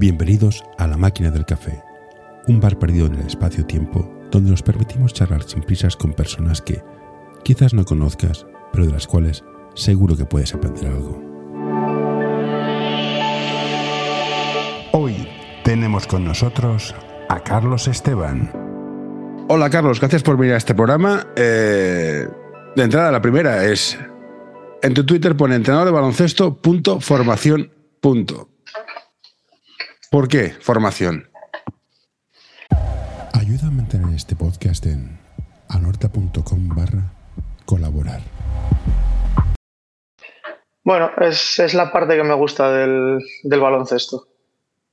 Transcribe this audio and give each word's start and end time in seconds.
Bienvenidos 0.00 0.64
a 0.78 0.86
La 0.86 0.96
Máquina 0.96 1.30
del 1.30 1.44
Café, 1.44 1.82
un 2.48 2.58
bar 2.58 2.78
perdido 2.78 3.04
en 3.04 3.16
el 3.16 3.26
espacio-tiempo 3.26 4.10
donde 4.30 4.50
nos 4.50 4.62
permitimos 4.62 5.12
charlar 5.12 5.42
sin 5.42 5.60
prisas 5.60 5.94
con 5.94 6.14
personas 6.14 6.62
que 6.62 6.82
quizás 7.44 7.74
no 7.74 7.84
conozcas, 7.84 8.46
pero 8.72 8.86
de 8.86 8.92
las 8.92 9.06
cuales 9.06 9.44
seguro 9.74 10.16
que 10.16 10.24
puedes 10.24 10.54
aprender 10.54 10.86
algo. 10.86 11.22
Hoy 14.92 15.28
tenemos 15.64 16.06
con 16.06 16.24
nosotros 16.24 16.94
a 17.28 17.40
Carlos 17.40 17.86
Esteban. 17.86 18.50
Hola 19.48 19.68
Carlos, 19.68 20.00
gracias 20.00 20.22
por 20.22 20.38
venir 20.38 20.54
a 20.54 20.56
este 20.56 20.74
programa. 20.74 21.26
Eh, 21.36 22.26
de 22.74 22.82
entrada, 22.82 23.12
la 23.12 23.20
primera 23.20 23.66
es, 23.66 23.98
en 24.80 24.94
tu 24.94 25.04
Twitter 25.04 25.36
pone 25.36 25.56
entrenador 25.56 25.88
de 25.88 25.92
baloncesto 25.92 26.56
punto 26.56 27.00
formación 27.00 27.70
punto. 28.00 28.49
¿Por 30.10 30.26
qué 30.26 30.48
formación? 30.48 31.30
Ayuda 33.32 33.68
a 33.68 33.70
mantener 33.70 34.12
este 34.12 34.34
podcast 34.34 34.84
en 34.86 35.20
anorta.com 35.68 36.68
barra 36.74 37.12
colaborar. 37.64 38.20
Bueno, 40.82 41.12
es, 41.20 41.74
la 41.74 41.92
parte 41.92 42.16
que 42.16 42.24
me 42.24 42.34
gusta 42.34 42.72
del, 42.72 43.20
baloncesto. 43.44 44.26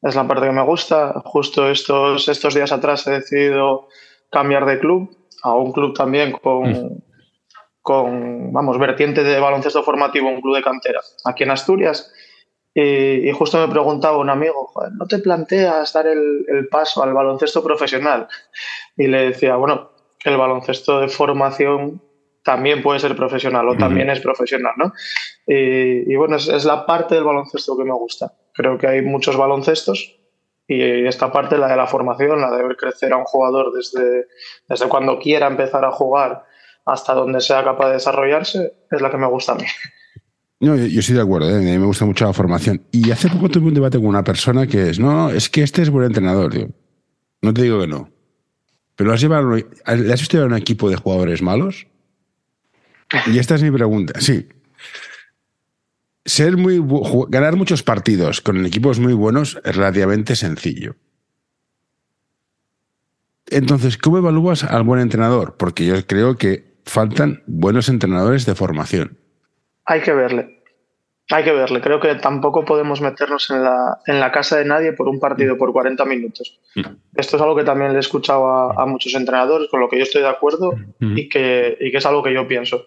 Es 0.04 0.14
la 0.14 0.28
parte 0.28 0.46
que 0.46 0.52
me 0.52 0.62
gusta. 0.62 1.20
Justo 1.26 1.68
estos, 1.68 2.30
estos 2.30 2.54
días 2.54 2.72
atrás 2.72 3.08
he 3.08 3.12
decidido 3.14 3.88
cambiar 4.30 4.68
de 4.68 4.78
club 4.78 5.18
a 5.42 5.56
un 5.56 5.72
club 5.72 5.96
también 5.96 6.32
con, 6.32 6.70
mm. 6.70 7.02
con, 7.82 8.54
vamos, 8.54 8.78
vertiente 8.78 9.24
de 9.24 9.40
baloncesto 9.40 9.82
formativo, 9.82 10.30
un 10.30 10.42
club 10.42 10.58
de 10.58 10.62
cantera, 10.62 11.00
aquí 11.26 11.42
en 11.42 11.50
Asturias. 11.50 12.14
Y, 12.80 13.32
justo 13.32 13.58
me 13.58 13.74
preguntaba 13.74 14.20
un 14.20 14.30
amigo, 14.30 14.72
¿no 14.92 15.08
te 15.08 15.18
planteas 15.18 15.94
dar 15.94 16.06
el, 16.06 16.68
paso 16.70 17.02
al 17.02 17.12
baloncesto 17.12 17.64
profesional? 17.64 18.28
Y 18.96 19.08
le 19.08 19.30
decía, 19.30 19.56
bueno, 19.56 19.90
el 20.24 20.38
baloncesto 20.38 21.00
de 21.00 21.08
formación 21.08 22.00
también 22.44 22.84
puede 22.84 23.00
ser 23.00 23.16
profesional 23.16 23.68
o 23.68 23.76
también 23.76 24.12
es 24.12 24.20
profesional, 24.20 24.74
¿no? 24.78 24.94
Y, 25.48 26.16
bueno, 26.18 26.36
es, 26.36 26.48
es, 26.50 26.66
la 26.66 26.86
parte 26.86 27.16
del 27.16 27.24
baloncesto 27.24 27.76
que 27.76 27.84
me 27.84 27.96
gusta. 27.96 28.34
Creo 28.54 28.78
que 28.78 28.86
hay 28.86 29.02
muchos 29.02 29.36
baloncestos 29.36 30.16
y 30.68 31.08
esta 31.08 31.32
parte, 31.32 31.58
la 31.58 31.70
de 31.70 31.78
la 31.78 31.88
formación, 31.88 32.40
la 32.42 32.52
de 32.52 32.62
ver 32.62 32.78
crecer 32.78 33.12
a 33.12 33.18
un 33.18 33.24
jugador 33.24 33.74
desde, 33.74 34.28
desde 34.70 34.88
cuando 34.88 35.18
quiera 35.18 35.48
empezar 35.48 35.84
a 35.84 35.92
jugar 35.92 36.46
hasta 36.86 37.16
donde 37.16 37.42
sea 37.42 37.64
capaz 37.64 37.88
de 37.88 37.94
desarrollarse, 37.94 38.74
es 38.92 39.02
la 39.02 39.10
que 39.10 39.18
me 39.18 39.28
gusta 39.28 39.54
a 39.54 39.56
mí. 39.56 39.66
No, 40.60 40.76
yo, 40.76 41.00
estoy 41.00 41.16
de 41.16 41.22
acuerdo, 41.22 41.50
¿eh? 41.50 41.56
a 41.56 41.60
mí 41.60 41.78
me 41.78 41.86
gusta 41.86 42.06
mucho 42.06 42.26
la 42.26 42.34
formación. 42.34 42.82
Y 42.92 43.12
hace 43.12 43.30
poco 43.30 43.50
tuve 43.50 43.68
un 43.68 43.74
debate 43.74 43.98
con 43.98 44.08
una 44.08 44.24
persona 44.24 44.66
que 44.66 44.90
es, 44.90 45.00
no, 45.00 45.30
es 45.30 45.50
que 45.50 45.62
este 45.62 45.84
es 45.84 45.90
buen 45.90 46.06
entrenador, 46.06 46.52
tío. 46.52 46.70
No 47.42 47.54
te 47.54 47.62
digo 47.62 47.80
que 47.80 47.88
no. 47.88 48.10
Pero 48.96 49.14
has 49.14 49.22
llevado, 49.22 49.56
¿le 49.56 49.64
has 50.14 50.20
visto 50.20 50.42
a 50.42 50.46
un 50.46 50.56
equipo 50.56 50.90
de 50.90 50.96
jugadores 50.96 51.44
malos? 51.44 51.88
Y 53.28 53.38
esta 53.38 53.56
es 53.56 53.62
mi 53.62 53.70
pregunta. 53.70 54.20
Sí, 54.20 54.48
ser 56.28 56.58
muy 56.58 56.84
ganar 57.30 57.56
muchos 57.56 57.84
partidos 57.84 58.42
con 58.42 58.64
equipos 58.66 59.00
muy 59.00 59.14
buenos 59.14 59.60
es 59.64 59.76
relativamente 59.76 60.36
sencillo. 60.36 60.98
Entonces, 63.50 63.98
¿cómo 63.98 64.18
evalúas 64.18 64.66
al 64.66 64.84
buen 64.84 65.00
entrenador? 65.00 65.56
Porque 65.58 65.86
yo 65.86 66.06
creo 66.06 66.36
que 66.36 66.76
faltan 66.84 67.44
buenos 67.48 67.88
entrenadores 67.88 68.46
de 68.46 68.56
formación. 68.56 69.18
Hay 69.88 70.02
que 70.02 70.14
verle. 70.14 70.58
Hay 71.32 71.44
que 71.44 71.52
verle. 71.52 71.82
Creo 71.82 72.00
que 72.00 72.14
tampoco 72.16 72.64
podemos 72.64 73.02
meternos 73.02 73.50
en 73.50 73.64
la, 73.64 74.00
en 74.06 74.20
la 74.20 74.32
casa 74.32 74.58
de 74.58 74.66
nadie 74.66 74.94
por 74.94 75.08
un 75.08 75.20
partido 75.20 75.58
por 75.58 75.74
40 75.74 76.06
minutos. 76.06 76.60
Mm. 76.76 76.82
Esto 77.16 77.38
es 77.38 77.42
algo 77.42 77.56
que 77.56 77.64
también 77.64 77.92
le 77.92 77.98
he 77.98 78.02
escuchado 78.02 78.48
a, 78.80 78.86
muchos 78.86 79.14
entrenadores, 79.16 79.70
con 79.70 79.80
lo 79.80 79.90
que 79.90 79.98
yo 79.98 80.04
estoy 80.04 80.22
de 80.22 80.30
acuerdo 80.30 80.74
mm. 81.00 81.18
y, 81.18 81.30
que, 81.30 81.78
y 81.80 81.92
que 81.92 81.98
es 81.98 82.06
algo 82.06 82.22
que 82.22 82.34
yo 82.34 82.48
pienso. 82.48 82.86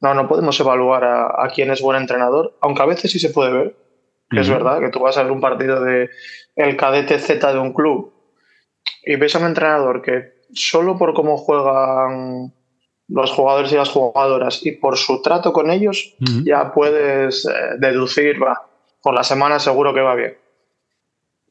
No, 0.00 0.14
no 0.14 0.28
podemos 0.28 0.58
evaluar 0.60 1.04
a, 1.04 1.48
quién 1.54 1.70
es 1.70 1.80
buen 1.80 2.00
entrenador, 2.00 2.56
aunque 2.60 2.82
a 2.82 2.86
veces 2.86 3.10
sí 3.10 3.18
se 3.18 3.30
puede 3.30 3.52
ver. 3.52 3.76
Es 4.30 4.48
verdad 4.50 4.80
que 4.80 4.90
tú 4.90 4.98
vas 5.00 5.16
a 5.16 5.22
ver 5.22 5.30
un 5.30 5.40
partido 5.40 5.80
de 5.80 6.10
el 6.56 6.76
cadete 6.76 7.20
Z 7.20 7.52
de 7.52 7.58
un 7.60 7.72
club 7.72 8.12
y 9.04 9.14
ves 9.14 9.36
a 9.36 9.38
un 9.38 9.46
entrenador 9.46 10.02
que 10.02 10.42
solo 10.52 10.98
por 10.98 11.14
cómo 11.14 11.36
juegan 11.36 12.52
los 13.08 13.30
jugadores 13.30 13.72
y 13.72 13.76
las 13.76 13.90
jugadoras 13.90 14.64
y 14.66 14.72
por 14.72 14.96
su 14.96 15.22
trato 15.22 15.52
con 15.52 15.70
ellos 15.70 16.14
ya 16.44 16.72
puedes 16.72 17.46
eh, 17.46 17.76
deducir, 17.78 18.42
va, 18.42 18.66
por 19.02 19.14
la 19.14 19.22
semana 19.22 19.58
seguro 19.58 19.94
que 19.94 20.00
va 20.00 20.14
bien. 20.14 20.36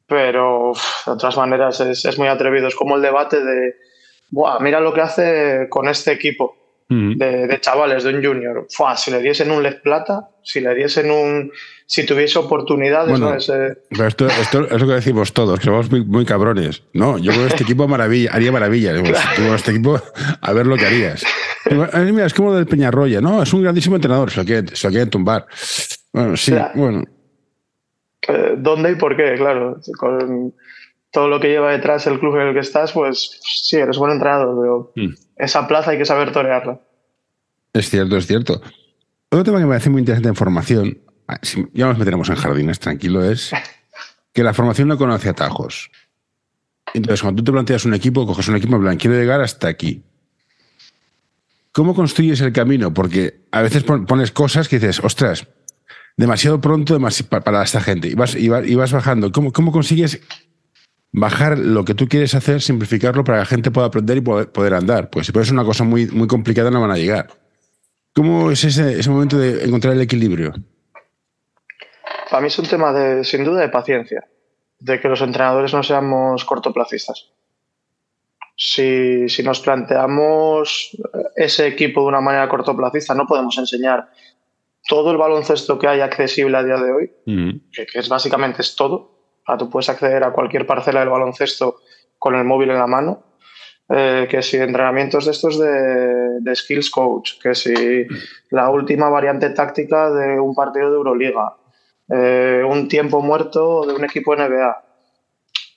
Pero 0.08 0.74
de 1.06 1.12
otras 1.12 1.38
maneras 1.38 1.80
es, 1.80 2.20
muy 2.20 2.28
atrevido. 2.28 2.68
Es 2.68 2.76
como 2.76 2.96
el 2.96 3.02
debate 3.02 3.44
de, 3.44 3.76
Buah, 4.30 4.60
mira 4.60 4.80
lo 4.80 4.94
que 4.94 5.02
hace 5.02 5.68
con 5.70 5.88
este 5.88 6.12
equipo 6.12 6.65
de, 6.88 7.58
chavales, 7.62 8.04
de 8.04 8.14
un 8.14 8.24
junior. 8.24 8.68
si 8.96 9.12
le 9.12 9.22
diesen 9.22 9.52
un 9.52 9.64
LED 9.64 9.82
plata, 9.82 10.30
si 10.44 10.62
le 10.62 10.74
diesen 10.76 11.10
un. 11.10 11.52
Si 11.88 12.06
tuviese 12.06 12.40
oportunidades. 12.40 13.20
¿no? 13.20 13.36
Pero 13.90 14.08
esto, 14.08 14.28
esto, 14.28 14.68
es 14.70 14.82
lo 14.82 14.88
que 14.88 14.94
decimos 14.94 15.34
todos, 15.34 15.60
que 15.60 15.66
somos 15.66 15.90
muy, 15.92 16.26
cabrones. 16.26 16.84
No, 16.94 17.18
yo 17.18 17.32
con 17.32 17.46
este 17.46 17.64
equipo 17.64 17.88
maravilla, 17.88 18.32
haría 18.34 18.52
maravillas. 18.52 19.00
con 19.36 19.56
este 19.56 19.72
equipo, 19.72 20.00
a 20.42 20.54
ver 20.54 20.66
lo 20.66 20.78
que 20.78 20.86
harías. 20.86 21.24
Mira, 21.70 22.26
es 22.26 22.34
como 22.34 22.54
del 22.54 22.68
Peñarroya, 22.68 23.22
¿no? 23.22 23.42
Es 23.42 23.54
un 23.54 23.64
grandísimo 23.64 23.96
entrenador, 23.96 24.32
se 24.32 24.40
lo 24.40 24.46
quieren, 24.46 25.10
tumbar. 25.10 25.48
Bueno, 26.14 26.38
sí, 26.38 26.54
bueno. 26.76 27.04
Eh, 28.28 28.56
¿Dónde 28.58 28.92
y 28.92 28.96
por 28.96 29.16
qué? 29.16 29.36
Claro, 29.36 29.80
con 30.00 30.54
todo 31.12 31.28
lo 31.28 31.40
que 31.40 31.50
lleva 31.50 31.72
detrás 31.72 32.08
el 32.08 32.20
club 32.20 32.36
en 32.36 32.48
el 32.48 32.54
que 32.54 32.60
estás, 32.60 32.92
pues 32.92 33.40
sí, 33.42 33.78
eres 33.78 33.98
buen 33.98 34.12
entrenador, 34.12 34.92
pero 34.96 35.08
mm. 35.08 35.14
Esa 35.36 35.68
plaza 35.68 35.92
hay 35.92 35.98
que 35.98 36.06
saber 36.06 36.32
torearla. 36.32 36.80
Es 37.74 37.90
cierto, 37.90 38.18
es 38.18 38.28
cierto. 38.28 38.62
Otro 39.30 39.44
tema 39.44 39.58
que 39.58 39.66
me 39.66 39.70
parece 39.70 39.90
muy 39.90 40.00
interesante 40.00 40.30
en 40.30 40.36
formación, 40.36 41.00
ah, 41.28 41.40
ya 41.74 41.88
nos 41.88 41.98
meteremos 41.98 42.30
en 42.30 42.36
jardines, 42.36 42.80
tranquilo, 42.80 43.24
es 43.24 43.52
que 44.34 44.44
la 44.44 44.54
formación 44.54 44.88
no 44.88 44.98
conoce 44.98 45.30
atajos. 45.30 45.92
Entonces, 46.94 47.22
cuando 47.22 47.42
tú 47.42 47.46
te 47.46 47.52
planteas 47.52 47.86
un 47.86 47.94
equipo, 47.94 48.26
coges 48.26 48.48
un 48.48 48.56
equipo 48.56 48.76
en 48.76 48.82
plan, 48.82 48.98
quiero 48.98 49.18
llegar 49.18 49.42
hasta 49.42 49.68
aquí. 49.68 50.04
¿Cómo 51.74 51.94
construyes 51.94 52.40
el 52.40 52.54
camino? 52.54 52.94
Porque 52.94 53.42
a 53.52 53.62
veces 53.62 53.84
pones 53.84 54.32
cosas 54.32 54.70
que 54.70 54.80
dices, 54.80 55.02
ostras, 55.04 55.46
demasiado 56.16 56.62
pronto 56.62 56.98
para 57.44 57.64
esta 57.64 57.82
gente. 57.82 58.08
Y 58.08 58.14
vas, 58.14 58.36
y 58.36 58.76
vas, 58.76 58.94
bajando. 58.94 59.34
¿Cómo, 59.34 59.52
¿Cómo 59.52 59.74
consigues 59.74 60.22
bajar 61.12 61.58
lo 61.58 61.86
que 61.86 61.94
tú 61.94 62.08
quieres 62.08 62.36
hacer, 62.36 62.62
simplificarlo 62.62 63.24
para 63.24 63.38
que 63.38 63.42
la 63.42 63.46
gente 63.46 63.72
pueda 63.72 63.88
aprender 63.88 64.18
y 64.18 64.22
poder, 64.22 64.74
andar? 64.74 65.10
Pues 65.10 65.28
si 65.28 65.34
ser 65.34 65.54
una 65.54 65.64
cosa 65.64 65.84
muy, 65.84 66.08
muy 66.08 66.28
complicada, 66.28 66.72
no 66.72 66.82
van 66.82 66.92
a 66.92 66.98
llegar. 66.98 67.28
¿Cómo 68.14 68.52
es 68.52 68.64
ese, 68.64 69.00
ese 69.00 69.10
momento 69.10 69.38
de 69.38 69.66
encontrar 69.66 69.94
el 69.94 70.02
equilibrio? 70.02 70.54
Para 72.30 72.42
mí 72.42 72.48
es 72.48 72.60
un 72.60 72.66
tema 72.66 72.92
de, 72.94 73.24
sin 73.24 73.44
duda, 73.44 73.62
de 73.62 73.70
paciencia, 73.70 74.26
de 74.80 75.00
que 75.00 75.08
los 75.08 75.22
entrenadores 75.22 75.74
no 75.74 75.84
seamos 75.84 76.44
cortoplacistas 76.46 77.32
si, 78.56 79.28
si, 79.28 79.44
nos 79.44 79.60
planteamos 79.60 80.96
ese 81.36 81.68
equipo 81.68 82.02
de 82.02 82.08
una 82.08 82.22
manera 82.22 82.48
cortoplacista, 82.48 83.14
no 83.14 83.28
podemos 83.28 83.58
enseñar 83.58 84.10
todo 84.88 85.12
el 85.12 85.18
baloncesto 85.18 85.78
que 85.78 85.88
hay 85.88 86.00
accesible 86.00 86.58
a 86.58 86.64
día 86.64 86.78
de 86.78 86.92
hoy, 86.92 87.12
que, 87.72 87.86
es 87.94 88.08
básicamente 88.08 88.62
es 88.62 88.76
todo. 88.76 89.15
Tú 89.58 89.70
puedes 89.70 89.90
acceder 89.90 90.24
a 90.24 90.32
cualquier 90.32 90.66
parcela 90.66 91.02
del 91.02 91.10
baloncesto 91.10 91.78
con 92.18 92.36
el 92.36 92.44
móvil 92.44 92.72
en 92.72 92.80
la 92.80 92.88
mano. 92.88 93.24
Eh, 93.88 94.28
que 94.28 94.42
si 94.42 94.58
entrenamientos 94.58 95.26
de 95.26 95.32
estos 95.32 95.60
de, 95.60 96.40
de, 96.40 96.56
skills 96.56 96.90
coach, 96.90 97.34
que 97.40 97.54
si 97.54 98.08
la 98.50 98.72
última 98.72 99.10
variante 99.10 99.52
táctica 99.52 100.10
de 100.10 100.40
un 100.40 100.56
partido 100.56 100.90
de 100.90 100.98
Euroliga, 100.98 101.56
eh, 102.10 102.64
un 102.68 102.88
tiempo 102.88 103.22
muerto 103.22 103.86
de 103.86 103.94
un 103.94 104.04
equipo 104.04 104.36
NBA. 104.36 104.84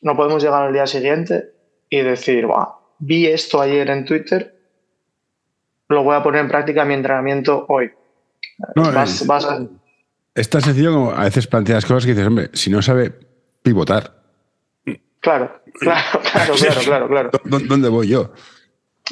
No 0.03 0.17
podemos 0.17 0.43
llegar 0.43 0.63
al 0.63 0.73
día 0.73 0.87
siguiente 0.87 1.53
y 1.89 2.01
decir, 2.01 2.47
vi 2.99 3.27
esto 3.27 3.61
ayer 3.61 3.89
en 3.91 4.05
Twitter, 4.05 4.55
lo 5.89 6.03
voy 6.03 6.17
a 6.17 6.23
poner 6.23 6.43
en 6.43 6.49
práctica 6.49 6.83
en 6.83 6.89
mi 6.89 6.95
entrenamiento 6.95 7.65
hoy. 7.69 7.91
vas, 8.75 9.27
Es 10.35 10.51
tan 10.51 10.61
sencillo 10.61 10.93
como 10.93 11.11
a 11.13 11.25
veces 11.25 11.47
planteas 11.47 11.87
cosas 11.87 12.05
que 12.05 12.13
dices, 12.13 12.27
hombre, 12.27 12.51
si 12.53 12.71
no 12.71 12.83
sabe 12.83 13.28
pivotar. 13.69 14.15
Claro, 15.21 15.61
claro, 15.75 16.21
claro, 16.23 16.55
claro, 16.55 16.81
claro, 16.85 17.09
claro. 17.09 17.31
¿Dónde 17.45 17.89
voy 17.89 18.07
yo? 18.07 18.31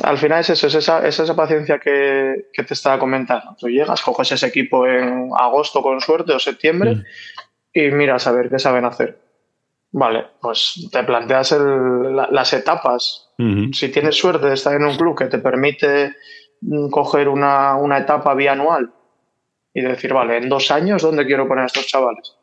Al 0.03 0.19
final 0.19 0.41
es 0.41 0.50
eso, 0.50 0.67
es 0.67 0.75
esa, 0.75 1.06
esa 1.06 1.35
paciencia 1.35 1.79
que, 1.79 2.47
te 2.55 2.75
estaba 2.75 2.99
comentando. 2.99 3.56
Tú 3.58 3.69
llegas, 3.69 4.03
coges 4.03 4.32
ese 4.32 4.47
equipo 4.47 4.87
en 4.87 5.31
agosto 5.37 5.82
con 5.82 6.00
suerte 6.00 6.32
o 6.32 6.38
septiembre 6.38 6.94
mm. 6.94 7.03
y 7.73 7.91
miras 7.91 8.26
a 8.26 8.32
ver 8.32 8.49
qué 8.50 8.58
saben 8.58 8.85
hacer. 8.85 9.19
Vale, 9.93 10.26
pues 10.41 10.88
te 10.93 11.02
planteas 11.05 11.56
las 12.31 12.52
etapas. 12.52 13.31
Si 13.73 13.88
tienes 13.91 14.17
suerte 14.17 14.47
de 14.47 14.55
estar 14.55 14.75
en 14.75 14.85
un 14.85 14.97
club 14.97 15.17
que 15.17 15.26
te 15.26 15.38
permite 15.38 16.14
mm, 16.61 16.91
coger 16.91 17.29
una, 17.29 17.99
etapa 17.99 18.35
bianual 18.35 18.93
y 19.73 19.82
decir, 19.82 20.12
vale, 20.12 20.38
en 20.38 20.49
dos 20.49 20.70
años, 20.70 21.02
¿dónde 21.02 21.26
quiero 21.26 21.47
poner 21.49 21.64
a 21.64 21.67
estos 21.67 21.87
chavales? 21.87 22.35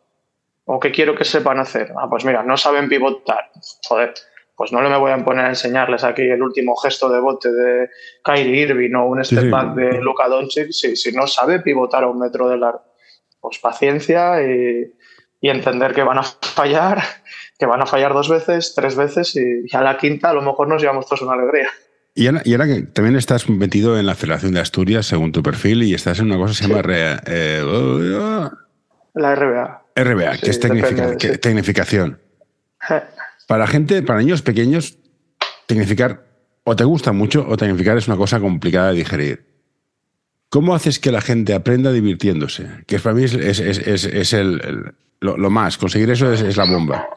¿O 0.66 0.80
qué 0.80 0.92
quiero 0.92 1.16
que 1.16 1.26
sepan 1.26 1.60
hacer? 1.60 1.92
Ah, 1.98 2.10
pues 2.10 2.24
mira, 2.26 2.44
no 2.44 2.56
saben 2.58 2.88
pivotar. 2.88 3.52
Joder, 3.88 4.14
pues 4.56 4.72
no 4.72 4.82
le 4.82 4.90
me 4.90 4.98
voy 4.98 5.12
a 5.12 5.18
poner 5.18 5.46
a 5.46 5.50
enseñarles 5.50 6.04
aquí 6.04 6.22
el 6.22 6.42
último 6.42 6.76
gesto 6.76 7.10
de 7.10 7.20
bote 7.20 7.52
de 7.52 7.90
Kyrie 8.24 8.62
Irving 8.62 8.94
o 8.96 9.08
un 9.08 9.24
step 9.24 9.50
back 9.50 9.74
de 9.76 10.00
Luka 10.02 10.28
Doncic 10.28 10.72
si, 10.72 10.96
si 10.96 11.12
no 11.12 11.28
sabe 11.28 11.60
pivotar 11.60 12.04
a 12.04 12.08
un 12.08 12.20
metro 12.20 12.48
del 12.48 12.64
arco. 12.64 12.86
Pues 13.42 13.58
paciencia 13.60 14.42
y, 14.42 14.94
y, 15.42 15.50
entender 15.50 15.94
que 15.94 16.04
van 16.04 16.20
a 16.20 16.24
fallar, 16.24 17.04
que 17.60 17.66
van 17.66 17.82
a 17.82 17.86
fallar 17.86 18.14
dos 18.14 18.30
veces, 18.30 18.74
tres 18.74 18.96
veces 18.96 19.36
y, 19.36 19.76
a 19.76 19.82
la 19.82 19.98
quinta 19.98 20.30
a 20.30 20.34
lo 20.34 20.42
mejor 20.42 20.70
nos 20.70 20.82
llevamos 20.82 21.08
todos 21.08 21.24
una 21.24 21.34
alegría. 21.34 21.68
Y 22.16 22.28
ahora, 22.28 22.42
y 22.46 22.54
ahora, 22.54 22.68
que 22.68 22.84
también 22.84 23.18
estás 23.18 23.50
metido 23.50 24.00
en 24.00 24.06
la 24.06 24.16
Federación 24.16 24.54
de 24.54 24.62
Asturias, 24.62 25.08
según 25.08 25.32
tu 25.32 25.42
perfil, 25.42 25.82
y 25.82 25.96
estás 25.96 26.20
en 26.20 26.28
una 26.28 26.38
cosa 26.38 26.52
que 26.52 26.68
se 26.68 26.70
llama... 26.70 26.84
Eh, 27.26 27.62
oh, 27.66 28.52
la 29.16 29.36
RBA. 29.36 29.83
RBA, 29.96 30.38
que 30.38 30.50
es 30.50 30.60
tecnificación. 30.60 32.20
Para 33.48 33.68
gente, 33.68 34.02
para 34.02 34.20
niños 34.20 34.42
pequeños, 34.42 34.98
tecnificar 35.68 36.26
o 36.64 36.76
te 36.76 36.84
gusta 36.84 37.12
mucho 37.12 37.46
o 37.48 37.58
tecnificar 37.58 37.98
es 37.98 38.08
una 38.08 38.18
cosa 38.18 38.40
complicada 38.40 38.90
de 38.90 38.96
digerir. 38.96 39.46
¿Cómo 40.50 40.76
haces 40.76 41.00
que 41.00 41.12
la 41.12 41.22
gente 41.22 41.54
aprenda 41.54 41.92
divirtiéndose? 41.92 42.68
Que 42.88 43.00
para 43.00 43.16
mí 43.16 43.24
es, 43.24 44.34
el, 44.34 44.94
lo, 45.20 45.50
más. 45.50 45.78
Conseguir 45.78 46.12
eso 46.12 46.32
es, 46.32 46.56
la 46.56 46.66
bomba. 46.66 47.08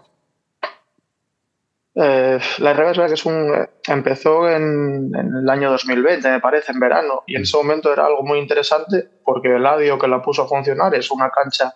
Eh, 1.94 2.38
la 2.58 2.72
RBA 2.72 2.90
es 2.90 2.98
que 2.98 3.14
es 3.14 3.26
un, 3.26 3.52
empezó 3.88 4.48
en, 4.48 5.12
el 5.14 5.48
año 5.48 5.70
2020, 5.70 6.30
me 6.30 6.40
parece, 6.40 6.72
en 6.72 6.80
verano, 6.80 7.22
y 7.26 7.36
en 7.36 7.42
ese 7.42 7.56
momento 7.56 7.92
era 7.92 8.06
algo 8.06 8.22
muy 8.22 8.38
interesante 8.38 9.08
porque 9.24 9.54
el 9.54 9.64
audio 9.64 9.98
que 9.98 10.08
la 10.08 10.20
puso 10.22 10.42
a 10.42 10.48
funcionar 10.48 10.94
es 10.94 11.10
una 11.10 11.30
cancha 11.30 11.74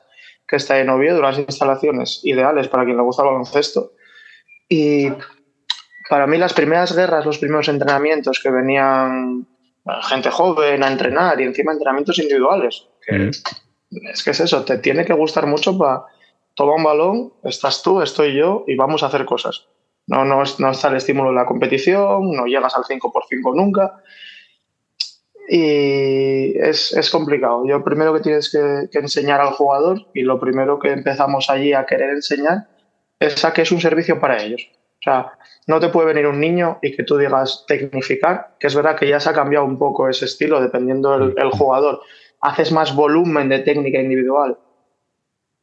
que 0.51 0.57
está 0.57 0.81
en 0.81 0.91
Oviedo, 0.91 1.21
unas 1.21 1.39
instalaciones 1.39 2.21
ideales 2.25 2.67
para 2.67 2.85
quien 2.85 2.97
le 2.97 3.05
gusta 3.05 3.23
el 3.23 3.29
baloncesto. 3.29 3.93
Y 4.69 5.09
para 6.09 6.27
mí 6.27 6.39
las 6.39 6.53
primeras 6.53 6.95
guerras, 6.95 7.25
los 7.25 7.39
primeros 7.39 7.69
entrenamientos 7.69 8.41
que 8.43 8.51
venían 8.51 9.47
gente 10.09 10.29
joven 10.31 10.83
a 10.83 10.91
entrenar 10.91 11.41
y 11.41 11.45
encima 11.45 11.73
entrenamientos 11.73 12.19
individuales. 12.19 12.85
Mm. 13.09 13.31
Es 14.13 14.25
que 14.25 14.31
es 14.33 14.41
eso, 14.41 14.65
te 14.65 14.79
tiene 14.79 15.05
que 15.05 15.13
gustar 15.13 15.47
mucho 15.47 15.79
para 15.79 16.03
tomar 16.55 16.77
un 16.77 16.85
balón, 16.85 17.33
estás 17.45 17.81
tú, 17.83 18.03
estoy 18.03 18.37
yo 18.37 18.65
y 18.67 18.75
vamos 18.75 19.05
a 19.05 19.07
hacer 19.07 19.25
cosas. 19.25 19.69
No, 20.09 20.25
no, 20.25 20.43
no 20.59 20.71
está 20.71 20.89
el 20.89 20.97
estímulo 20.97 21.31
de 21.31 21.37
la 21.37 21.47
competición, 21.47 22.33
no 22.33 22.47
llegas 22.47 22.75
al 22.75 22.85
5 22.85 23.13
por 23.13 23.23
5 23.29 23.55
nunca 23.55 24.03
y 25.53 26.57
es, 26.61 27.11
complicado. 27.11 27.67
Yo 27.67 27.83
primero 27.83 28.15
que 28.15 28.21
tienes 28.21 28.51
que, 28.53 28.99
enseñar 29.01 29.41
al 29.41 29.51
jugador 29.51 30.07
y 30.15 30.23
lo 30.23 30.39
primero 30.39 30.79
que 30.79 30.93
empezamos 30.93 31.51
allí 31.51 31.73
a 31.73 31.87
querer 31.87 32.11
enseñar 32.11 32.69
es 33.19 33.45
a 33.45 33.53
que 33.53 33.63
es 33.63 33.73
un 33.73 33.81
servicio 33.81 34.21
para 34.21 34.41
ellos. 34.41 34.71
O 34.73 35.03
sea, 35.03 35.33
no 35.67 35.81
te 35.81 35.89
puede 35.89 36.07
venir 36.07 36.29
un 36.29 36.39
niño 36.39 36.79
y 36.83 36.95
que 36.95 37.03
tú 37.03 37.17
digas 37.17 37.65
tecnificar, 37.67 38.55
que 38.61 38.69
es 38.69 38.77
verdad 38.77 38.97
que 38.97 39.09
ya 39.09 39.19
se 39.19 39.29
ha 39.29 39.33
cambiado 39.33 39.65
un 39.65 39.77
poco 39.77 40.09
ese 40.09 40.27
estilo 40.27 40.61
dependiendo 40.61 41.19
del 41.19 41.51
jugador. 41.51 42.01
Haces 42.41 42.71
más 42.71 42.95
volumen 42.95 43.49
de 43.49 43.59
técnica 43.59 43.99
individual 43.99 44.57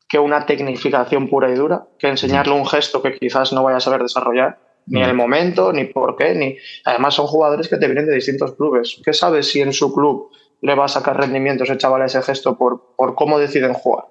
que 0.10 0.20
una 0.20 0.46
tecnificación 0.46 1.30
pura 1.30 1.50
y 1.50 1.56
dura, 1.56 1.88
que 1.98 2.10
enseñarle 2.10 2.54
un 2.54 2.66
gesto 2.66 3.02
que 3.02 3.18
quizás 3.18 3.54
no 3.54 3.64
vaya 3.64 3.78
a 3.78 3.82
saber 3.82 4.02
desarrollar 4.02 4.67
ni 4.88 5.02
el 5.02 5.14
momento, 5.14 5.74
ni 5.74 5.86
por 5.86 6.16
qué, 6.16 6.34
ni. 6.34 6.58
Además, 6.86 7.14
son 7.14 7.28
jugadores 7.28 7.68
que 7.68 7.78
te 7.78 7.88
vienen 7.88 8.08
de 8.08 8.16
distintos 8.16 8.56
clubes. 8.56 9.00
¿Qué 9.04 9.14
sabes 9.14 9.52
si 9.52 9.62
en 9.62 9.74
su 9.74 9.94
club 9.94 10.32
le 10.62 10.76
va 10.76 10.86
a 10.86 10.90
sacar 10.90 11.18
rendimiento 11.18 11.64
ese 11.64 11.78
chaval 11.78 12.02
a 12.02 12.06
ese 12.06 12.22
gesto 12.22 12.58
por, 12.58 12.96
por 12.96 13.16
cómo 13.16 13.38
deciden 13.38 13.74
jugar? 13.74 14.06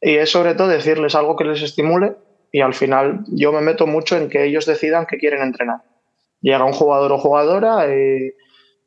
Y 0.00 0.14
es 0.14 0.30
sobre 0.30 0.54
todo 0.54 0.68
decirles 0.68 1.14
algo 1.14 1.36
que 1.36 1.44
les 1.44 1.62
estimule 1.62 2.14
y 2.52 2.60
al 2.62 2.74
final 2.74 3.24
yo 3.28 3.52
me 3.52 3.60
meto 3.60 3.86
mucho 3.86 4.16
en 4.16 4.28
que 4.28 4.44
ellos 4.44 4.66
decidan 4.66 5.06
qué 5.06 5.18
quieren 5.18 5.42
entrenar. 5.42 5.82
Llega 6.40 6.64
un 6.64 6.72
jugador 6.72 7.12
o 7.12 7.18
jugadora 7.18 7.86
y. 7.86 8.32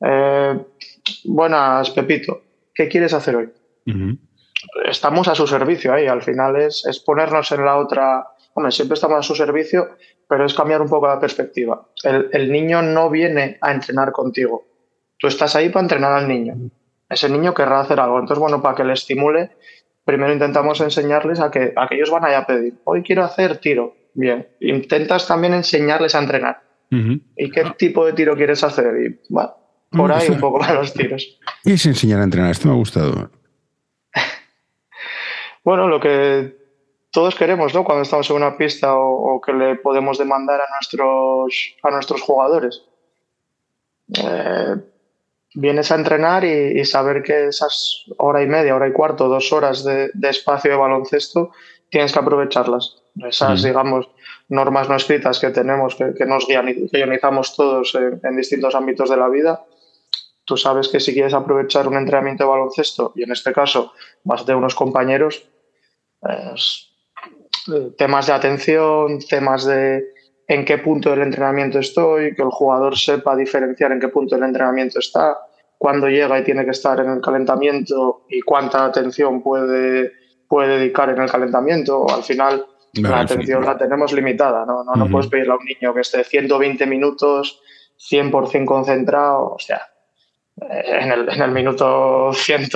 Eh, 0.06 0.60
buenas, 1.26 1.90
Pepito, 1.92 2.42
¿qué 2.74 2.88
quieres 2.88 3.14
hacer 3.14 3.36
hoy? 3.36 3.50
Estamos 4.86 5.28
a 5.28 5.36
su 5.36 5.46
servicio 5.46 5.94
ahí, 5.94 6.08
al 6.08 6.22
final 6.22 6.56
es, 6.56 6.86
es 6.86 7.00
ponernos 7.00 7.52
en 7.52 7.66
la 7.66 7.78
otra 7.78 8.26
hombre, 8.54 8.72
siempre 8.72 8.96
estamos 8.96 9.20
a 9.20 9.24
su 9.24 9.36
servicio, 9.36 9.90
pero 10.34 10.48
es 10.48 10.56
cambiar 10.56 10.82
un 10.82 10.90
poco 10.90 11.06
la 11.06 11.20
perspectiva. 11.20 11.86
El, 12.04 12.52
niño 12.52 12.82
no 12.82 13.12
viene 13.12 13.60
a 13.62 13.72
entrenar 13.72 14.12
contigo. 14.12 14.66
Tú 15.20 15.28
estás 15.28 15.56
ahí 15.56 15.70
para 15.70 15.84
entrenar 15.84 16.12
al 16.12 16.28
niño. 16.28 16.56
Ese 17.08 17.30
niño 17.30 17.54
querrá 17.54 17.82
hacer 17.82 18.00
algo. 18.00 18.18
Entonces, 18.18 18.40
bueno, 18.40 18.60
para 18.60 18.74
que 18.74 18.84
le 18.84 18.94
estimule, 18.94 19.52
primero 20.04 20.34
intentamos 20.34 20.82
enseñarles 20.82 21.40
a 21.40 21.52
que, 21.52 21.72
a 21.76 21.88
ellos 21.92 22.10
van 22.10 22.26
a 22.26 22.48
pedir. 22.48 22.74
Hoy 22.86 23.04
quiero 23.04 23.24
hacer 23.24 23.58
tiro. 23.58 23.96
Bien. 24.16 24.48
Intentas 24.60 25.28
también 25.28 25.54
enseñarles 25.54 26.16
a 26.16 26.20
entrenar. 26.20 26.64
¿Y 26.90 27.52
qué 27.52 27.66
tipo 27.78 28.04
de 28.04 28.14
tiro 28.14 28.36
quieres 28.36 28.64
hacer? 28.64 28.92
Y 29.06 29.20
bueno, 29.32 29.54
por 29.92 30.12
ahí 30.12 30.30
un 30.32 30.40
poco 30.40 30.58
para 30.58 30.74
los 30.74 30.96
tiros. 30.96 31.40
¿Qué 31.64 31.74
es 31.74 31.86
enseñar 31.86 32.22
a 32.22 32.24
entrenar? 32.24 32.50
Esto 32.50 32.70
me 32.70 32.74
ha 32.74 32.78
gustado. 32.78 33.30
bueno, 35.64 35.88
lo 35.88 36.00
que 36.00 36.63
todos 37.14 37.36
queremos, 37.36 37.76
¿no? 37.76 37.84
Cuando 37.84 38.02
estamos 38.02 38.28
en 38.32 38.36
una 38.38 38.58
pista 38.58 38.98
o, 38.98 39.40
que 39.40 39.54
le 39.54 39.76
podemos 39.76 40.18
demandar 40.18 40.60
a 40.60 40.66
nuestros, 40.74 41.76
a 41.84 41.92
nuestros 41.92 42.22
jugadores. 42.24 42.82
Eh, 44.18 44.76
vienes 45.54 45.92
a 45.92 45.96
entrenar 45.96 46.44
y, 46.44 46.84
saber 46.86 47.22
que 47.22 47.50
esas 47.50 48.06
hora 48.18 48.42
y 48.42 48.48
media, 48.48 48.76
hora 48.76 48.88
y 48.88 48.94
cuarto, 48.94 49.30
dos 49.30 49.54
horas 49.54 49.84
de, 49.84 50.10
espacio 50.24 50.72
de 50.72 50.78
baloncesto 50.78 51.52
tienes 51.88 52.12
que 52.12 52.20
aprovecharlas. 52.20 53.04
Esas, 53.24 53.62
digamos, 53.62 54.10
normas 54.50 54.90
no 54.90 54.96
escritas 54.96 55.40
que 55.40 55.52
tenemos, 55.52 55.96
que, 55.96 56.26
nos 56.26 56.48
guionizamos 56.48 57.56
todos 57.56 57.94
en, 57.94 58.36
distintos 58.36 58.74
ámbitos 58.74 59.12
de 59.12 59.18
la 59.18 59.30
vida. 59.30 59.64
Tú 60.46 60.58
sabes 60.58 60.88
que 60.88 61.00
si 61.00 61.14
quieres 61.14 61.36
aprovechar 61.36 61.88
un 61.88 61.96
entrenamiento 61.96 62.44
de 62.44 62.50
baloncesto, 62.50 63.14
y 63.16 63.22
en 63.22 63.32
este 63.32 63.54
caso 63.54 63.94
vas 64.24 64.48
de 64.48 64.56
unos 64.56 64.74
compañeros, 64.74 65.48
pues, 66.20 66.93
temas 67.98 68.28
de 68.28 68.34
atención, 68.34 69.20
temas 69.20 69.66
de 69.66 70.06
en 70.48 70.66
qué 70.66 70.78
punto 70.78 71.10
del 71.10 71.22
entrenamiento 71.22 71.80
estoy, 71.80 72.36
que 72.36 72.42
el 72.42 72.50
jugador 72.50 72.98
sepa 72.98 73.36
diferenciar 73.36 73.92
en 73.92 74.00
qué 74.00 74.10
punto 74.10 74.36
del 74.36 74.44
entrenamiento 74.44 75.00
está, 75.00 75.38
cuándo 75.78 76.08
llega 76.08 76.40
y 76.40 76.44
tiene 76.44 76.66
que 76.66 76.72
estar 76.72 77.00
en 77.00 77.10
el 77.10 77.22
calentamiento 77.22 78.26
y 78.30 78.42
cuánta 78.42 78.86
atención 78.86 79.42
puede, 79.42 80.12
puede 80.48 80.80
dedicar 80.80 81.10
en 81.10 81.22
el 81.22 81.32
calentamiento. 81.32 82.06
Al 82.10 82.24
final, 82.24 82.66
la 82.94 83.22
atención 83.22 83.64
la 83.64 83.78
tenemos 83.78 84.12
limitada, 84.14 84.66
¿no? 84.66 84.84
No, 84.84 84.94
no 84.96 85.08
puedes 85.10 85.28
pedirle 85.28 85.54
a 85.54 85.58
un 85.58 85.66
niño 85.66 85.94
que 85.94 86.02
esté 86.02 86.24
120 86.24 86.86
minutos 86.86 87.62
100% 88.12 88.66
concentrado, 88.66 89.54
o 89.54 89.60
sea, 89.60 89.82
en 90.56 91.12
el, 91.12 91.30
en 91.30 91.42
el 91.42 91.52
minuto 91.52 92.32
100, 92.34 92.70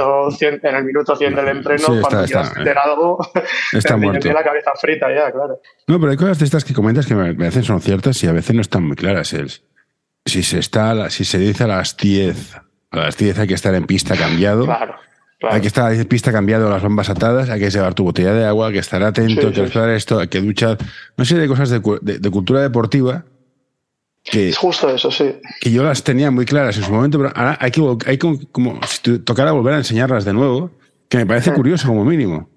en 0.64 0.76
el 0.76 0.84
minuto 0.84 1.16
100 1.16 1.36
del 1.36 1.48
entreno, 1.50 1.86
cuando 2.02 2.26
quieras 2.26 2.52
hacer 2.52 2.78
algo, 2.78 3.20
está 3.72 3.98
muerto. 3.98 4.32
la 4.32 4.44
cabeza 4.44 4.72
frita 4.80 5.08
ya, 5.14 5.32
claro. 5.32 5.60
No, 5.88 6.00
pero 6.00 6.12
hay 6.12 6.18
cosas 6.18 6.40
de 6.40 6.46
estas 6.46 6.66
que 6.66 6.74
comentas 6.74 7.06
que 7.06 7.16
me, 7.16 7.48
hacen 7.48 7.64
son 7.64 7.82
ciertas 7.82 8.22
y 8.24 8.28
a 8.28 8.32
veces 8.32 8.56
no 8.56 8.62
están 8.62 8.84
muy 8.84 8.96
claras. 8.96 9.36
si 10.26 10.44
se 10.44 10.60
está, 10.60 11.10
si 11.10 11.24
se 11.24 11.38
dice 11.38 11.66
a 11.66 11.68
las 11.68 11.96
10, 11.98 12.56
a 12.92 12.98
las 12.98 13.18
10 13.18 13.40
hay 13.40 13.48
que 13.48 13.54
estar 13.54 13.76
en 13.76 13.86
pista 13.86 14.16
cambiado. 14.16 14.66
Claro. 14.66 14.96
Hay 15.44 15.62
que 15.62 15.68
estar 15.68 15.94
en 15.94 16.06
pista 16.06 16.32
cambiado, 16.32 16.68
las 16.68 16.82
bombas 16.82 17.12
atadas, 17.12 17.52
hay 17.52 17.60
que 17.60 17.70
llevar 17.70 17.94
tu 17.94 18.04
botella 18.04 18.34
de 18.34 18.44
agua, 18.48 18.68
hay 18.68 18.74
que 18.74 18.80
estar 18.80 19.04
atento, 19.04 19.48
hay 19.48 19.54
que 19.54 19.66
esperar 19.66 19.92
esto, 19.92 20.20
hay 20.20 20.30
que 20.30 20.42
duchar. 20.42 20.80
No 21.16 21.26
sé, 21.26 21.38
de 21.38 21.48
cosas 21.48 21.70
de, 21.70 21.80
de 22.02 22.32
cultura 22.32 22.60
deportiva 22.60 23.24
es 24.32 24.58
justo 24.58 24.90
eso, 24.90 25.12
sí. 25.12 25.36
Que 25.62 25.72
yo 25.72 25.84
las 25.84 26.04
tenía 26.04 26.32
muy 26.32 26.46
claras 26.46 26.78
en 26.78 26.84
su 26.84 26.92
momento, 26.92 27.18
pero 27.18 27.32
ahora 27.36 27.58
hay 27.60 27.72
que, 27.72 27.82
hay 28.06 28.18
como, 28.18 28.40
como 28.52 28.80
si 28.88 29.20
tocara 29.20 29.52
volver 29.52 29.74
a 29.74 29.78
enseñarlas 29.78 30.26
de 30.26 30.34
nuevo, 30.34 30.72
que 31.10 31.18
me 31.18 31.26
parece 31.26 31.54
curioso 31.54 31.88
como 31.88 32.04
mínimo. 32.04 32.50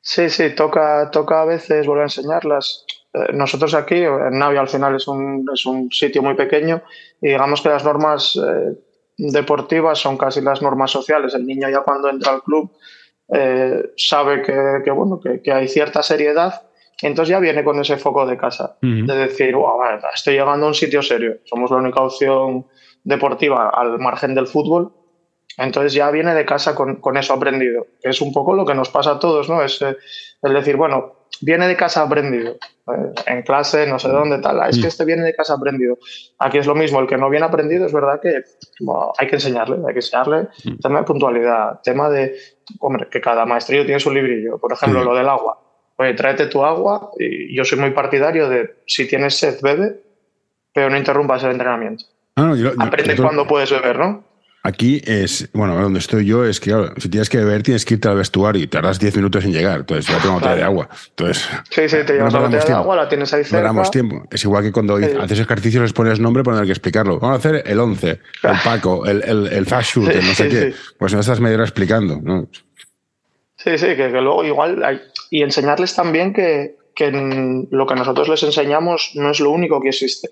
Sí, 0.00 0.28
sí, 0.28 0.50
toca, 0.54 1.10
toca 1.10 1.40
a 1.40 1.44
veces 1.46 1.86
volver 1.86 2.02
a 2.02 2.06
enseñarlas. 2.06 2.84
Eh, 3.14 3.32
nosotros 3.32 3.72
aquí, 3.74 3.96
en 3.96 4.38
Navia 4.38 4.60
al 4.60 4.68
final 4.68 4.94
es 4.94 5.08
un, 5.08 5.46
es 5.52 5.64
un 5.64 5.90
sitio 5.90 6.22
muy 6.22 6.34
pequeño 6.34 6.82
y 7.22 7.28
digamos 7.28 7.62
que 7.62 7.70
las 7.70 7.84
normas 7.84 8.36
eh, 8.36 8.76
deportivas 9.16 9.98
son 9.98 10.18
casi 10.18 10.42
las 10.42 10.60
normas 10.60 10.90
sociales. 10.90 11.34
El 11.34 11.46
niño 11.46 11.70
ya 11.70 11.80
cuando 11.80 12.10
entra 12.10 12.32
al 12.32 12.42
club 12.42 12.70
eh, 13.32 13.92
sabe 13.96 14.42
que, 14.42 14.82
que 14.84 14.90
bueno, 14.90 15.18
que, 15.18 15.40
que 15.40 15.52
hay 15.52 15.68
cierta 15.68 16.02
seriedad 16.02 16.62
entonces 17.02 17.30
ya 17.30 17.40
viene 17.40 17.64
con 17.64 17.78
ese 17.80 17.96
foco 17.96 18.26
de 18.26 18.36
casa, 18.36 18.76
de 18.80 19.16
decir, 19.16 19.54
wow, 19.54 19.78
estoy 20.14 20.34
llegando 20.34 20.66
a 20.66 20.68
un 20.68 20.74
sitio 20.74 21.02
serio, 21.02 21.38
somos 21.44 21.70
la 21.70 21.78
única 21.78 22.00
opción 22.00 22.66
deportiva 23.02 23.70
al 23.70 23.98
margen 23.98 24.34
del 24.34 24.46
fútbol, 24.46 24.92
entonces 25.58 25.92
ya 25.92 26.10
viene 26.10 26.34
de 26.34 26.44
casa 26.44 26.74
con, 26.74 27.16
eso 27.16 27.34
aprendido, 27.34 27.86
es 28.02 28.20
un 28.20 28.32
poco 28.32 28.54
lo 28.54 28.64
que 28.64 28.74
nos 28.74 28.88
pasa 28.88 29.12
a 29.12 29.18
todos, 29.18 29.48
¿no? 29.48 29.62
Es 29.62 29.80
el 29.82 30.52
decir, 30.52 30.76
bueno, 30.76 31.28
viene 31.40 31.68
de 31.68 31.76
casa 31.76 32.02
aprendido. 32.02 32.56
Eh, 32.86 33.14
en 33.26 33.42
clase, 33.42 33.86
no 33.86 33.98
sé 33.98 34.08
dónde, 34.08 34.38
tal. 34.38 34.60
Ah, 34.60 34.68
es 34.68 34.76
que 34.76 34.84
mm. 34.84 34.88
este 34.88 35.04
viene 35.04 35.22
de 35.24 35.34
casa 35.34 35.54
aprendido. 35.54 35.98
Aquí 36.38 36.58
es 36.58 36.66
lo 36.66 36.74
mismo. 36.74 37.00
El 37.00 37.06
que 37.06 37.16
no 37.16 37.30
viene 37.30 37.46
aprendido 37.46 37.86
es 37.86 37.92
verdad 37.92 38.20
que 38.20 38.42
hay 39.18 39.26
que 39.26 39.36
enseñarle, 39.36 39.76
hay 39.86 39.94
que 39.94 40.00
enseñarle. 40.00 40.48
Mm. 40.64 40.78
Tema 40.82 40.98
de 41.00 41.04
puntualidad, 41.04 41.80
tema 41.82 42.10
de, 42.10 42.36
hombre, 42.80 43.08
que 43.10 43.20
cada 43.20 43.46
maestrillo 43.46 43.84
tiene 43.84 44.00
su 44.00 44.12
librillo. 44.12 44.58
Por 44.58 44.72
ejemplo, 44.72 45.02
lo 45.02 45.14
del 45.14 45.28
agua. 45.28 45.63
Oye, 45.96 46.14
tráete 46.14 46.46
tu 46.46 46.64
agua 46.64 47.10
y 47.18 47.54
yo 47.54 47.64
soy 47.64 47.78
muy 47.78 47.90
partidario 47.90 48.48
de 48.48 48.76
si 48.86 49.06
tienes 49.06 49.36
sed, 49.36 49.60
bebe, 49.62 50.00
pero 50.72 50.90
no 50.90 50.96
interrumpas 50.96 51.44
el 51.44 51.52
entrenamiento. 51.52 52.04
Ah, 52.36 52.54
Aprende 52.78 53.16
cuando 53.16 53.46
puedes 53.46 53.70
beber, 53.70 53.98
¿no? 53.98 54.24
Aquí 54.66 55.02
es, 55.04 55.50
bueno, 55.52 55.78
donde 55.78 55.98
estoy 55.98 56.24
yo 56.24 56.46
es 56.46 56.58
que, 56.58 56.70
claro, 56.70 56.94
si 56.96 57.10
tienes 57.10 57.28
que 57.28 57.36
beber, 57.36 57.62
tienes 57.62 57.84
que 57.84 57.94
irte 57.94 58.08
al 58.08 58.16
vestuario 58.16 58.62
y 58.62 58.66
tardas 58.66 58.98
10 58.98 59.16
minutos 59.16 59.44
en 59.44 59.52
llegar. 59.52 59.80
Entonces, 59.80 60.06
ya 60.10 60.18
tengo 60.22 60.36
botella 60.36 60.56
de 60.56 60.62
agua. 60.62 60.88
Entonces, 61.10 61.46
sí, 61.68 61.86
sí, 61.86 61.98
te 62.06 62.14
llevas 62.14 62.32
la 62.32 62.38
botella 62.38 62.64
de 62.64 62.72
agua, 62.72 62.96
la 62.96 63.06
tienes 63.06 63.34
ahí 63.34 63.44
cerca. 63.44 63.58
No 63.58 63.64
damos 63.64 63.90
tiempo. 63.90 64.26
Es 64.30 64.42
igual 64.42 64.64
que 64.64 64.72
cuando 64.72 64.96
haces 64.96 65.38
ejercicio 65.38 65.82
les 65.82 65.92
pones 65.92 66.18
nombre, 66.18 66.42
pero 66.42 66.56
hay 66.56 66.64
que 66.64 66.72
explicarlo. 66.72 67.20
Vamos 67.20 67.36
a 67.36 67.38
hacer 67.46 67.62
el 67.66 67.78
11, 67.78 68.08
el 68.08 68.18
Paco, 68.64 69.04
el, 69.04 69.22
el, 69.24 69.48
el 69.48 69.66
fast 69.66 69.96
shoot, 69.96 70.14
no 70.14 70.34
sé 70.34 70.48
qué. 70.48 70.74
Pues 70.98 71.12
no 71.12 71.20
estás 71.20 71.40
medio 71.40 71.56
hora 71.56 71.64
explicando, 71.64 72.18
¿no? 72.22 72.48
Sí, 73.56 73.76
sí, 73.76 73.96
que, 73.96 74.08
luego 74.08 74.44
igual 74.44 74.82
hay, 74.82 75.00
y 75.30 75.42
enseñarles 75.42 75.94
también 75.94 76.32
que, 76.32 76.76
que 76.94 77.10
lo 77.70 77.86
que 77.86 77.94
nosotros 77.94 78.28
les 78.28 78.42
enseñamos 78.42 79.12
no 79.14 79.30
es 79.30 79.40
lo 79.40 79.50
único 79.50 79.80
que 79.80 79.88
existe. 79.88 80.30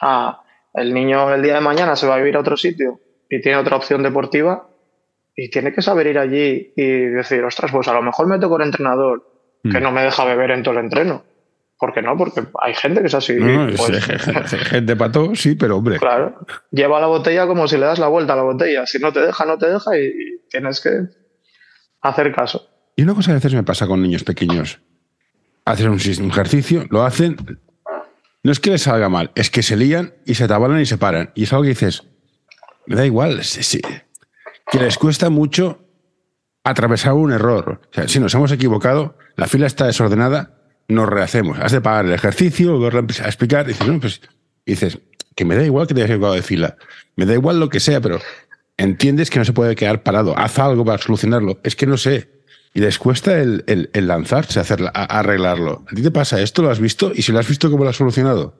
Ah, 0.00 0.42
el 0.74 0.94
niño 0.94 1.32
el 1.34 1.42
día 1.42 1.54
de 1.54 1.60
mañana 1.60 1.96
se 1.96 2.06
va 2.06 2.14
a 2.14 2.18
vivir 2.18 2.36
a 2.36 2.40
otro 2.40 2.56
sitio 2.56 3.00
y 3.28 3.40
tiene 3.40 3.58
otra 3.58 3.76
opción 3.76 4.02
deportiva 4.02 4.68
y 5.34 5.50
tiene 5.50 5.72
que 5.72 5.82
saber 5.82 6.06
ir 6.06 6.18
allí 6.18 6.72
y 6.76 6.84
decir, 6.84 7.42
ostras, 7.44 7.70
pues 7.70 7.88
a 7.88 7.94
lo 7.94 8.02
mejor 8.02 8.26
me 8.26 8.38
toco 8.38 8.56
el 8.56 8.64
entrenador 8.64 9.26
que 9.62 9.78
mm. 9.78 9.82
no 9.82 9.92
me 9.92 10.02
deja 10.02 10.24
beber 10.24 10.50
en 10.50 10.62
todo 10.62 10.74
el 10.74 10.84
entreno. 10.84 11.24
¿Por 11.78 11.94
qué 11.94 12.02
no? 12.02 12.14
Porque 12.14 12.42
hay 12.60 12.74
gente 12.74 13.00
que 13.00 13.06
es 13.06 13.14
así. 13.14 13.38
pues, 13.38 14.04
gente 14.68 14.96
para 14.96 15.12
todo, 15.12 15.34
sí, 15.34 15.54
pero 15.54 15.78
hombre. 15.78 15.98
Claro. 15.98 16.38
Lleva 16.70 17.00
la 17.00 17.06
botella 17.06 17.46
como 17.46 17.66
si 17.66 17.78
le 17.78 17.86
das 17.86 17.98
la 17.98 18.08
vuelta 18.08 18.34
a 18.34 18.36
la 18.36 18.42
botella. 18.42 18.86
Si 18.86 18.98
no 18.98 19.12
te 19.12 19.20
deja, 19.20 19.46
no 19.46 19.56
te 19.56 19.70
deja 19.70 19.98
y 19.98 20.42
tienes 20.50 20.80
que 20.82 20.90
hacer 22.02 22.34
caso. 22.34 22.68
Y 22.96 23.02
una 23.02 23.14
cosa 23.14 23.28
que 23.28 23.32
a 23.32 23.34
veces 23.36 23.54
me 23.54 23.62
pasa 23.62 23.86
con 23.86 24.02
niños 24.02 24.24
pequeños. 24.24 24.80
Hacen 25.64 25.90
un 25.90 26.30
ejercicio, 26.30 26.86
lo 26.90 27.02
hacen. 27.02 27.36
No 28.42 28.52
es 28.52 28.60
que 28.60 28.70
les 28.70 28.82
salga 28.82 29.08
mal, 29.08 29.30
es 29.34 29.50
que 29.50 29.62
se 29.62 29.76
lían 29.76 30.14
y 30.24 30.34
se 30.34 30.48
tabalan 30.48 30.80
y 30.80 30.86
se 30.86 30.98
paran. 30.98 31.30
Y 31.34 31.44
es 31.44 31.52
algo 31.52 31.64
que 31.64 31.70
dices, 31.70 32.04
me 32.86 32.96
da 32.96 33.04
igual, 33.04 33.44
sí, 33.44 33.80
que 34.70 34.78
les 34.78 34.96
cuesta 34.96 35.30
mucho 35.30 35.86
atravesar 36.64 37.12
un 37.12 37.32
error. 37.32 37.80
O 37.90 37.94
sea, 37.94 38.08
si 38.08 38.18
nos 38.20 38.34
hemos 38.34 38.52
equivocado, 38.52 39.16
la 39.36 39.46
fila 39.46 39.66
está 39.66 39.86
desordenada, 39.86 40.60
nos 40.88 41.08
rehacemos. 41.08 41.58
Has 41.58 41.72
de 41.72 41.80
pagar 41.80 42.06
el 42.06 42.12
ejercicio, 42.12 42.72
volverlo 42.72 43.00
a 43.00 43.26
explicar. 43.26 43.66
Dices, 43.66 43.86
no, 43.86 44.00
pues, 44.00 44.20
dices, 44.66 44.98
que 45.34 45.44
me 45.44 45.56
da 45.56 45.64
igual 45.64 45.86
que 45.86 45.94
te 45.94 46.00
hayas 46.00 46.10
equivocado 46.10 46.34
de 46.34 46.42
fila. 46.42 46.76
Me 47.16 47.26
da 47.26 47.34
igual 47.34 47.60
lo 47.60 47.68
que 47.68 47.80
sea, 47.80 48.00
pero 48.00 48.20
entiendes 48.76 49.30
que 49.30 49.38
no 49.38 49.44
se 49.44 49.52
puede 49.52 49.76
quedar 49.76 50.02
parado. 50.02 50.36
Haz 50.36 50.58
algo 50.58 50.84
para 50.84 50.98
solucionarlo. 50.98 51.60
Es 51.62 51.76
que 51.76 51.86
no 51.86 51.96
sé. 51.96 52.39
Y 52.72 52.80
les 52.80 52.98
cuesta 52.98 53.38
el, 53.40 53.90
lanzarse 53.94 54.58
a, 54.58 54.62
hacer, 54.62 54.80
a, 54.94 55.18
arreglarlo. 55.18 55.84
¿A 55.90 55.94
ti 55.94 56.02
te 56.02 56.10
pasa 56.10 56.40
esto? 56.40 56.62
¿Lo 56.62 56.70
has 56.70 56.80
visto? 56.80 57.12
Y 57.14 57.22
si 57.22 57.32
lo 57.32 57.38
has 57.38 57.48
visto, 57.48 57.70
¿cómo 57.70 57.84
lo 57.84 57.90
has 57.90 57.96
solucionado? 57.96 58.54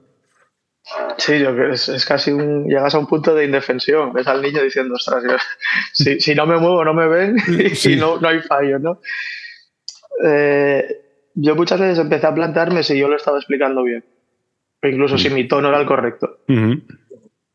Sí, 1.17 1.39
yo 1.39 1.51
es, 1.65 1.87
es 1.87 2.05
casi 2.05 2.31
un. 2.31 2.67
Llegas 2.67 2.95
a 2.95 2.99
un 2.99 3.07
punto 3.07 3.33
de 3.35 3.45
indefensión. 3.45 4.11
Ves 4.11 4.27
al 4.27 4.41
niño 4.41 4.63
diciendo, 4.63 4.95
ostras, 4.95 5.23
si, 5.93 6.19
si, 6.19 6.35
no 6.35 6.45
me 6.45 6.57
muevo, 6.57 6.83
no 6.83 6.93
me 6.93 7.07
ven 7.07 7.37
y 7.85 7.95
no, 7.95 8.19
no, 8.19 8.27
hay 8.27 8.41
fallo, 8.41 8.79
¿no? 8.79 8.99
Eh, 10.25 11.01
yo 11.35 11.55
muchas 11.55 11.79
veces 11.79 11.99
empecé 11.99 12.27
a 12.27 12.33
plantearme 12.33 12.83
si 12.83 12.97
yo 12.97 13.07
lo 13.07 13.15
estaba 13.15 13.37
explicando 13.37 13.83
bien. 13.83 14.03
O 14.83 14.87
incluso 14.87 15.17
si 15.17 15.29
mi 15.29 15.47
tono 15.47 15.69
era 15.69 15.79
el 15.79 15.85
correcto. 15.85 16.39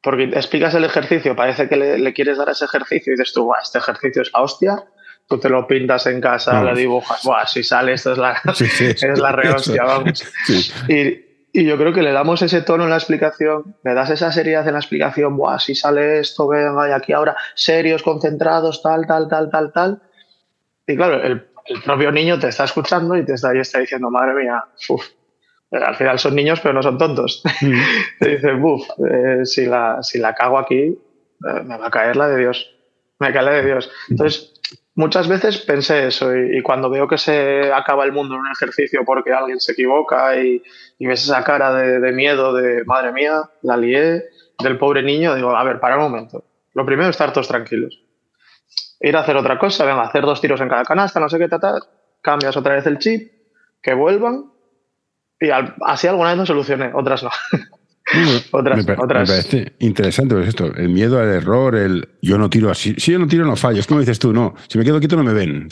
Porque 0.01 0.25
explicas 0.25 0.75
el 0.75 0.85
ejercicio, 0.85 1.35
parece 1.35 1.69
que 1.69 1.77
le, 1.77 2.13
quieres 2.15 2.39
dar 2.39 2.49
ese 2.49 2.65
ejercicio 2.65 3.13
y 3.13 3.17
dices 3.17 3.33
tú, 3.33 3.51
este 3.61 3.79
ejercicio 3.79 4.23
es 4.23 4.31
la 4.33 4.43
hostia. 4.43 4.85
Tú 5.29 5.39
te 5.39 5.49
lo 5.49 5.67
pintas 5.67 6.07
en 6.07 6.21
casa, 6.21 6.63
lo 6.63 6.75
dibujas, 6.75 7.25
Buah, 7.25 7.47
si 7.47 7.63
sale 7.65 7.95
esto 7.95 8.13
es 8.13 8.19
la, 8.19 8.41
es 8.61 9.19
la 9.19 9.33
re 9.33 9.51
hostia, 9.51 9.83
vamos. 9.85 10.25
Y, 10.89 11.27
y 11.53 11.65
yo 11.65 11.79
creo 11.79 11.93
que 11.93 12.03
le 12.03 12.13
damos 12.13 12.43
ese 12.43 12.61
tono 12.61 12.85
en 12.85 12.91
la 12.91 12.97
explicación, 12.97 13.77
le 13.83 13.95
das 13.95 14.11
esa 14.11 14.31
seriedad 14.31 14.67
en 14.69 14.75
la 14.75 14.81
explicación, 14.81 15.37
Buah, 15.37 15.59
si 15.59 15.75
sale 15.75 16.21
esto, 16.21 16.47
venga, 16.47 16.89
y 16.89 16.93
aquí 16.93 17.13
ahora 17.13 17.35
serios, 17.55 18.03
concentrados, 18.03 18.83
tal, 18.83 19.07
tal, 19.07 19.27
tal, 19.27 19.51
tal, 19.51 19.73
tal. 19.73 20.03
Y 20.87 20.97
claro, 20.97 21.23
el, 21.23 21.47
propio 21.85 22.13
niño 22.13 22.39
te 22.39 22.49
está 22.49 22.65
escuchando 22.65 23.17
y 23.17 23.25
te 23.25 23.33
está, 23.33 23.55
y 23.57 23.59
está 23.59 23.81
diciendo, 23.81 24.11
madre 24.11 24.35
mía, 24.35 24.63
uf. 24.89 25.05
Al 25.73 25.97
final 25.97 26.19
son 26.19 26.35
niños, 26.35 26.61
pero 26.61 26.75
no 26.75 26.83
son 26.83 26.99
tontos. 26.99 27.43
Mm. 27.63 27.81
te 28.21 28.29
dicen, 28.29 28.63
uff, 28.63 28.87
eh, 29.11 29.45
si, 29.45 29.65
la, 29.65 30.03
si 30.03 30.19
la 30.19 30.35
cago 30.35 30.59
aquí, 30.59 30.77
eh, 30.77 31.63
me 31.65 31.79
va 31.79 31.87
a 31.87 31.91
caer 31.91 32.17
la 32.17 32.29
de 32.29 32.37
Dios. 32.37 32.71
Me 33.19 33.33
cae 33.33 33.43
la 33.43 33.53
de 33.53 33.65
Dios. 33.65 33.91
Entonces, 34.11 34.56
muchas 34.97 35.29
veces 35.29 35.59
pensé 35.59 36.09
eso 36.09 36.35
y, 36.35 36.61
cuando 36.63 36.91
veo 36.91 37.07
que 37.07 37.19
se 37.19 37.73
acaba 37.73 38.05
el 38.05 38.13
mundo 38.13 38.35
en 38.35 38.41
un 38.41 38.51
ejercicio 38.51 39.03
porque 39.05 39.33
alguien 39.33 39.61
se 39.61 39.73
equivoca 39.73 40.37
y, 40.37 40.63
ves 40.99 41.25
esa 41.25 41.45
cara 41.45 41.73
de, 41.73 42.13
miedo 42.13 42.53
de 42.53 42.85
madre 42.85 43.13
mía, 43.13 43.43
la 43.63 43.77
lié, 43.77 44.25
del 44.63 44.79
pobre 44.79 45.03
niño, 45.03 45.35
digo, 45.35 45.55
a 45.55 45.63
ver, 45.63 45.79
para 45.79 45.97
un 45.97 46.03
momento. 46.11 46.45
Lo 46.75 46.85
primero 46.85 47.11
es 47.11 47.15
estar 47.15 47.33
todos 47.33 47.49
tranquilos. 47.49 48.03
Ir 49.01 49.17
a 49.17 49.21
hacer 49.21 49.37
otra 49.37 49.59
cosa, 49.59 49.85
venga, 49.85 50.03
hacer 50.03 50.23
dos 50.23 50.41
tiros 50.41 50.61
en 50.61 50.69
cada 50.69 50.85
canasta, 50.85 51.21
no 51.21 51.29
sé 51.29 51.39
qué 51.39 51.49
tratar, 51.49 51.83
cambias 52.23 52.57
otra 52.57 52.75
vez 52.75 52.87
el 52.87 52.99
chip, 52.99 53.31
que 53.83 53.95
vuelvan 53.95 54.51
y 55.39 55.51
así 55.83 56.07
alguna 56.09 56.31
vez 56.31 56.39
lo 56.39 56.47
solucioné, 56.47 56.91
otras 56.95 57.23
no. 57.23 57.31
otras, 58.53 58.87
me, 58.87 58.93
otras. 58.95 59.29
parece 59.29 59.73
interesante 59.81 60.35
pues 60.35 60.49
esto, 60.49 60.73
el 60.75 60.89
miedo 60.89 61.19
al 61.19 61.29
error, 61.29 61.75
el 61.75 62.09
yo 62.23 62.39
no 62.39 62.49
tiro 62.49 62.71
así, 62.71 62.95
si 62.99 63.13
yo 63.13 63.19
no 63.19 63.27
tiro 63.27 63.45
no 63.45 63.57
fallo, 63.57 63.81
es 63.81 63.87
como 63.87 64.01
dices 64.01 64.19
tú, 64.19 64.33
no, 64.33 64.55
si 64.69 64.79
me 64.79 64.85
quedo 64.85 65.01
quieto 65.01 65.17
no 65.17 65.25
me 65.25 65.33
ven. 65.33 65.69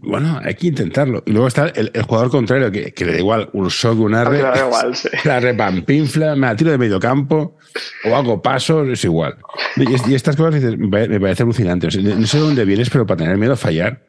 Bueno, 0.00 0.40
hay 0.42 0.54
que 0.54 0.68
intentarlo. 0.68 1.22
Y 1.26 1.32
luego 1.32 1.48
está 1.48 1.66
el, 1.66 1.90
jugador 2.02 2.30
contrario, 2.30 2.70
que, 2.70 2.94
le 3.04 3.12
da 3.12 3.18
igual 3.18 3.50
un 3.52 3.68
shock, 3.68 3.98
un 3.98 4.14
arre, 4.14 4.38
igual, 4.66 4.94
la 5.24 5.40
repampinfla, 5.40 6.36
me 6.36 6.46
la 6.46 6.56
tiro 6.56 6.70
de 6.70 6.78
medio 6.78 7.00
campo 7.00 7.56
o 8.04 8.14
hago 8.14 8.40
pasos, 8.42 8.88
es 8.88 9.04
igual. 9.04 9.36
Y, 9.76 10.14
estas 10.14 10.36
cosas 10.36 10.54
dices, 10.54 10.78
me 10.78 11.20
parece 11.20 11.42
alucinante. 11.42 11.88
no 12.00 12.26
sé 12.26 12.38
dónde 12.38 12.64
vienes, 12.64 12.90
pero 12.90 13.06
para 13.06 13.18
tener 13.18 13.36
miedo 13.38 13.54
a 13.54 13.56
fallar, 13.56 14.06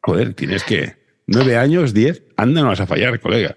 joder, 0.00 0.34
tienes 0.34 0.62
que, 0.64 0.94
nueve 1.26 1.56
años, 1.56 1.92
diez, 1.92 2.22
anda, 2.36 2.62
no 2.62 2.68
vas 2.68 2.80
a 2.80 2.86
fallar, 2.86 3.18
colega. 3.20 3.56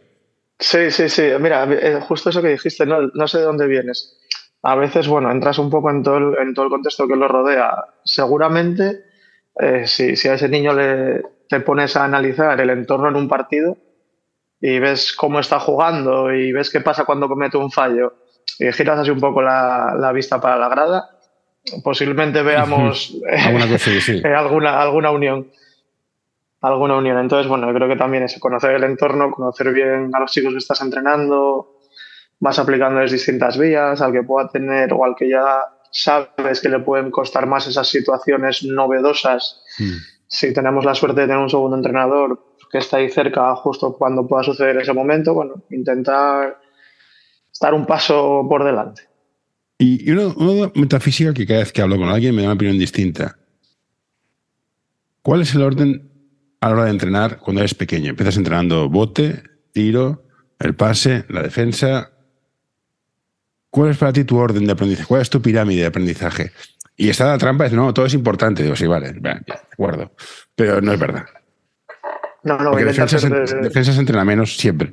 Sí, 0.59 0.91
sí, 0.91 1.07
sí. 1.07 1.23
Mira, 1.39 1.65
eh, 1.71 2.01
justo 2.01 2.29
eso 2.29 2.41
que 2.41 2.49
dijiste, 2.49 2.85
no, 2.85 3.27
sé 3.27 3.37
de 3.37 3.45
dónde 3.45 3.65
vienes. 3.65 4.17
A 4.61 4.75
veces, 4.75 5.07
bueno, 5.07 5.31
entras 5.31 5.57
un 5.57 5.69
poco 5.69 5.89
en 5.89 6.03
todo 6.03 6.17
el, 6.17 6.37
en 6.37 6.53
todo 6.53 6.65
el 6.65 6.71
contexto 6.71 7.07
que 7.07 7.15
lo 7.15 7.29
rodea. 7.29 7.71
Seguramente, 8.03 9.05
eh, 9.57 9.87
si, 9.87 10.27
a 10.27 10.33
ese 10.33 10.49
niño 10.49 10.73
le, 10.73 11.23
te 11.47 11.61
pones 11.61 11.95
a 11.95 12.03
analizar 12.03 12.59
el 12.59 12.69
entorno 12.71 13.07
en 13.07 13.15
un 13.15 13.29
partido 13.29 13.77
y 14.59 14.79
ves 14.79 15.13
cómo 15.13 15.39
está 15.39 15.59
jugando 15.59 16.33
y 16.33 16.51
ves 16.51 16.69
qué 16.69 16.81
pasa 16.81 17.05
cuando 17.05 17.29
comete 17.29 17.55
un 17.55 17.71
fallo 17.71 18.15
y 18.59 18.69
giras 18.73 18.99
así 18.99 19.11
un 19.11 19.21
poco 19.21 19.41
la, 19.41 20.11
vista 20.13 20.41
para 20.41 20.57
la 20.57 20.67
grada, 20.67 21.09
posiblemente 21.81 22.41
veamos 22.41 23.15
alguna, 24.25 24.81
alguna 24.81 25.11
unión 25.11 25.49
alguna 26.61 26.97
unión. 26.97 27.17
Entonces, 27.17 27.47
bueno, 27.47 27.67
yo 27.67 27.73
creo 27.73 27.87
que 27.87 27.95
también 27.95 28.23
es 28.23 28.37
conocer 28.39 28.71
el 28.71 28.83
entorno, 28.83 29.31
conocer 29.31 29.71
bien 29.73 30.11
a 30.13 30.19
los 30.19 30.31
chicos 30.31 30.51
que 30.51 30.57
estás 30.57 30.81
entrenando, 30.81 31.79
vas 32.39 32.59
aplicándoles 32.59 33.11
distintas 33.11 33.57
vías, 33.57 34.01
al 34.01 34.11
que 34.11 34.23
pueda 34.23 34.49
tener 34.49 34.93
o 34.93 35.05
al 35.05 35.15
que 35.15 35.29
ya 35.29 35.61
sabes 35.91 36.61
que 36.61 36.69
le 36.69 36.79
pueden 36.79 37.11
costar 37.11 37.47
más 37.47 37.67
esas 37.67 37.87
situaciones 37.87 38.63
novedosas. 38.63 39.61
Hmm. 39.77 39.97
Si 40.27 40.53
tenemos 40.53 40.85
la 40.85 40.95
suerte 40.95 41.21
de 41.21 41.27
tener 41.27 41.41
un 41.41 41.49
segundo 41.49 41.75
entrenador 41.75 42.45
que 42.71 42.77
está 42.77 42.97
ahí 42.97 43.09
cerca 43.09 43.55
justo 43.55 43.97
cuando 43.97 44.27
pueda 44.27 44.43
suceder 44.43 44.77
ese 44.77 44.93
momento, 44.93 45.33
bueno, 45.33 45.63
intentar 45.71 46.59
estar 47.51 47.73
un 47.73 47.85
paso 47.85 48.45
por 48.47 48.63
delante. 48.63 49.03
Y 49.79 50.11
una, 50.11 50.27
una 50.27 50.71
metafísica 50.75 51.33
que 51.33 51.47
cada 51.47 51.61
vez 51.61 51.71
que 51.71 51.81
hablo 51.81 51.97
con 51.97 52.09
alguien 52.09 52.35
me 52.35 52.41
da 52.41 52.49
una 52.49 52.55
opinión 52.55 52.77
distinta. 52.77 53.37
¿Cuál 55.21 55.41
es 55.41 55.55
el 55.55 55.63
orden 55.63 56.08
a 56.61 56.67
la 56.67 56.73
hora 56.73 56.85
de 56.85 56.91
entrenar 56.91 57.37
cuando 57.37 57.61
eres 57.61 57.73
pequeño? 57.73 58.09
Empiezas 58.09 58.37
entrenando 58.37 58.89
bote, 58.89 59.43
tiro, 59.71 60.23
el 60.59 60.75
pase, 60.75 61.25
la 61.29 61.41
defensa. 61.41 62.11
¿Cuál 63.69 63.91
es 63.91 63.97
para 63.97 64.13
ti 64.13 64.23
tu 64.23 64.37
orden 64.37 64.65
de 64.65 64.71
aprendizaje? 64.71 65.07
¿Cuál 65.07 65.21
es 65.21 65.29
tu 65.29 65.41
pirámide 65.41 65.81
de 65.81 65.87
aprendizaje? 65.87 66.51
Y 66.95 67.09
está 67.09 67.27
la 67.27 67.37
trampa, 67.37 67.65
es 67.65 67.73
no, 67.73 67.93
todo 67.93 68.05
es 68.05 68.13
importante. 68.13 68.63
Digo, 68.63 68.75
sí, 68.75 68.85
vale, 68.85 69.13
de 69.13 69.43
acuerdo. 69.71 70.11
Pero 70.55 70.81
no 70.81 70.91
es 70.91 70.99
verdad. 70.99 71.25
No, 72.43 72.57
no, 72.57 72.71
Porque 72.71 72.85
defensas, 72.85 73.21
se 73.21 73.99
entrena 73.99 74.25
menos 74.25 74.57
siempre. 74.57 74.91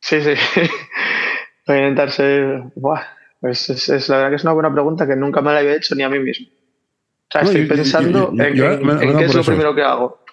Sí, 0.00 0.20
sí. 0.20 0.34
voy 1.66 1.76
a 1.76 1.80
intentar 1.80 2.10
ser. 2.10 2.62
Buah, 2.74 3.02
pues 3.40 3.70
es, 3.70 4.08
la 4.08 4.16
verdad 4.16 4.30
que 4.30 4.36
es 4.36 4.44
una 4.44 4.52
buena 4.52 4.72
pregunta 4.72 5.06
que 5.06 5.16
nunca 5.16 5.40
me 5.40 5.52
la 5.52 5.58
había 5.58 5.74
hecho 5.74 5.94
ni 5.94 6.02
a 6.02 6.08
mí 6.08 6.18
mismo. 6.18 6.46
O 6.48 7.32
sea, 7.32 7.42
estoy 7.42 7.66
pensando 7.66 8.32
en, 8.38 8.54
qué 8.54 9.24
es 9.24 9.34
lo 9.34 9.42
primero 9.42 9.74
que 9.74 9.82
hago. 9.82 10.24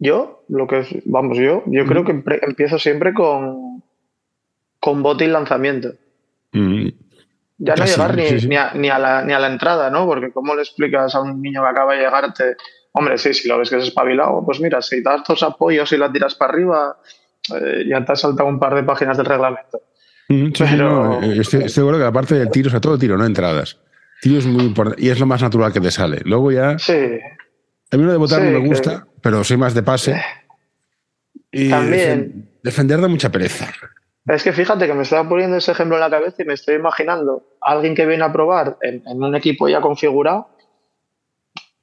Yo, 0.00 0.44
lo 0.48 0.66
que 0.66 0.78
es, 0.78 0.88
vamos, 1.04 1.36
yo, 1.36 1.62
yo 1.66 1.84
creo 1.84 2.04
que 2.04 2.22
empiezo 2.42 2.78
siempre 2.78 3.12
con, 3.12 3.82
con 4.80 5.02
bote 5.02 5.26
y 5.26 5.28
lanzamiento. 5.28 5.90
Mm. 6.52 6.88
Ya 7.58 7.76
no 7.76 7.84
llegar 7.84 8.16
ni, 8.16 8.56
a, 8.56 8.72
ni, 8.72 8.88
a 8.88 8.98
la, 8.98 9.22
ni, 9.22 9.34
a, 9.34 9.38
la, 9.38 9.48
entrada, 9.48 9.90
¿no? 9.90 10.06
Porque 10.06 10.32
¿cómo 10.32 10.54
le 10.54 10.62
explicas 10.62 11.14
a 11.14 11.20
un 11.20 11.42
niño 11.42 11.62
que 11.62 11.68
acaba 11.68 11.92
de 11.92 12.00
llegarte? 12.00 12.56
Hombre, 12.92 13.18
sí, 13.18 13.34
si 13.34 13.46
lo 13.46 13.58
ves 13.58 13.68
que 13.68 13.76
es 13.76 13.84
espabilado, 13.84 14.42
pues 14.44 14.58
mira, 14.58 14.80
si 14.80 15.02
das 15.02 15.20
dos 15.28 15.42
apoyos 15.42 15.92
y 15.92 15.98
la 15.98 16.10
tiras 16.10 16.34
para 16.34 16.54
arriba, 16.54 16.96
eh, 17.54 17.84
ya 17.86 18.02
te 18.02 18.12
has 18.12 18.20
saltado 18.20 18.48
un 18.48 18.58
par 18.58 18.74
de 18.74 18.82
páginas 18.82 19.18
del 19.18 19.26
reglamento. 19.26 19.82
Mm, 20.30 20.52
Pero... 20.58 21.22
Eh, 21.22 21.40
estoy, 21.40 21.68
seguro 21.68 21.98
que 21.98 22.04
aparte 22.04 22.36
del 22.36 22.50
tiro, 22.50 22.68
o 22.68 22.70
sea, 22.70 22.80
todo 22.80 22.98
tiro, 22.98 23.18
no 23.18 23.26
entradas. 23.26 23.78
Tiro 24.22 24.38
es 24.38 24.46
muy 24.46 24.64
importante 24.64 25.02
y 25.02 25.10
es 25.10 25.20
lo 25.20 25.26
más 25.26 25.42
natural 25.42 25.74
que 25.74 25.80
te 25.80 25.90
sale. 25.90 26.22
Luego 26.24 26.50
ya. 26.50 26.78
Sí. 26.78 27.18
A 27.92 27.96
mí 27.96 28.04
lo 28.04 28.12
de 28.12 28.18
votar 28.18 28.42
no 28.42 28.60
me 28.60 28.68
gusta, 28.68 29.06
pero 29.20 29.42
soy 29.42 29.56
más 29.56 29.74
de 29.74 29.82
pase. 29.82 30.22
Y 31.50 31.70
También. 31.70 32.50
defender 32.62 33.00
da 33.00 33.08
mucha 33.08 33.30
pereza. 33.30 33.68
Es 34.26 34.44
que 34.44 34.52
fíjate 34.52 34.86
que 34.86 34.94
me 34.94 35.02
estaba 35.02 35.28
poniendo 35.28 35.56
ese 35.56 35.72
ejemplo 35.72 35.96
en 35.96 36.00
la 36.00 36.10
cabeza 36.10 36.42
y 36.42 36.44
me 36.44 36.54
estoy 36.54 36.76
imaginando 36.76 37.42
a 37.60 37.72
alguien 37.72 37.94
que 37.94 38.06
viene 38.06 38.22
a 38.22 38.32
probar 38.32 38.76
en, 38.82 39.02
un 39.06 39.34
equipo 39.34 39.68
ya 39.68 39.80
configurado. 39.80 40.48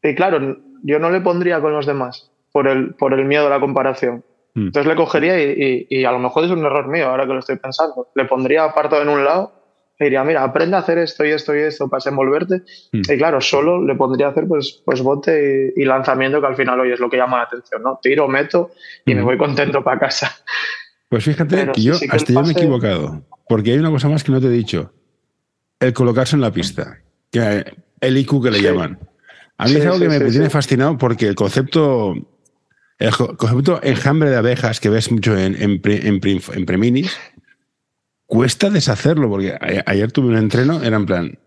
Y 0.01 0.15
claro, 0.15 0.57
yo 0.83 0.99
no 0.99 1.09
le 1.09 1.19
pondría 1.19 1.59
con 1.59 1.73
los 1.73 1.85
demás 1.85 2.31
por 2.53 2.67
el, 2.67 2.93
por 2.95 3.13
el 3.13 3.25
miedo 3.25 3.47
a 3.47 3.49
la 3.49 3.59
comparación. 3.59 4.23
Mm. 4.53 4.67
Entonces 4.67 4.87
le 4.87 4.95
cogería 4.95 5.37
y, 5.37 6.05
a 6.05 6.11
lo 6.11 6.19
mejor 6.19 6.45
es 6.45 6.51
un 6.51 6.65
error 6.65 6.87
mío 6.87 7.07
ahora 7.09 7.25
que 7.25 7.33
lo 7.33 7.39
estoy 7.39 7.57
pensando. 7.57 8.07
Le 8.15 8.25
pondría 8.25 8.63
apartado 8.63 9.01
en 9.01 9.09
un 9.09 9.25
lado 9.25 9.56
y 9.99 10.03
diría, 10.03 10.23
mira, 10.23 10.43
aprende 10.43 10.75
a 10.75 10.79
hacer 10.79 10.99
esto 10.99 11.25
y 11.25 11.31
esto 11.31 11.55
y 11.55 11.59
esto 11.59 11.87
para 11.87 11.99
desenvolverte. 11.99 12.61
Mm. 12.91 13.01
Y 13.11 13.17
claro, 13.17 13.41
solo 13.41 13.83
le 13.83 13.95
pondría 13.95 14.27
a 14.27 14.29
hacer 14.29 14.47
pues, 14.47 14.81
pues 14.85 15.01
bote 15.01 15.73
y, 15.75 15.85
lanzamiento, 15.85 16.39
que 16.39 16.47
al 16.47 16.55
final 16.55 16.79
hoy 16.79 16.91
es 16.91 16.99
lo 16.99 17.09
que 17.09 17.17
llama 17.17 17.37
la 17.37 17.43
atención, 17.43 17.81
¿no? 17.81 17.99
Tiro, 18.01 18.27
meto 18.27 18.71
y 19.05 19.15
me 19.15 19.21
mm. 19.21 19.25
voy 19.25 19.37
contento 19.37 19.83
para 19.83 19.99
casa. 19.99 20.35
Pues 21.09 21.23
fíjate 21.23 21.71
que 21.73 21.81
yo 21.81 21.93
hasta 22.11 22.33
yo 22.33 22.41
me 22.41 22.49
he 22.49 22.51
equivocado, 22.51 23.23
porque 23.47 23.71
hay 23.71 23.79
una 23.79 23.91
cosa 23.91 24.09
más 24.09 24.23
que 24.23 24.31
no 24.31 24.41
te 24.41 24.47
he 24.47 24.51
dicho. 24.51 24.91
El 25.79 25.93
colocarse 25.93 26.35
en 26.35 26.41
la 26.41 26.51
pista, 26.51 26.99
que 27.31 27.63
el 28.01 28.17
IQ 28.17 28.43
que 28.43 28.51
le 28.51 28.61
llaman. 28.61 28.99
A 29.57 29.65
mí 29.65 29.75
es 29.75 29.85
algo 29.85 29.99
que 29.99 30.09
me 30.09 30.19
tiene 30.19 30.49
fascinado 30.49 30.97
porque 30.97 31.27
el 31.27 31.35
concepto, 31.35 32.13
el 32.99 33.11
concepto 33.11 33.79
enjambre 33.81 34.29
de 34.29 34.35
abejas 34.35 34.79
que 34.79 34.89
ves 34.89 35.11
mucho 35.11 35.37
en, 35.37 35.55
en, 35.55 35.81
en, 35.83 36.65
Preminis, 36.65 37.17
cuesta 38.27 38.69
deshacerlo, 38.69 39.29
porque 39.29 39.57
ayer 39.86 40.12
tuve 40.12 40.27
un 40.27 40.38
entreno, 40.38 40.84
era 40.84 40.98
en 40.98 41.05
plan, 41.05 41.39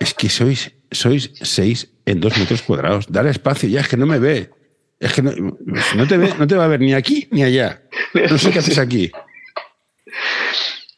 es 0.00 0.14
que 0.14 0.28
sois, 0.28 0.72
sois 0.90 1.30
seis 1.40 1.92
en 2.06 2.20
dos 2.20 2.36
metros 2.38 2.62
cuadrados, 2.62 3.06
dale 3.08 3.30
espacio, 3.30 3.68
ya 3.68 3.80
es 3.80 3.88
que 3.88 3.96
no 3.96 4.06
me 4.06 4.18
ve. 4.18 4.50
Es 4.98 5.12
que 5.14 5.22
no, 5.22 6.06
te 6.06 6.16
ve, 6.16 6.32
no 6.38 6.46
te 6.46 6.54
va 6.54 6.64
a 6.64 6.68
ver 6.68 6.80
ni 6.80 6.94
aquí 6.94 7.28
ni 7.32 7.42
allá. 7.42 7.82
No 8.30 8.38
sé 8.38 8.52
qué 8.52 8.60
haces 8.60 8.78
aquí. 8.78 9.10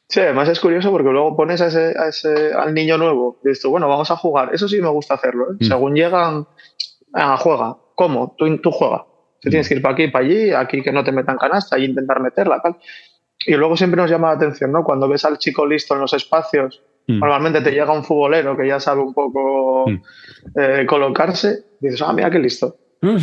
Sí, 0.09 0.21
además 0.21 0.49
es 0.51 0.61
curioso 0.61 0.91
porque 0.91 1.09
luego 1.09 1.35
pones 1.35 1.61
a 1.63 1.69
ese, 2.09 2.53
al 2.53 2.75
niño 2.75 2.99
nuevo 2.99 3.41
y 3.43 3.49
dices, 3.49 3.65
bueno, 3.65 3.89
vamos 3.89 4.11
a 4.11 4.17
jugar. 4.17 4.51
Eso 4.53 4.69
sí 4.69 4.81
me 4.81 4.91
gusta 4.91 5.15
hacerlo. 5.15 5.53
¿eh? 5.53 5.57
Mm. 5.59 5.65
Según 5.65 5.95
llegan, 5.95 6.47
ah, 7.15 7.37
juega. 7.39 7.79
¿Cómo? 7.95 8.35
Tú, 8.37 8.59
tú 8.59 8.71
juega. 8.71 9.07
Tú 9.41 9.49
tienes 9.49 9.69
que 9.69 9.75
ir 9.77 9.83
para 9.83 9.95
aquí, 9.95 10.09
para 10.09 10.25
allí, 10.25 10.53
aquí 10.53 10.83
que 10.83 10.93
no 10.93 11.03
te 11.03 11.11
metan 11.11 11.39
canasta 11.39 11.79
y 11.79 11.87
intentar 11.87 12.21
meterla, 12.21 12.61
tal. 12.63 12.77
Y 13.47 13.55
luego 13.55 13.77
siempre 13.77 14.01
nos 14.01 14.11
llama 14.11 14.29
la 14.29 14.35
atención, 14.35 14.73
¿no? 14.73 14.85
Cuando 14.85 15.09
ves 15.09 15.25
al 15.25 15.39
chico 15.39 15.67
listo 15.67 15.95
en 15.95 16.01
los 16.01 16.13
espacios, 16.13 16.83
mm. 17.07 17.19
normalmente 17.19 17.61
te 17.61 17.71
llega 17.71 17.93
un 17.93 18.05
futbolero 18.05 18.57
que 18.57 18.67
ya 18.67 18.81
sabe 18.81 19.01
un 19.01 19.13
poco 19.13 19.85
mm. 19.89 20.59
eh, 20.59 20.87
colocarse, 20.87 21.65
y 21.81 21.87
dices, 21.87 22.03
ah, 22.03 22.13
mira 22.13 22.31
qué 22.31 22.39
listo. 22.39 22.77
No, 23.05 23.19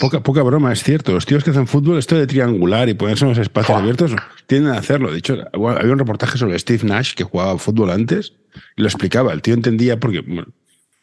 poca, 0.00 0.20
poca, 0.20 0.42
broma, 0.42 0.72
es 0.72 0.82
cierto. 0.82 1.12
Los 1.12 1.26
tíos 1.26 1.44
que 1.44 1.50
hacen 1.50 1.68
fútbol, 1.68 1.96
esto 1.96 2.16
de 2.16 2.26
triangular 2.26 2.88
y 2.88 2.94
ponerse 2.94 3.24
en 3.24 3.28
los 3.28 3.38
espacios 3.38 3.78
abiertos, 3.78 4.16
tienden 4.48 4.72
a 4.72 4.78
hacerlo. 4.78 5.12
De 5.12 5.18
hecho, 5.18 5.36
había 5.52 5.92
un 5.92 5.98
reportaje 5.98 6.38
sobre 6.38 6.58
Steve 6.58 6.82
Nash 6.82 7.14
que 7.14 7.22
jugaba 7.22 7.56
fútbol 7.58 7.90
antes 7.90 8.32
y 8.76 8.82
lo 8.82 8.88
explicaba. 8.88 9.32
El 9.32 9.42
tío 9.42 9.54
entendía 9.54 10.00
porque, 10.00 10.24